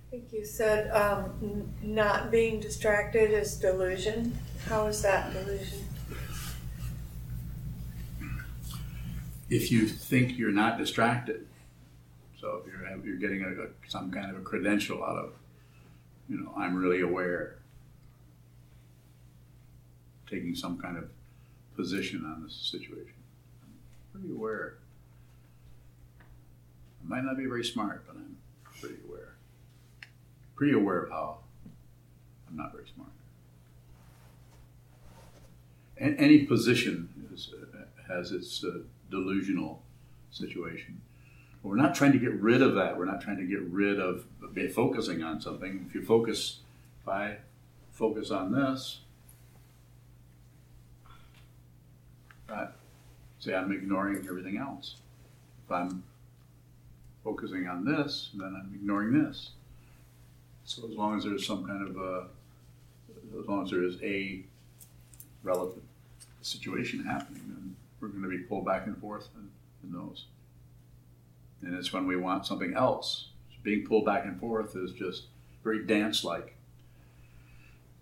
I 0.08 0.10
think 0.10 0.32
you 0.32 0.44
said 0.44 0.90
um, 0.90 1.32
n- 1.42 1.74
not 1.82 2.30
being 2.30 2.60
distracted 2.60 3.30
is 3.30 3.56
delusion. 3.56 4.38
How 4.66 4.86
is 4.86 5.02
that 5.02 5.32
delusion? 5.34 5.84
if 9.50 9.70
you 9.70 9.86
think 9.86 10.38
you're 10.38 10.52
not 10.52 10.78
distracted. 10.78 11.46
So 12.40 12.62
if 12.62 12.72
you're 12.72 12.78
you're 13.04 13.16
getting 13.16 13.42
a, 13.42 13.64
a, 13.64 13.66
some 13.88 14.10
kind 14.10 14.30
of 14.30 14.36
a 14.36 14.40
credential 14.40 15.02
out 15.02 15.16
of, 15.16 15.32
you 16.28 16.38
know, 16.38 16.52
I'm 16.56 16.76
really 16.76 17.00
aware. 17.00 17.56
Taking 20.28 20.54
some 20.54 20.78
kind 20.78 20.98
of 20.98 21.08
position 21.74 22.24
on 22.24 22.42
this 22.44 22.54
situation. 22.54 23.14
I'm 23.62 24.20
pretty 24.20 24.34
aware. 24.34 24.74
I 26.20 27.08
might 27.08 27.24
not 27.24 27.36
be 27.36 27.46
very 27.46 27.64
smart, 27.64 28.04
but 28.06 28.16
I'm. 28.16 28.37
Pretty 30.58 30.72
aware 30.72 31.04
of 31.04 31.10
how 31.10 31.38
I'm 32.48 32.56
not 32.56 32.72
very 32.72 32.86
smart. 32.92 33.12
And 35.96 36.18
any 36.18 36.46
position 36.46 37.08
is, 37.32 37.50
has 38.08 38.32
its 38.32 38.64
uh, 38.64 38.78
delusional 39.08 39.82
situation. 40.32 41.00
But 41.62 41.68
we're 41.68 41.76
not 41.76 41.94
trying 41.94 42.10
to 42.10 42.18
get 42.18 42.32
rid 42.40 42.60
of 42.60 42.74
that. 42.74 42.98
We're 42.98 43.04
not 43.04 43.20
trying 43.20 43.36
to 43.36 43.44
get 43.44 43.60
rid 43.70 44.00
of 44.00 44.24
focusing 44.74 45.22
on 45.22 45.40
something. 45.40 45.86
If 45.88 45.94
you 45.94 46.04
focus, 46.04 46.58
if 47.02 47.08
I 47.08 47.36
focus 47.92 48.32
on 48.32 48.50
this, 48.50 48.98
right? 52.48 52.70
Say 53.38 53.54
I'm 53.54 53.70
ignoring 53.70 54.26
everything 54.28 54.58
else. 54.58 54.96
If 55.64 55.70
I'm 55.70 56.02
focusing 57.22 57.68
on 57.68 57.84
this, 57.84 58.30
then 58.34 58.60
I'm 58.60 58.74
ignoring 58.74 59.22
this. 59.22 59.50
So 60.68 60.86
as 60.86 60.94
long 60.94 61.16
as 61.16 61.24
there's 61.24 61.46
some 61.46 61.66
kind 61.66 61.88
of 61.88 61.96
a, 61.96 62.26
as 63.40 63.48
long 63.48 63.64
as 63.64 63.70
there 63.70 63.84
is 63.84 63.96
a 64.02 64.42
relative 65.42 65.82
situation 66.42 67.02
happening, 67.02 67.42
then 67.48 67.74
we're 67.98 68.08
going 68.08 68.22
to 68.22 68.28
be 68.28 68.40
pulled 68.40 68.66
back 68.66 68.86
and 68.86 68.94
forth 68.98 69.30
in, 69.34 69.48
in 69.82 69.96
those. 69.96 70.26
And 71.62 71.74
it's 71.74 71.90
when 71.90 72.06
we 72.06 72.16
want 72.16 72.44
something 72.44 72.74
else. 72.74 73.28
Being 73.62 73.86
pulled 73.86 74.04
back 74.04 74.26
and 74.26 74.38
forth 74.38 74.76
is 74.76 74.92
just 74.92 75.28
very 75.64 75.86
dance-like. 75.86 76.54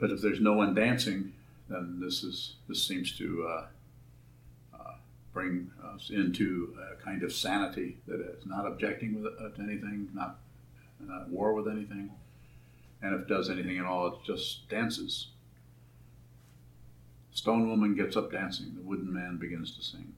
But 0.00 0.10
if 0.10 0.20
there's 0.20 0.40
no 0.40 0.54
one 0.54 0.74
dancing, 0.74 1.34
then 1.68 2.00
this 2.00 2.24
is 2.24 2.56
this 2.68 2.82
seems 2.82 3.16
to 3.18 3.46
uh, 3.48 3.66
uh, 4.74 4.94
bring 5.32 5.70
us 5.94 6.10
into 6.10 6.76
a 6.92 7.00
kind 7.00 7.22
of 7.22 7.32
sanity 7.32 7.98
that 8.08 8.20
is 8.20 8.44
not 8.44 8.66
objecting 8.66 9.22
with, 9.22 9.32
uh, 9.40 9.50
to 9.50 9.62
anything, 9.62 10.08
not, 10.12 10.40
not 11.00 11.22
at 11.22 11.28
war 11.28 11.52
with 11.52 11.68
anything, 11.68 12.10
and 13.06 13.14
if 13.14 13.22
it 13.22 13.28
does 13.28 13.48
anything 13.48 13.78
at 13.78 13.84
all, 13.84 14.08
it 14.08 14.14
just 14.24 14.68
dances. 14.68 15.28
Stone 17.30 17.68
woman 17.68 17.94
gets 17.94 18.16
up 18.16 18.32
dancing. 18.32 18.74
The 18.74 18.82
wooden 18.82 19.12
man 19.12 19.36
begins 19.36 19.76
to 19.76 19.82
sing. 19.82 20.12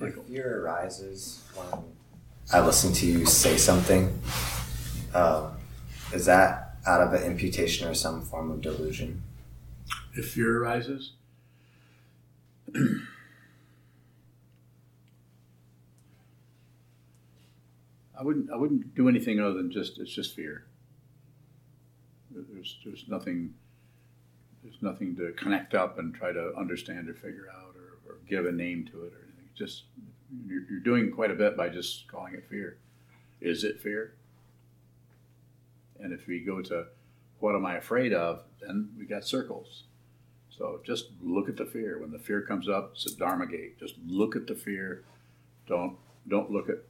If 0.00 0.14
fear 0.26 0.62
arises 0.62 1.42
when 1.54 1.66
I 2.52 2.64
listen 2.64 2.92
to 2.94 3.06
you 3.06 3.26
say 3.26 3.56
something, 3.56 4.18
um, 5.14 5.52
is 6.14 6.26
that 6.26 6.76
out 6.86 7.02
of 7.02 7.12
an 7.12 7.24
imputation 7.24 7.88
or 7.88 7.94
some 7.94 8.22
form 8.22 8.50
of 8.50 8.60
delusion? 8.60 9.22
If 10.14 10.32
fear 10.32 10.62
arises, 10.62 11.12
I 18.20 18.22
wouldn't. 18.22 18.50
I 18.50 18.56
wouldn't 18.56 18.94
do 18.94 19.08
anything 19.08 19.40
other 19.40 19.54
than 19.54 19.70
just. 19.70 19.98
It's 19.98 20.12
just 20.12 20.34
fear. 20.34 20.66
There's. 22.30 22.78
There's 22.84 23.04
nothing. 23.08 23.54
There's 24.62 24.82
nothing 24.82 25.16
to 25.16 25.32
connect 25.32 25.74
up 25.74 25.98
and 25.98 26.14
try 26.14 26.32
to 26.32 26.52
understand 26.58 27.08
or 27.08 27.14
figure 27.14 27.46
out 27.56 27.74
or, 27.76 28.12
or 28.12 28.18
give 28.28 28.44
a 28.44 28.52
name 28.52 28.84
to 28.92 29.04
it 29.04 29.14
or 29.14 29.22
anything. 29.24 29.48
Just 29.54 29.84
you're, 30.46 30.62
you're 30.70 30.80
doing 30.80 31.10
quite 31.12 31.30
a 31.30 31.34
bit 31.34 31.56
by 31.56 31.68
just 31.68 32.08
calling 32.08 32.34
it 32.34 32.44
fear. 32.50 32.76
Is 33.40 33.64
it 33.64 33.80
fear? 33.80 34.14
And 35.98 36.12
if 36.12 36.26
we 36.26 36.40
go 36.40 36.60
to 36.62 36.86
what 37.38 37.54
am 37.54 37.64
I 37.64 37.76
afraid 37.76 38.12
of, 38.12 38.42
then 38.60 38.90
we 38.98 39.06
got 39.06 39.24
circles. 39.24 39.84
So 40.60 40.78
just 40.84 41.06
look 41.22 41.48
at 41.48 41.56
the 41.56 41.64
fear. 41.64 41.98
When 41.98 42.10
the 42.10 42.18
fear 42.18 42.42
comes 42.42 42.68
up, 42.68 42.90
it's 42.92 43.10
a 43.10 43.16
dharma 43.16 43.46
gate. 43.46 43.78
Just 43.80 43.94
look 44.06 44.36
at 44.36 44.46
the 44.46 44.54
fear. 44.54 45.04
Don't 45.66 45.96
don't 46.28 46.50
look 46.50 46.68
at 46.68 46.80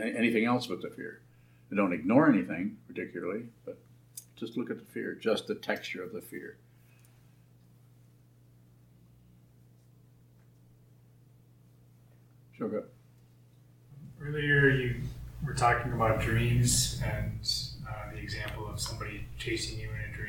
anything 0.00 0.44
else 0.44 0.68
but 0.68 0.80
the 0.80 0.88
fear. 0.88 1.20
And 1.68 1.76
don't 1.76 1.92
ignore 1.92 2.30
anything 2.30 2.76
particularly, 2.86 3.46
but 3.66 3.76
just 4.36 4.56
look 4.56 4.70
at 4.70 4.78
the 4.78 4.84
fear, 4.84 5.16
just 5.16 5.48
the 5.48 5.56
texture 5.56 6.00
of 6.00 6.12
the 6.12 6.20
fear. 6.20 6.58
Sure. 12.56 12.84
Earlier, 14.22 14.68
you 14.70 15.00
were 15.44 15.54
talking 15.54 15.92
about 15.92 16.20
dreams 16.20 17.00
and 17.04 17.40
uh, 17.88 18.12
the 18.12 18.18
example 18.18 18.68
of 18.68 18.78
somebody 18.78 19.24
chasing 19.38 19.80
you 19.80 19.88
in 19.88 20.12
a 20.12 20.14
dream. 20.14 20.19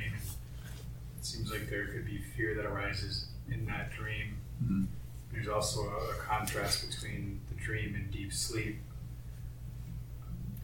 It 1.41 1.47
seems 1.47 1.59
like 1.59 1.69
there 1.71 1.87
could 1.87 2.05
be 2.05 2.19
fear 2.19 2.53
that 2.55 2.65
arises 2.65 3.25
in 3.49 3.65
that 3.65 3.91
dream. 3.91 4.37
Mhm. 4.63 4.87
There's 5.31 5.47
also 5.47 5.89
a, 5.89 6.11
a 6.11 6.15
contrast 6.17 6.87
between 6.87 7.41
the 7.49 7.55
dream 7.55 7.95
and 7.95 8.11
deep 8.11 8.31
sleep. 8.31 8.77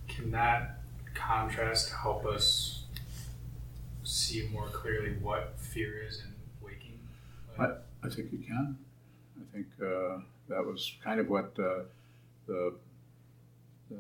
Can 0.08 0.30
that 0.32 0.82
contrast 1.16 1.92
help 1.92 2.26
us 2.26 2.84
see 4.04 4.48
more 4.52 4.68
clearly 4.68 5.14
what 5.14 5.58
fear 5.60 6.00
is 6.04 6.20
in 6.20 6.34
waking? 6.62 7.00
Like, 7.58 7.78
I 8.04 8.10
think 8.10 8.32
you 8.32 8.40
can. 8.40 8.78
I 9.42 9.46
think 9.52 9.68
uh, 9.82 10.20
that 10.48 10.64
was 10.64 10.94
kind 11.04 11.20
of 11.20 11.28
what 11.28 11.58
uh, 11.58 11.86
the, 12.46 12.76
the 13.90 13.96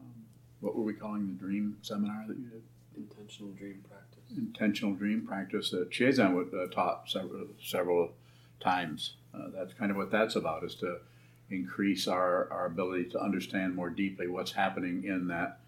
um, 0.00 0.24
what 0.60 0.74
were 0.74 0.82
we 0.82 0.94
calling 0.94 1.28
the 1.28 1.34
dream 1.34 1.76
seminar 1.82 2.24
that 2.26 2.36
you 2.38 2.46
did? 2.46 2.62
Intentional 2.96 3.52
dream 3.52 3.84
practice. 3.88 4.13
Intentional 4.36 4.94
dream 4.94 5.26
practice 5.26 5.70
that 5.70 5.90
Chazan 5.90 6.34
would, 6.34 6.52
uh, 6.54 6.66
taught 6.68 7.08
several 7.08 7.46
several 7.62 8.12
times. 8.60 9.14
Uh, 9.34 9.48
that's 9.54 9.74
kind 9.74 9.90
of 9.90 9.96
what 9.96 10.10
that's 10.10 10.36
about 10.36 10.64
is 10.64 10.74
to 10.76 10.98
increase 11.50 12.08
our, 12.08 12.50
our 12.50 12.66
ability 12.66 13.04
to 13.10 13.20
understand 13.20 13.74
more 13.74 13.90
deeply 13.90 14.26
what's 14.26 14.52
happening 14.52 15.04
in 15.04 15.28
that 15.28 15.60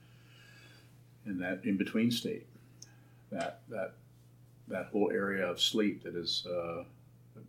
in 1.27 1.39
that 1.39 1.61
in 1.65 1.77
between 1.77 2.11
state. 2.11 2.47
That 3.31 3.61
that 3.69 3.95
that 4.69 4.87
whole 4.87 5.11
area 5.13 5.47
of 5.47 5.61
sleep 5.61 6.03
that 6.05 6.17
is 6.17 6.47
uh, 6.47 6.85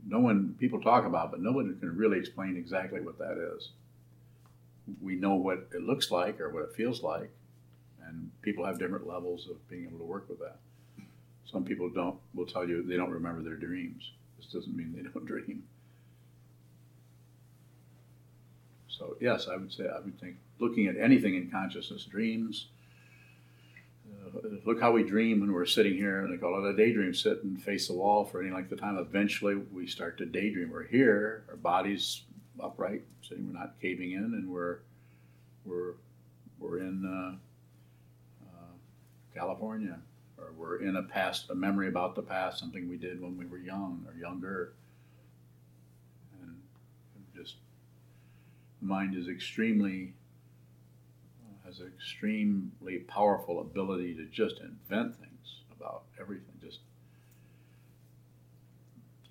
no 0.05 0.20
one 0.20 0.55
people 0.60 0.82
talk 0.82 1.05
about, 1.05 1.32
but 1.32 1.41
no 1.41 1.51
one 1.51 1.78
can 1.80 1.95
really 1.95 2.20
explain 2.20 2.58
exactly 2.58 3.01
what 3.01 3.18
that 3.18 3.38
is. 3.55 3.70
We 5.01 5.16
know 5.16 5.36
what 5.36 5.70
it 5.74 5.82
looks 5.82 6.12
like 6.12 6.39
or 6.39 6.49
what 6.49 6.64
it 6.64 6.76
feels 6.76 7.01
like, 7.01 7.30
and 8.05 8.32
people 8.41 8.66
have 8.66 8.80
different 8.80 9.08
levels 9.08 9.47
of 9.49 9.68
being 9.70 9.86
able 9.86 9.99
to 9.99 10.05
work 10.05 10.30
with 10.30 10.39
that. 10.39 10.58
Some 11.51 11.63
people 11.63 11.89
don't 11.89 12.17
will 12.33 12.45
tell 12.45 12.67
you 12.67 12.83
they 12.83 12.97
don't 12.97 13.11
remember 13.11 13.41
their 13.41 13.55
dreams. 13.55 14.11
This 14.37 14.47
doesn't 14.47 14.75
mean 14.75 14.93
they 14.95 15.09
don't 15.13 15.25
dream. 15.25 15.63
So 18.89 19.15
yes, 19.21 19.47
I 19.47 19.55
would 19.55 19.71
say 19.71 19.85
I 19.87 19.99
would 19.99 20.19
think 20.19 20.37
looking 20.59 20.87
at 20.87 20.97
anything 20.97 21.35
in 21.35 21.49
consciousness, 21.49 22.05
dreams, 22.05 22.67
uh, 24.11 24.39
look 24.65 24.81
how 24.81 24.91
we 24.91 25.03
dream 25.03 25.39
when 25.39 25.53
we're 25.53 25.65
sitting 25.65 25.93
here, 25.93 26.21
and 26.21 26.33
they 26.33 26.37
call 26.37 26.65
it 26.65 26.69
a 26.69 26.75
daydream. 26.75 27.13
Sit 27.13 27.43
and 27.43 27.61
face 27.61 27.87
the 27.87 27.93
wall 27.93 28.25
for 28.25 28.41
any 28.41 28.51
length 28.51 28.71
of 28.71 28.79
time. 28.79 28.97
Eventually, 28.97 29.55
we 29.55 29.87
start 29.87 30.17
to 30.17 30.25
daydream. 30.25 30.71
We're 30.71 30.87
here, 30.87 31.43
our 31.49 31.55
body's 31.55 32.23
upright, 32.61 33.03
sitting. 33.21 33.47
We're 33.47 33.59
not 33.59 33.75
caving 33.81 34.11
in, 34.11 34.23
and 34.23 34.49
we're 34.49 34.79
we're 35.65 35.93
we're 36.59 36.79
in 36.79 37.05
uh, 37.05 38.47
uh, 38.47 38.73
California, 39.35 39.99
or 40.38 40.51
we're 40.57 40.81
in 40.81 40.95
a 40.95 41.03
past, 41.03 41.49
a 41.49 41.55
memory 41.55 41.88
about 41.88 42.15
the 42.15 42.21
past, 42.21 42.59
something 42.59 42.88
we 42.89 42.97
did 42.97 43.21
when 43.21 43.38
we 43.38 43.45
were 43.45 43.57
young 43.57 44.05
or 44.07 44.17
younger, 44.19 44.73
and 46.41 46.55
just 47.35 47.55
the 48.81 48.88
mind 48.88 49.15
is 49.15 49.27
extremely 49.27 50.13
has 51.67 51.79
an 51.81 51.91
extremely 51.95 52.99
powerful 53.07 53.59
ability 53.59 54.13
to 54.15 54.25
just 54.25 54.59
invent 54.61 55.15
things 55.17 55.61
about 55.75 56.03
everything. 56.19 56.53
Just 56.63 56.79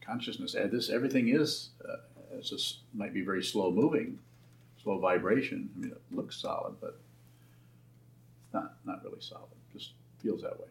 consciousness. 0.05 0.53
This 0.53 0.91
everything 0.91 1.29
is. 1.29 1.71
Uh, 1.83 1.97
it's 2.33 2.51
just 2.51 2.81
might 2.93 3.15
be 3.15 3.23
very 3.23 3.43
slow 3.43 3.71
moving, 3.71 4.19
slow 4.83 4.99
vibration. 4.99 5.71
I 5.75 5.81
mean, 5.81 5.93
it 5.93 6.01
looks 6.11 6.37
solid, 6.37 6.75
but 6.81 6.99
not 8.53 8.75
not 8.85 9.03
really 9.03 9.21
solid. 9.21 9.49
Just 9.73 9.93
feels 10.23 10.43
that 10.43 10.59
way. 10.61 10.69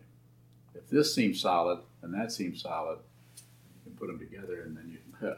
If 0.75 0.89
this 0.89 1.15
seems 1.15 1.41
solid 1.41 1.79
and 2.01 2.13
that 2.13 2.31
seems 2.31 2.61
solid, 2.61 2.99
you 3.37 3.91
can 3.91 3.97
put 3.97 4.07
them 4.07 4.19
together, 4.19 4.61
and 4.61 4.75
then 4.75 4.89
you 4.91 4.97
can 4.97 5.35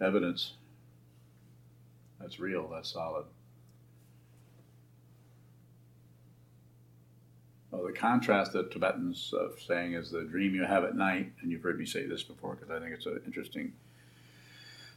evidence. 0.00 0.54
That's 2.20 2.38
real. 2.38 2.68
That's 2.68 2.92
solid. 2.92 3.26
Well, 7.70 7.84
the 7.84 7.92
contrast 7.92 8.52
that 8.52 8.70
Tibetans 8.70 9.34
are 9.38 9.50
saying 9.58 9.94
is 9.94 10.10
the 10.10 10.22
dream 10.22 10.54
you 10.54 10.64
have 10.64 10.84
at 10.84 10.94
night, 10.94 11.32
and 11.42 11.50
you've 11.50 11.62
heard 11.62 11.78
me 11.78 11.86
say 11.86 12.06
this 12.06 12.22
before 12.22 12.54
because 12.54 12.70
I 12.70 12.78
think 12.78 12.94
it's 12.94 13.06
an 13.06 13.20
interesting 13.26 13.72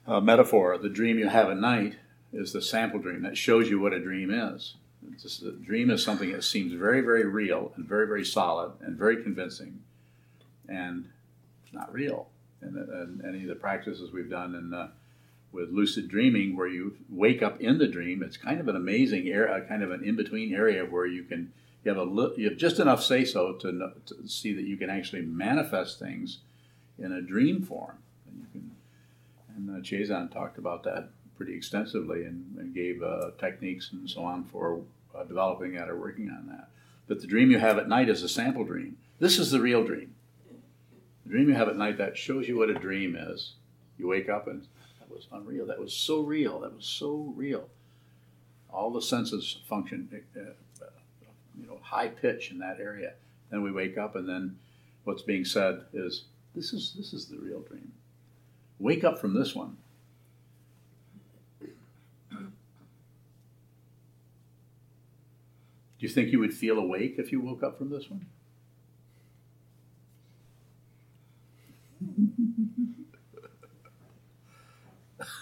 uh, 0.06 0.22
metaphor. 0.22 0.78
The 0.78 0.90
dream 0.90 1.18
you 1.18 1.28
have 1.28 1.50
at 1.50 1.58
night 1.58 1.96
is 2.32 2.54
the 2.54 2.62
sample 2.62 3.00
dream 3.00 3.24
that 3.24 3.36
shows 3.36 3.70
you 3.70 3.80
what 3.80 3.94
a 3.94 4.00
dream 4.00 4.32
is. 4.32 4.76
Just, 5.22 5.42
a 5.42 5.52
dream 5.52 5.90
is 5.90 6.04
something 6.04 6.32
that 6.32 6.44
seems 6.44 6.74
very, 6.74 7.02
very 7.02 7.26
real 7.26 7.72
and 7.76 7.86
very, 7.86 8.08
very 8.08 8.26
solid 8.26 8.74
and 8.82 8.98
very 8.98 9.22
convincing, 9.24 9.82
and 10.68 11.10
it's 11.64 11.74
not 11.74 11.92
real. 11.94 12.28
And, 12.62 12.76
and 12.78 13.26
any 13.26 13.44
of 13.44 13.50
the 13.50 13.56
practices 13.56 14.12
we've 14.12 14.30
done 14.30 14.56
in 14.56 14.74
uh, 14.74 14.90
with 15.52 15.70
lucid 15.70 16.08
dreaming, 16.08 16.56
where 16.56 16.68
you 16.68 16.98
wake 17.10 17.42
up 17.42 17.60
in 17.62 17.78
the 17.78 17.88
dream, 17.88 18.22
it's 18.22 18.38
kind 18.38 18.60
of 18.60 18.68
an 18.68 18.76
amazing 18.76 19.28
area, 19.28 19.62
kind 19.62 19.84
of 19.84 19.92
an 19.92 20.04
in 20.04 20.16
between 20.16 20.54
area 20.54 20.84
where 20.86 21.06
you 21.06 21.24
can 21.24 21.52
you 21.84 21.94
have 21.94 21.98
a 21.98 22.34
you 22.38 22.50
have 22.50 22.58
just 22.58 22.80
enough 22.80 23.04
say 23.04 23.24
so 23.24 23.54
to, 23.54 23.94
to 24.06 24.28
see 24.28 24.54
that 24.54 24.66
you 24.66 24.78
can 24.78 24.90
actually 24.90 25.22
manifest 25.22 26.00
things 26.00 26.40
in 27.00 27.12
a 27.12 27.22
dream 27.22 27.62
form. 27.62 27.98
And 28.28 28.40
you 28.40 28.48
can, 28.52 28.72
and 29.56 29.70
uh, 29.70 29.82
Chazan 29.82 30.32
talked 30.32 30.58
about 30.58 30.84
that 30.84 31.10
pretty 31.38 31.54
extensively 31.54 32.26
and, 32.26 32.58
and 32.58 32.74
gave 32.74 33.02
uh, 33.02 33.32
techniques 33.38 33.92
and 33.94 34.10
so 34.10 34.24
on 34.24 34.44
for 34.46 34.82
uh, 35.18 35.24
developing 35.24 35.74
that 35.74 35.90
or 35.90 35.98
working 35.98 36.30
on 36.30 36.48
that. 36.48 36.70
But 37.08 37.22
the 37.22 37.28
dream 37.28 37.52
you 37.52 37.60
have 37.60 37.78
at 37.78 37.88
night 37.88 38.10
is 38.10 38.24
a 38.24 38.30
sample 38.30 38.64
dream. 38.64 38.98
This 39.20 39.40
is 39.40 39.52
the 39.52 39.62
real 39.62 39.84
dream. 39.84 40.14
The 41.26 41.32
dream 41.32 41.50
you 41.50 41.56
have 41.56 41.70
at 41.70 41.78
night 41.78 41.98
that 41.98 42.18
shows 42.18 42.48
you 42.48 42.58
what 42.58 42.70
a 42.70 42.74
dream 42.74 43.16
is. 43.16 43.54
You 43.98 44.08
wake 44.08 44.30
up 44.30 44.48
and 44.48 44.68
that 45.00 45.10
was 45.10 45.28
unreal. 45.32 45.66
That 45.66 45.80
was 45.80 45.94
so 45.94 46.22
real. 46.22 46.60
That 46.60 46.76
was 46.76 46.86
so 46.86 47.34
real. 47.36 47.68
All 48.70 48.92
the 48.92 49.02
senses 49.02 49.60
function 49.68 50.10
uh, 50.36 50.86
you 51.60 51.68
know 51.68 51.80
high 51.82 52.10
pitch 52.10 52.52
in 52.52 52.60
that 52.60 52.80
area. 52.80 53.14
Then 53.50 53.64
we 53.64 53.72
wake 53.72 53.98
up, 53.98 54.16
and 54.16 54.28
then 54.28 54.58
what's 55.06 55.22
being 55.22 55.46
said 55.46 55.86
is, 55.94 56.26
"This 56.54 56.74
is 56.74 56.94
this 56.98 57.14
is 57.14 57.28
the 57.28 57.38
real 57.38 57.62
dream. 57.62 57.94
Wake 58.80 59.04
up 59.04 59.20
from 59.20 59.34
this 59.34 59.56
one." 59.56 59.78
Do 66.00 66.06
you 66.06 66.10
think 66.10 66.32
you 66.32 66.40
would 66.40 66.54
feel 66.54 66.78
awake 66.78 67.16
if 67.18 67.32
you 67.32 67.42
woke 67.42 67.64
up 67.64 67.78
from 67.78 67.90
this 67.90 68.10
one? 68.10 68.28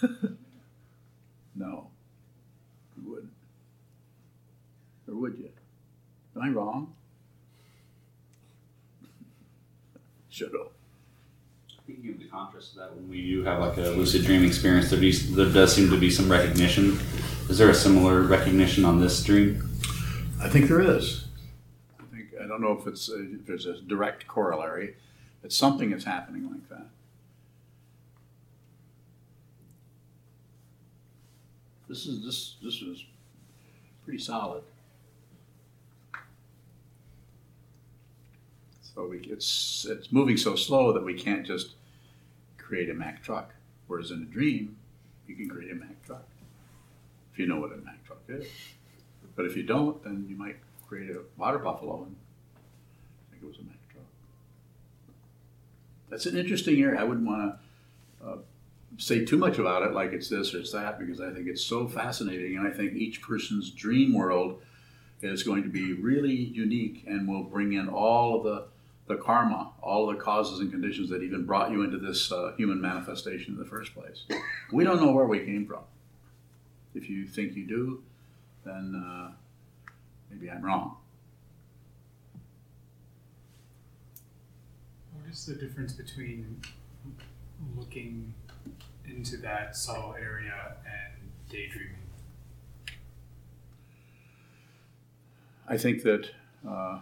no, 1.54 1.88
you 2.96 3.10
wouldn't. 3.10 3.32
Or 5.08 5.14
would 5.14 5.38
you? 5.38 5.50
Am 6.34 6.42
I 6.42 6.48
wrong? 6.48 6.94
Should 10.30 10.52
have. 10.52 10.68
Thinking 11.86 12.12
of 12.12 12.18
the 12.18 12.26
contrast 12.26 12.72
to 12.72 12.78
that, 12.78 12.96
when 12.96 13.08
we 13.08 13.22
do 13.22 13.44
have 13.44 13.60
like 13.60 13.76
a 13.76 13.90
lucid 13.90 14.24
dream 14.24 14.44
experience, 14.44 14.90
there, 14.90 14.98
be, 14.98 15.12
there 15.12 15.52
does 15.52 15.74
seem 15.74 15.88
to 15.90 15.98
be 15.98 16.10
some 16.10 16.30
recognition. 16.30 16.98
Is 17.48 17.58
there 17.58 17.70
a 17.70 17.74
similar 17.74 18.22
recognition 18.22 18.84
on 18.84 19.00
this 19.00 19.22
dream? 19.22 19.75
I 20.40 20.48
think 20.48 20.68
there 20.68 20.80
is. 20.80 21.24
I 21.98 22.04
think 22.14 22.28
I 22.42 22.46
don't 22.46 22.60
know 22.60 22.72
if 22.72 22.86
it's 22.86 23.08
a, 23.08 23.34
if 23.34 23.46
there's 23.46 23.66
a 23.66 23.80
direct 23.80 24.26
corollary, 24.26 24.96
but 25.42 25.52
something 25.52 25.92
is 25.92 26.04
happening 26.04 26.50
like 26.50 26.68
that. 26.68 26.86
This 31.88 32.06
is 32.06 32.24
this 32.24 32.56
this 32.62 32.82
is 32.82 33.04
pretty 34.04 34.18
solid. 34.18 34.62
So 38.82 39.08
we, 39.08 39.18
it's 39.20 39.86
it's 39.88 40.12
moving 40.12 40.36
so 40.36 40.54
slow 40.54 40.92
that 40.92 41.04
we 41.04 41.14
can't 41.14 41.46
just 41.46 41.74
create 42.58 42.90
a 42.90 42.94
Mack 42.94 43.22
truck. 43.22 43.54
Whereas 43.86 44.10
in 44.10 44.22
a 44.22 44.24
dream, 44.24 44.76
you 45.26 45.34
can 45.34 45.48
create 45.48 45.70
a 45.70 45.74
Mack 45.74 46.04
truck 46.04 46.24
if 47.32 47.38
you 47.38 47.46
know 47.46 47.60
what 47.60 47.72
a 47.72 47.76
Mack 47.76 48.04
truck 48.04 48.22
is. 48.28 48.46
But 49.36 49.44
if 49.44 49.56
you 49.56 49.62
don't, 49.62 50.02
then 50.02 50.26
you 50.28 50.36
might 50.36 50.56
create 50.88 51.10
a 51.10 51.20
water 51.36 51.58
buffalo 51.58 52.04
and 52.04 52.16
I 52.56 53.30
think 53.30 53.42
it 53.44 53.46
was 53.46 53.58
a 53.58 53.62
Mack. 53.62 53.76
That's 56.08 56.26
an 56.26 56.36
interesting 56.36 56.80
area. 56.80 57.00
I 57.00 57.04
wouldn't 57.04 57.26
want 57.26 57.58
to 58.20 58.26
uh, 58.26 58.36
say 58.96 59.24
too 59.24 59.36
much 59.36 59.58
about 59.58 59.82
it, 59.82 59.92
like 59.92 60.12
it's 60.12 60.28
this 60.28 60.54
or 60.54 60.58
it's 60.58 60.72
that, 60.72 60.98
because 60.98 61.20
I 61.20 61.30
think 61.30 61.48
it's 61.48 61.62
so 61.62 61.88
fascinating, 61.88 62.56
and 62.56 62.66
I 62.66 62.70
think 62.70 62.94
each 62.94 63.20
person's 63.20 63.70
dream 63.70 64.14
world 64.14 64.62
is 65.22 65.42
going 65.42 65.62
to 65.62 65.68
be 65.68 65.92
really 65.94 66.34
unique 66.34 67.04
and 67.06 67.26
will 67.26 67.42
bring 67.42 67.72
in 67.72 67.88
all 67.88 68.38
of 68.38 68.44
the 68.44 68.64
the 69.08 69.16
karma, 69.16 69.70
all 69.80 70.08
the 70.08 70.16
causes 70.16 70.58
and 70.58 70.68
conditions 70.72 71.08
that 71.10 71.22
even 71.22 71.46
brought 71.46 71.70
you 71.70 71.82
into 71.82 71.96
this 71.96 72.32
uh, 72.32 72.52
human 72.56 72.80
manifestation 72.80 73.54
in 73.54 73.60
the 73.60 73.64
first 73.64 73.94
place. 73.94 74.24
We 74.72 74.82
don't 74.82 75.00
know 75.00 75.12
where 75.12 75.26
we 75.26 75.38
came 75.44 75.64
from. 75.64 75.84
If 76.92 77.08
you 77.08 77.24
think 77.24 77.54
you 77.54 77.68
do, 77.68 78.02
then 78.66 79.02
uh, 79.06 79.30
maybe 80.30 80.50
I'm 80.50 80.62
wrong. 80.62 80.96
What 85.14 85.30
is 85.30 85.46
the 85.46 85.54
difference 85.54 85.92
between 85.92 86.60
looking 87.76 88.34
into 89.08 89.36
that 89.38 89.76
subtle 89.76 90.14
area 90.20 90.76
and 90.84 91.30
daydreaming? 91.48 91.94
I 95.68 95.76
think 95.76 96.02
that. 96.02 96.30
Uh, 96.66 96.98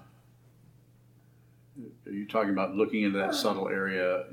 are 2.06 2.12
you 2.12 2.26
talking 2.26 2.50
about 2.50 2.76
looking 2.76 3.02
into 3.02 3.18
that 3.18 3.34
subtle 3.34 3.68
area 3.68 4.24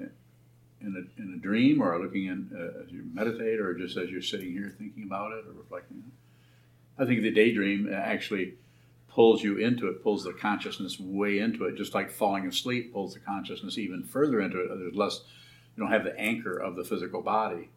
in 0.81 0.95
a, 0.95 1.21
in 1.21 1.33
a 1.33 1.41
dream 1.41 1.81
or 1.81 1.97
looking 1.99 2.25
in 2.25 2.49
uh, 2.53 2.83
as 2.83 2.91
you 2.91 3.03
meditate 3.13 3.59
or 3.59 3.73
just 3.73 3.97
as 3.97 4.09
you're 4.09 4.21
sitting 4.21 4.51
here 4.51 4.73
thinking 4.77 5.03
about 5.03 5.31
it 5.31 5.45
or 5.47 5.53
reflecting? 5.53 6.03
I 6.97 7.05
think 7.05 7.21
the 7.21 7.31
daydream 7.31 7.91
actually 7.93 8.55
pulls 9.07 9.43
you 9.43 9.57
into 9.57 9.87
it, 9.87 10.03
pulls 10.03 10.23
the 10.23 10.33
consciousness 10.33 10.99
way 10.99 11.39
into 11.39 11.65
it, 11.65 11.75
just 11.75 11.93
like 11.93 12.09
falling 12.09 12.47
asleep 12.47 12.93
pulls 12.93 13.13
the 13.13 13.19
consciousness 13.19 13.77
even 13.77 14.03
further 14.03 14.41
into 14.41 14.59
it. 14.61 14.69
There's 14.69 14.95
less, 14.95 15.21
you 15.75 15.83
don't 15.83 15.91
have 15.91 16.05
the 16.05 16.17
anchor 16.17 16.57
of 16.57 16.75
the 16.75 16.83
physical 16.83 17.21
body. 17.21 17.69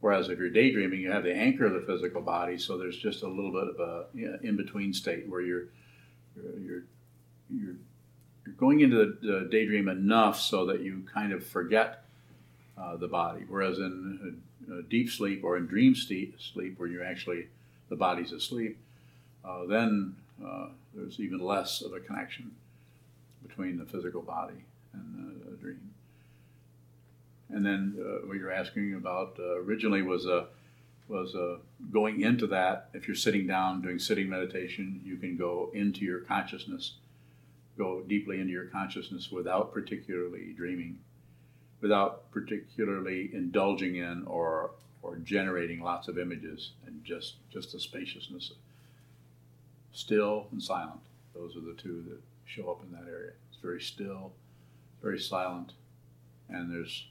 Whereas 0.00 0.28
if 0.28 0.38
you're 0.38 0.50
daydreaming, 0.50 1.00
you 1.00 1.10
have 1.10 1.22
the 1.24 1.34
anchor 1.34 1.64
of 1.64 1.72
the 1.72 1.86
physical 1.86 2.20
body, 2.20 2.58
so 2.58 2.76
there's 2.76 2.98
just 2.98 3.22
a 3.22 3.28
little 3.28 3.52
bit 3.52 3.68
of 3.68 3.80
a 3.80 4.04
you 4.12 4.30
know, 4.30 4.38
in 4.42 4.56
between 4.56 4.92
state 4.92 5.26
where 5.26 5.40
you're, 5.40 5.68
you're, 6.36 6.84
you're, 7.48 7.76
you're 8.44 8.54
going 8.58 8.80
into 8.80 8.96
the, 8.96 9.26
the 9.26 9.48
daydream 9.50 9.88
enough 9.88 10.38
so 10.38 10.66
that 10.66 10.80
you 10.82 11.06
kind 11.12 11.32
of 11.32 11.46
forget 11.46 12.04
uh, 12.76 12.96
the 12.96 13.08
body. 13.08 13.44
Whereas 13.48 13.78
in 13.78 14.42
uh, 14.70 14.82
deep 14.90 15.08
sleep 15.08 15.42
or 15.42 15.56
in 15.56 15.66
dream 15.66 15.94
sleep, 15.94 16.34
where 16.76 16.88
you 16.88 17.02
actually 17.02 17.48
the 17.94 17.98
body's 17.98 18.32
asleep, 18.32 18.76
uh, 19.44 19.66
then 19.66 20.16
uh, 20.44 20.68
there's 20.94 21.20
even 21.20 21.38
less 21.38 21.80
of 21.82 21.92
a 21.92 22.00
connection 22.00 22.50
between 23.46 23.78
the 23.78 23.84
physical 23.84 24.22
body 24.22 24.64
and 24.92 25.40
the 25.44 25.56
dream. 25.56 25.90
And 27.50 27.64
then 27.64 27.96
uh, 27.98 28.26
what 28.26 28.36
you're 28.36 28.52
asking 28.52 28.94
about 28.94 29.36
uh, 29.38 29.60
originally 29.60 30.02
was 30.02 30.26
a 30.26 30.46
was 31.06 31.36
going 31.92 32.22
into 32.22 32.46
that. 32.46 32.88
If 32.94 33.06
you're 33.06 33.14
sitting 33.14 33.46
down 33.46 33.82
doing 33.82 33.98
sitting 33.98 34.26
meditation, 34.28 35.02
you 35.04 35.18
can 35.18 35.36
go 35.36 35.70
into 35.74 36.02
your 36.02 36.20
consciousness 36.20 36.94
go 37.76 38.02
deeply 38.02 38.40
into 38.40 38.52
your 38.52 38.66
consciousness 38.66 39.30
without 39.30 39.72
particularly 39.72 40.52
dreaming, 40.56 40.98
without 41.80 42.30
particularly 42.30 43.30
indulging 43.32 43.96
in 43.96 44.24
or 44.26 44.70
or 45.04 45.16
generating 45.16 45.80
lots 45.80 46.08
of 46.08 46.18
images 46.18 46.72
and 46.86 47.04
just 47.04 47.34
just 47.52 47.72
the 47.72 47.78
spaciousness, 47.78 48.52
still 49.92 50.48
and 50.50 50.62
silent. 50.62 51.00
Those 51.34 51.56
are 51.56 51.60
the 51.60 51.74
two 51.74 52.02
that 52.08 52.20
show 52.46 52.70
up 52.70 52.82
in 52.82 52.90
that 52.92 53.08
area. 53.08 53.32
It's 53.50 53.60
very 53.60 53.80
still, 53.80 54.32
very 55.02 55.20
silent, 55.20 55.72
and 56.48 56.72
there's 56.72 57.06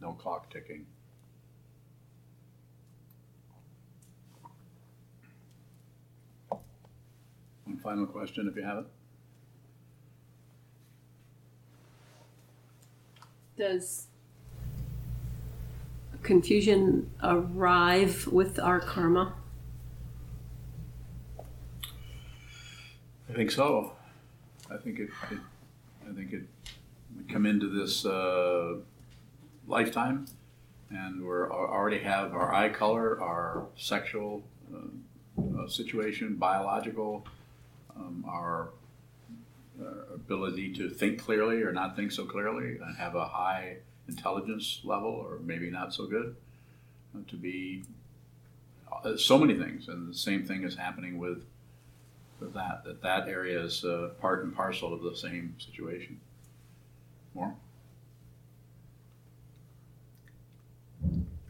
no 0.00 0.12
clock 0.12 0.50
ticking. 0.50 0.86
One 7.64 7.78
final 7.82 8.06
question, 8.06 8.48
if 8.48 8.56
you 8.56 8.62
have 8.62 8.78
it. 8.78 8.86
Does 13.56 14.08
confusion 16.24 17.10
arrive 17.22 18.26
with 18.26 18.58
our 18.58 18.80
karma? 18.80 19.34
I 23.28 23.32
think 23.32 23.50
so. 23.50 23.92
I 24.70 24.76
think 24.76 24.98
it. 24.98 25.10
it 25.30 25.38
I 26.08 26.12
think 26.12 26.32
it. 26.32 26.42
We 27.16 27.32
come 27.32 27.46
into 27.46 27.68
this 27.68 28.04
uh, 28.04 28.76
lifetime, 29.68 30.26
and 30.90 31.24
we're 31.24 31.52
already 31.52 31.98
have 32.00 32.32
our 32.32 32.52
eye 32.52 32.70
color, 32.70 33.20
our 33.22 33.66
sexual 33.76 34.42
uh, 34.74 34.78
uh, 35.62 35.68
situation, 35.68 36.34
biological, 36.34 37.24
um, 37.96 38.24
our 38.26 38.70
ability 40.14 40.72
to 40.74 40.88
think 40.88 41.20
clearly 41.20 41.62
or 41.62 41.72
not 41.72 41.96
think 41.96 42.12
so 42.12 42.24
clearly, 42.24 42.78
and 42.78 42.96
have 42.96 43.14
a 43.14 43.24
high 43.26 43.78
intelligence 44.08 44.80
level, 44.84 45.10
or 45.10 45.38
maybe 45.42 45.70
not 45.70 45.92
so 45.92 46.06
good, 46.06 46.36
uh, 47.14 47.20
to 47.28 47.36
be 47.36 47.82
uh, 49.04 49.16
so 49.16 49.38
many 49.38 49.56
things, 49.58 49.88
and 49.88 50.08
the 50.08 50.14
same 50.14 50.44
thing 50.44 50.64
is 50.64 50.76
happening 50.76 51.18
with 51.18 51.44
with 52.40 52.54
that. 52.54 52.84
That 52.84 53.02
that 53.02 53.28
area 53.28 53.62
is 53.62 53.84
uh, 53.84 54.10
part 54.20 54.44
and 54.44 54.54
parcel 54.54 54.92
of 54.92 55.02
the 55.02 55.16
same 55.16 55.54
situation. 55.58 56.20
More. 57.34 57.54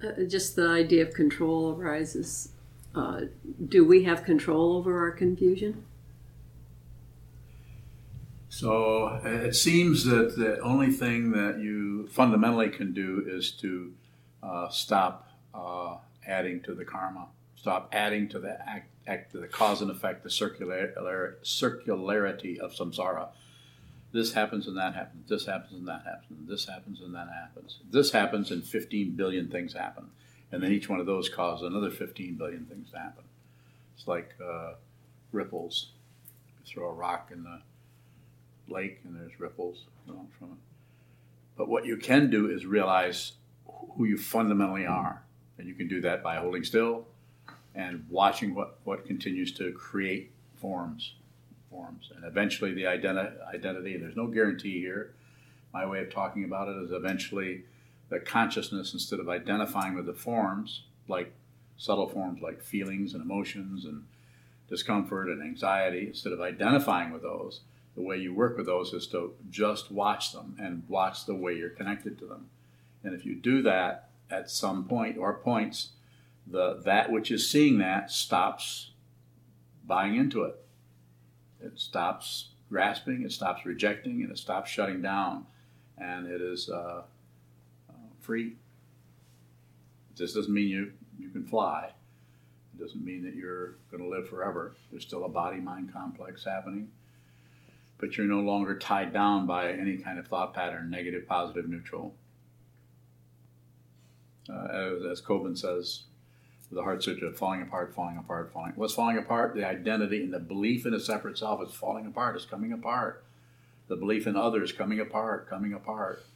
Uh, 0.03 0.25
just 0.29 0.57
the 0.57 0.69
idea 0.69 1.03
of 1.03 1.15
control 1.15 1.79
arises. 1.79 2.51
Uh, 2.95 3.23
do 3.69 3.85
we 3.85 4.05
have 4.05 4.25
control 4.25 4.77
over 4.77 4.99
our 4.99 5.11
confusion? 5.11 5.85
So 8.55 9.07
uh, 9.07 9.29
it 9.29 9.57
seems 9.57 10.05
that 10.05 10.37
the 10.37 10.61
only 10.61 10.93
thing 10.93 11.33
that 11.33 11.59
you 11.59 12.07
fundamentally 12.07 12.69
can 12.69 12.93
do 12.93 13.25
is 13.27 13.51
to 13.63 13.93
uh, 14.45 14.69
stop 14.69 15.29
uh, 15.53 15.97
adding 16.25 16.61
to 16.63 16.73
the 16.73 16.85
karma, 16.85 17.27
stop 17.57 17.89
adding 17.93 18.29
to 18.29 18.39
the 18.39 18.57
act, 18.65 18.91
act, 19.09 19.33
the 19.33 19.49
cause 19.49 19.83
and 19.83 19.91
effect, 19.91 20.23
the 20.23 20.31
circular, 20.31 21.37
circularity 21.43 22.59
of 22.61 22.73
samsara. 22.73 23.31
This 24.13 24.35
happens 24.35 24.69
and 24.69 24.77
that 24.77 24.95
happens. 24.95 25.29
This 25.29 25.47
happens 25.47 25.73
and 25.73 25.89
that 25.89 26.05
happens. 26.05 26.49
This 26.49 26.67
happens 26.67 27.01
and 27.01 27.13
that 27.13 27.27
happens. 27.27 27.81
This 27.91 28.13
happens 28.13 28.53
and 28.53 28.63
15 28.63 29.17
billion 29.17 29.49
things 29.49 29.73
happen, 29.73 30.11
and 30.53 30.63
then 30.63 30.71
each 30.71 30.89
one 30.89 31.01
of 31.01 31.07
those 31.07 31.29
causes 31.29 31.67
another 31.67 31.91
15 31.91 32.37
billion 32.37 32.67
things 32.67 32.93
to 32.93 32.99
happen. 32.99 33.25
It's 33.97 34.07
like 34.07 34.37
uh, 34.41 34.75
ripples. 35.33 35.89
You 36.61 36.73
throw 36.73 36.91
a 36.91 36.95
rock 36.95 37.31
in 37.33 37.43
the 37.43 37.63
lake 38.69 39.01
and 39.05 39.15
there's 39.15 39.39
ripples 39.39 39.85
going 40.07 40.29
from 40.39 40.53
it. 40.53 40.59
But 41.57 41.69
what 41.69 41.87
you 41.87 41.97
can 41.97 42.31
do 42.31 42.51
is 42.51 42.67
realize 42.67 43.33
who 43.97 44.05
you 44.05 44.19
fundamentally 44.19 44.87
are. 44.87 45.23
And 45.59 45.69
you 45.69 45.75
can 45.75 45.87
do 45.87 46.01
that 46.01 46.23
by 46.23 46.37
holding 46.37 46.65
still 46.65 47.07
and 47.75 48.05
watching 48.11 48.55
what, 48.55 48.79
what 48.85 49.07
continues 49.07 49.53
to 49.55 49.73
create 49.73 50.33
forms. 50.57 51.15
Forms. 51.71 52.11
And 52.15 52.25
eventually 52.25 52.73
the 52.73 52.85
identi- 52.85 53.35
identity, 53.53 53.97
there's 53.97 54.17
no 54.17 54.29
guarantee 54.29 54.81
here. 54.81 55.15
My 55.73 55.85
way 55.87 56.01
of 56.01 56.11
talking 56.11 56.45
about 56.45 56.69
it 56.69 56.77
is 56.83 56.93
eventually 56.93 57.65
the 58.09 58.21
consciousness, 58.21 58.93
instead 58.93 59.19
of 59.19 59.29
identifying 59.29 59.95
with 59.95 60.07
the 60.07 60.15
forms, 60.15 60.85
like 61.09 61.33
subtle 61.77 62.09
forms 62.09 62.41
like 62.41 62.63
feelings 62.63 63.15
and 63.15 63.23
emotions 63.23 63.85
and 63.85 64.05
discomfort 64.69 65.29
and 65.29 65.43
anxiety, 65.43 66.07
instead 66.09 66.33
of 66.33 66.41
identifying 66.41 67.13
with 67.13 67.23
those, 67.23 67.61
the 67.95 68.03
way 68.03 68.17
you 68.17 68.35
work 68.35 68.57
with 68.57 68.67
those 68.67 68.93
is 68.93 69.07
to 69.09 69.35
just 69.51 69.91
watch 69.91 70.33
them 70.33 70.57
and 70.59 70.83
watch 70.89 71.27
the 71.27 71.35
way 71.35 71.57
you're 71.57 71.71
connected 71.71 72.19
to 72.19 72.27
them. 72.27 72.49
And 73.03 73.15
if 73.15 73.25
you 73.25 73.35
do 73.35 73.63
that 73.63 74.09
at 74.31 74.51
some 74.51 74.85
point 74.85 75.17
or 75.17 75.35
points, 75.35 75.91
the 76.47 76.81
that 76.85 77.11
which 77.11 77.31
is 77.31 77.49
seeing 77.49 77.79
that 77.79 78.11
stops 78.11 78.91
buying 79.87 80.17
into 80.17 80.43
it. 80.43 80.57
It 81.61 81.79
stops 81.79 82.49
grasping, 82.69 83.23
it 83.23 83.33
stops 83.33 83.65
rejecting, 83.65 84.23
and 84.23 84.31
it 84.31 84.39
stops 84.39 84.71
shutting 84.71 85.01
down, 85.01 85.47
and 85.97 86.27
it 86.27 86.41
is 86.41 86.69
uh, 86.69 87.03
free. 88.21 88.57
This 90.17 90.35
doesn't 90.35 90.53
mean 90.53 90.69
you 90.69 90.93
you 91.19 91.29
can 91.29 91.45
fly. 91.45 91.93
It 92.75 92.83
doesn't 92.83 93.05
mean 93.05 93.23
that 93.25 93.37
you're 93.37 93.77
going 93.91 94.03
to 94.03 94.09
live 94.09 94.29
forever. 94.29 94.75
There's 94.91 95.05
still 95.05 95.25
a 95.25 95.29
body 95.29 95.59
mind 95.59 95.93
complex 95.93 96.45
happening 96.45 96.89
but 98.05 98.19
you're 98.19 98.27
no 98.27 98.41
longer 98.41 98.77
tied 98.79 99.15
down 99.15 99.47
by 99.47 99.73
any 99.73 99.97
kind 99.97 100.19
of 100.19 100.29
thought 100.29 100.53
pattern, 100.53 100.91
negative, 100.91 101.27
positive, 101.27 101.67
neutral. 101.67 102.15
Uh, 104.47 105.09
as, 105.11 105.23
Kobun 105.23 105.57
says, 105.57 106.03
the 106.71 106.83
Heart 106.83 107.03
Sutra, 107.03 107.33
falling 107.33 107.63
apart, 107.63 107.95
falling 107.95 108.19
apart, 108.19 108.53
falling. 108.53 108.75
What's 108.77 108.93
falling 108.93 109.17
apart? 109.17 109.55
The 109.55 109.67
identity 109.67 110.23
and 110.23 110.35
the 110.35 110.39
belief 110.39 110.85
in 110.85 110.93
a 110.93 111.01
separate 111.01 111.39
self 111.39 111.67
is 111.67 111.73
falling 111.73 112.05
apart. 112.05 112.37
It's 112.37 112.45
coming 112.45 112.75
apart. 112.75 113.25
The 113.89 113.97
belief 113.97 114.27
in 114.27 114.37
others 114.37 114.71
coming 114.71 115.01
apart, 115.01 115.49
coming 115.49 115.73
apart. 115.73 116.27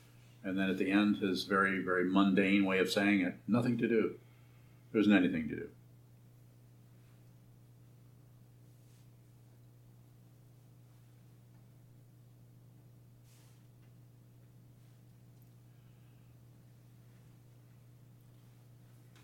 And 0.42 0.58
then 0.58 0.70
at 0.70 0.78
the 0.78 0.90
end, 0.90 1.18
his 1.18 1.44
very, 1.44 1.82
very 1.82 2.04
mundane 2.04 2.64
way 2.64 2.78
of 2.78 2.90
saying 2.90 3.20
it: 3.20 3.34
nothing 3.46 3.76
to 3.76 3.86
do. 3.86 4.14
There 4.92 5.02
isn't 5.02 5.12
anything 5.12 5.50
to 5.50 5.54
do. 5.54 5.68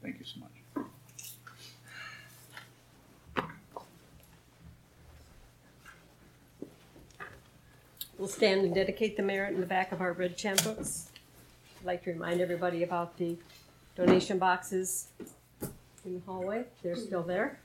Thank 0.05 0.19
you 0.19 0.27
so 0.27 0.41
much. 0.41 0.51
We'll 8.17 8.29
stand 8.29 8.65
and 8.65 8.73
dedicate 8.73 9.17
the 9.17 9.25
merit 9.25 9.55
in 9.55 9.61
the 9.61 9.67
back 9.67 9.91
of 9.91 10.01
our 10.01 10.13
red 10.13 10.37
chant 10.37 10.63
books. 10.63 11.11
I'd 11.81 11.87
like 11.87 12.05
to 12.05 12.13
remind 12.13 12.41
everybody 12.41 12.85
about 12.85 13.17
the 13.17 13.37
donation 13.97 14.39
boxes 14.39 15.09
in 16.05 16.15
the 16.15 16.21
hallway. 16.25 16.65
They're 16.83 16.95
still 16.95 17.25
there. 17.25 17.59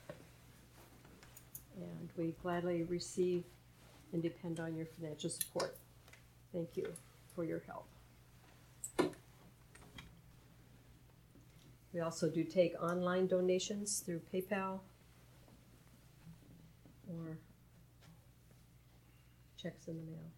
And 1.76 2.08
we 2.16 2.34
gladly 2.42 2.82
receive 2.82 3.44
and 4.12 4.20
depend 4.20 4.58
on 4.58 4.74
your 4.74 4.86
financial 4.86 5.30
support. 5.30 5.76
Thank 6.52 6.76
you 6.76 6.92
for 7.36 7.44
your 7.44 7.62
help. 7.66 7.86
We 11.92 12.00
also 12.00 12.28
do 12.28 12.42
take 12.42 12.74
online 12.82 13.28
donations 13.28 14.00
through 14.00 14.20
PayPal 14.32 14.80
or 17.08 17.38
checks 19.56 19.86
in 19.86 19.96
the 19.96 20.02
mail. 20.10 20.30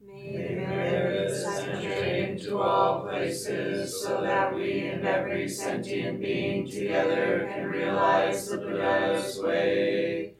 May 0.00 0.32
the 0.32 0.54
merits 0.56 1.44
penetrate 1.44 2.42
to 2.42 2.58
all 2.58 3.02
places, 3.02 4.02
so 4.02 4.20
that 4.22 4.54
we 4.54 4.86
and 4.86 5.04
every 5.04 5.48
sentient 5.48 6.20
being 6.20 6.68
together 6.70 7.48
can 7.52 7.66
realize 7.66 8.48
the 8.48 8.58
Buddha's 8.58 9.40
way. 9.40 10.34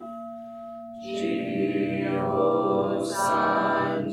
Jio 1.06 3.04
San 3.06 4.08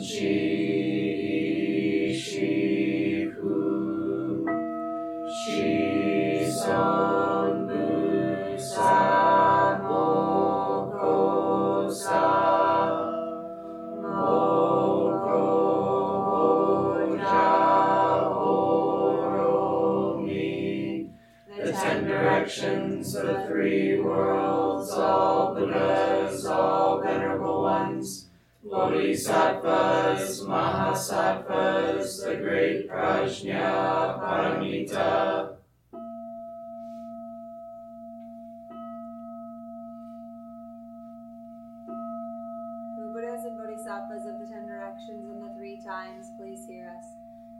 Bodhisattvas, 29.22 30.42
Mahasattvas, 30.50 32.26
the 32.26 32.36
great 32.42 32.90
Prajna 32.90 34.18
Paramita. 34.18 35.58
Buddhas 43.14 43.46
and 43.46 43.58
Bodhisattvas 43.62 44.26
of 44.26 44.40
the 44.42 44.48
ten 44.50 44.66
directions 44.66 45.30
and 45.30 45.44
the 45.44 45.54
three 45.54 45.80
times, 45.86 46.32
please 46.40 46.66
hear 46.66 46.90
us. 46.90 47.06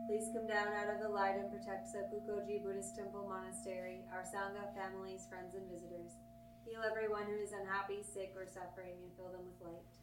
Please 0.08 0.34
come 0.34 0.48
down 0.48 0.74
out 0.74 0.90
of 0.90 1.00
the 1.00 1.10
light 1.10 1.38
and 1.38 1.52
protect 1.52 1.86
Seppukoji 1.86 2.64
Buddhist 2.64 2.96
Temple 2.96 3.30
Monastery, 3.30 4.02
our 4.12 4.24
Sangha, 4.24 4.74
families, 4.74 5.28
friends, 5.30 5.54
and 5.54 5.70
visitors. 5.70 6.18
Heal 6.66 6.82
everyone 6.82 7.28
who 7.28 7.38
is 7.38 7.54
unhappy, 7.54 8.02
sick, 8.02 8.34
or 8.36 8.48
suffering, 8.48 8.98
and 8.98 9.14
fill 9.16 9.30
them 9.30 9.46
with 9.46 9.62
light. 9.62 10.01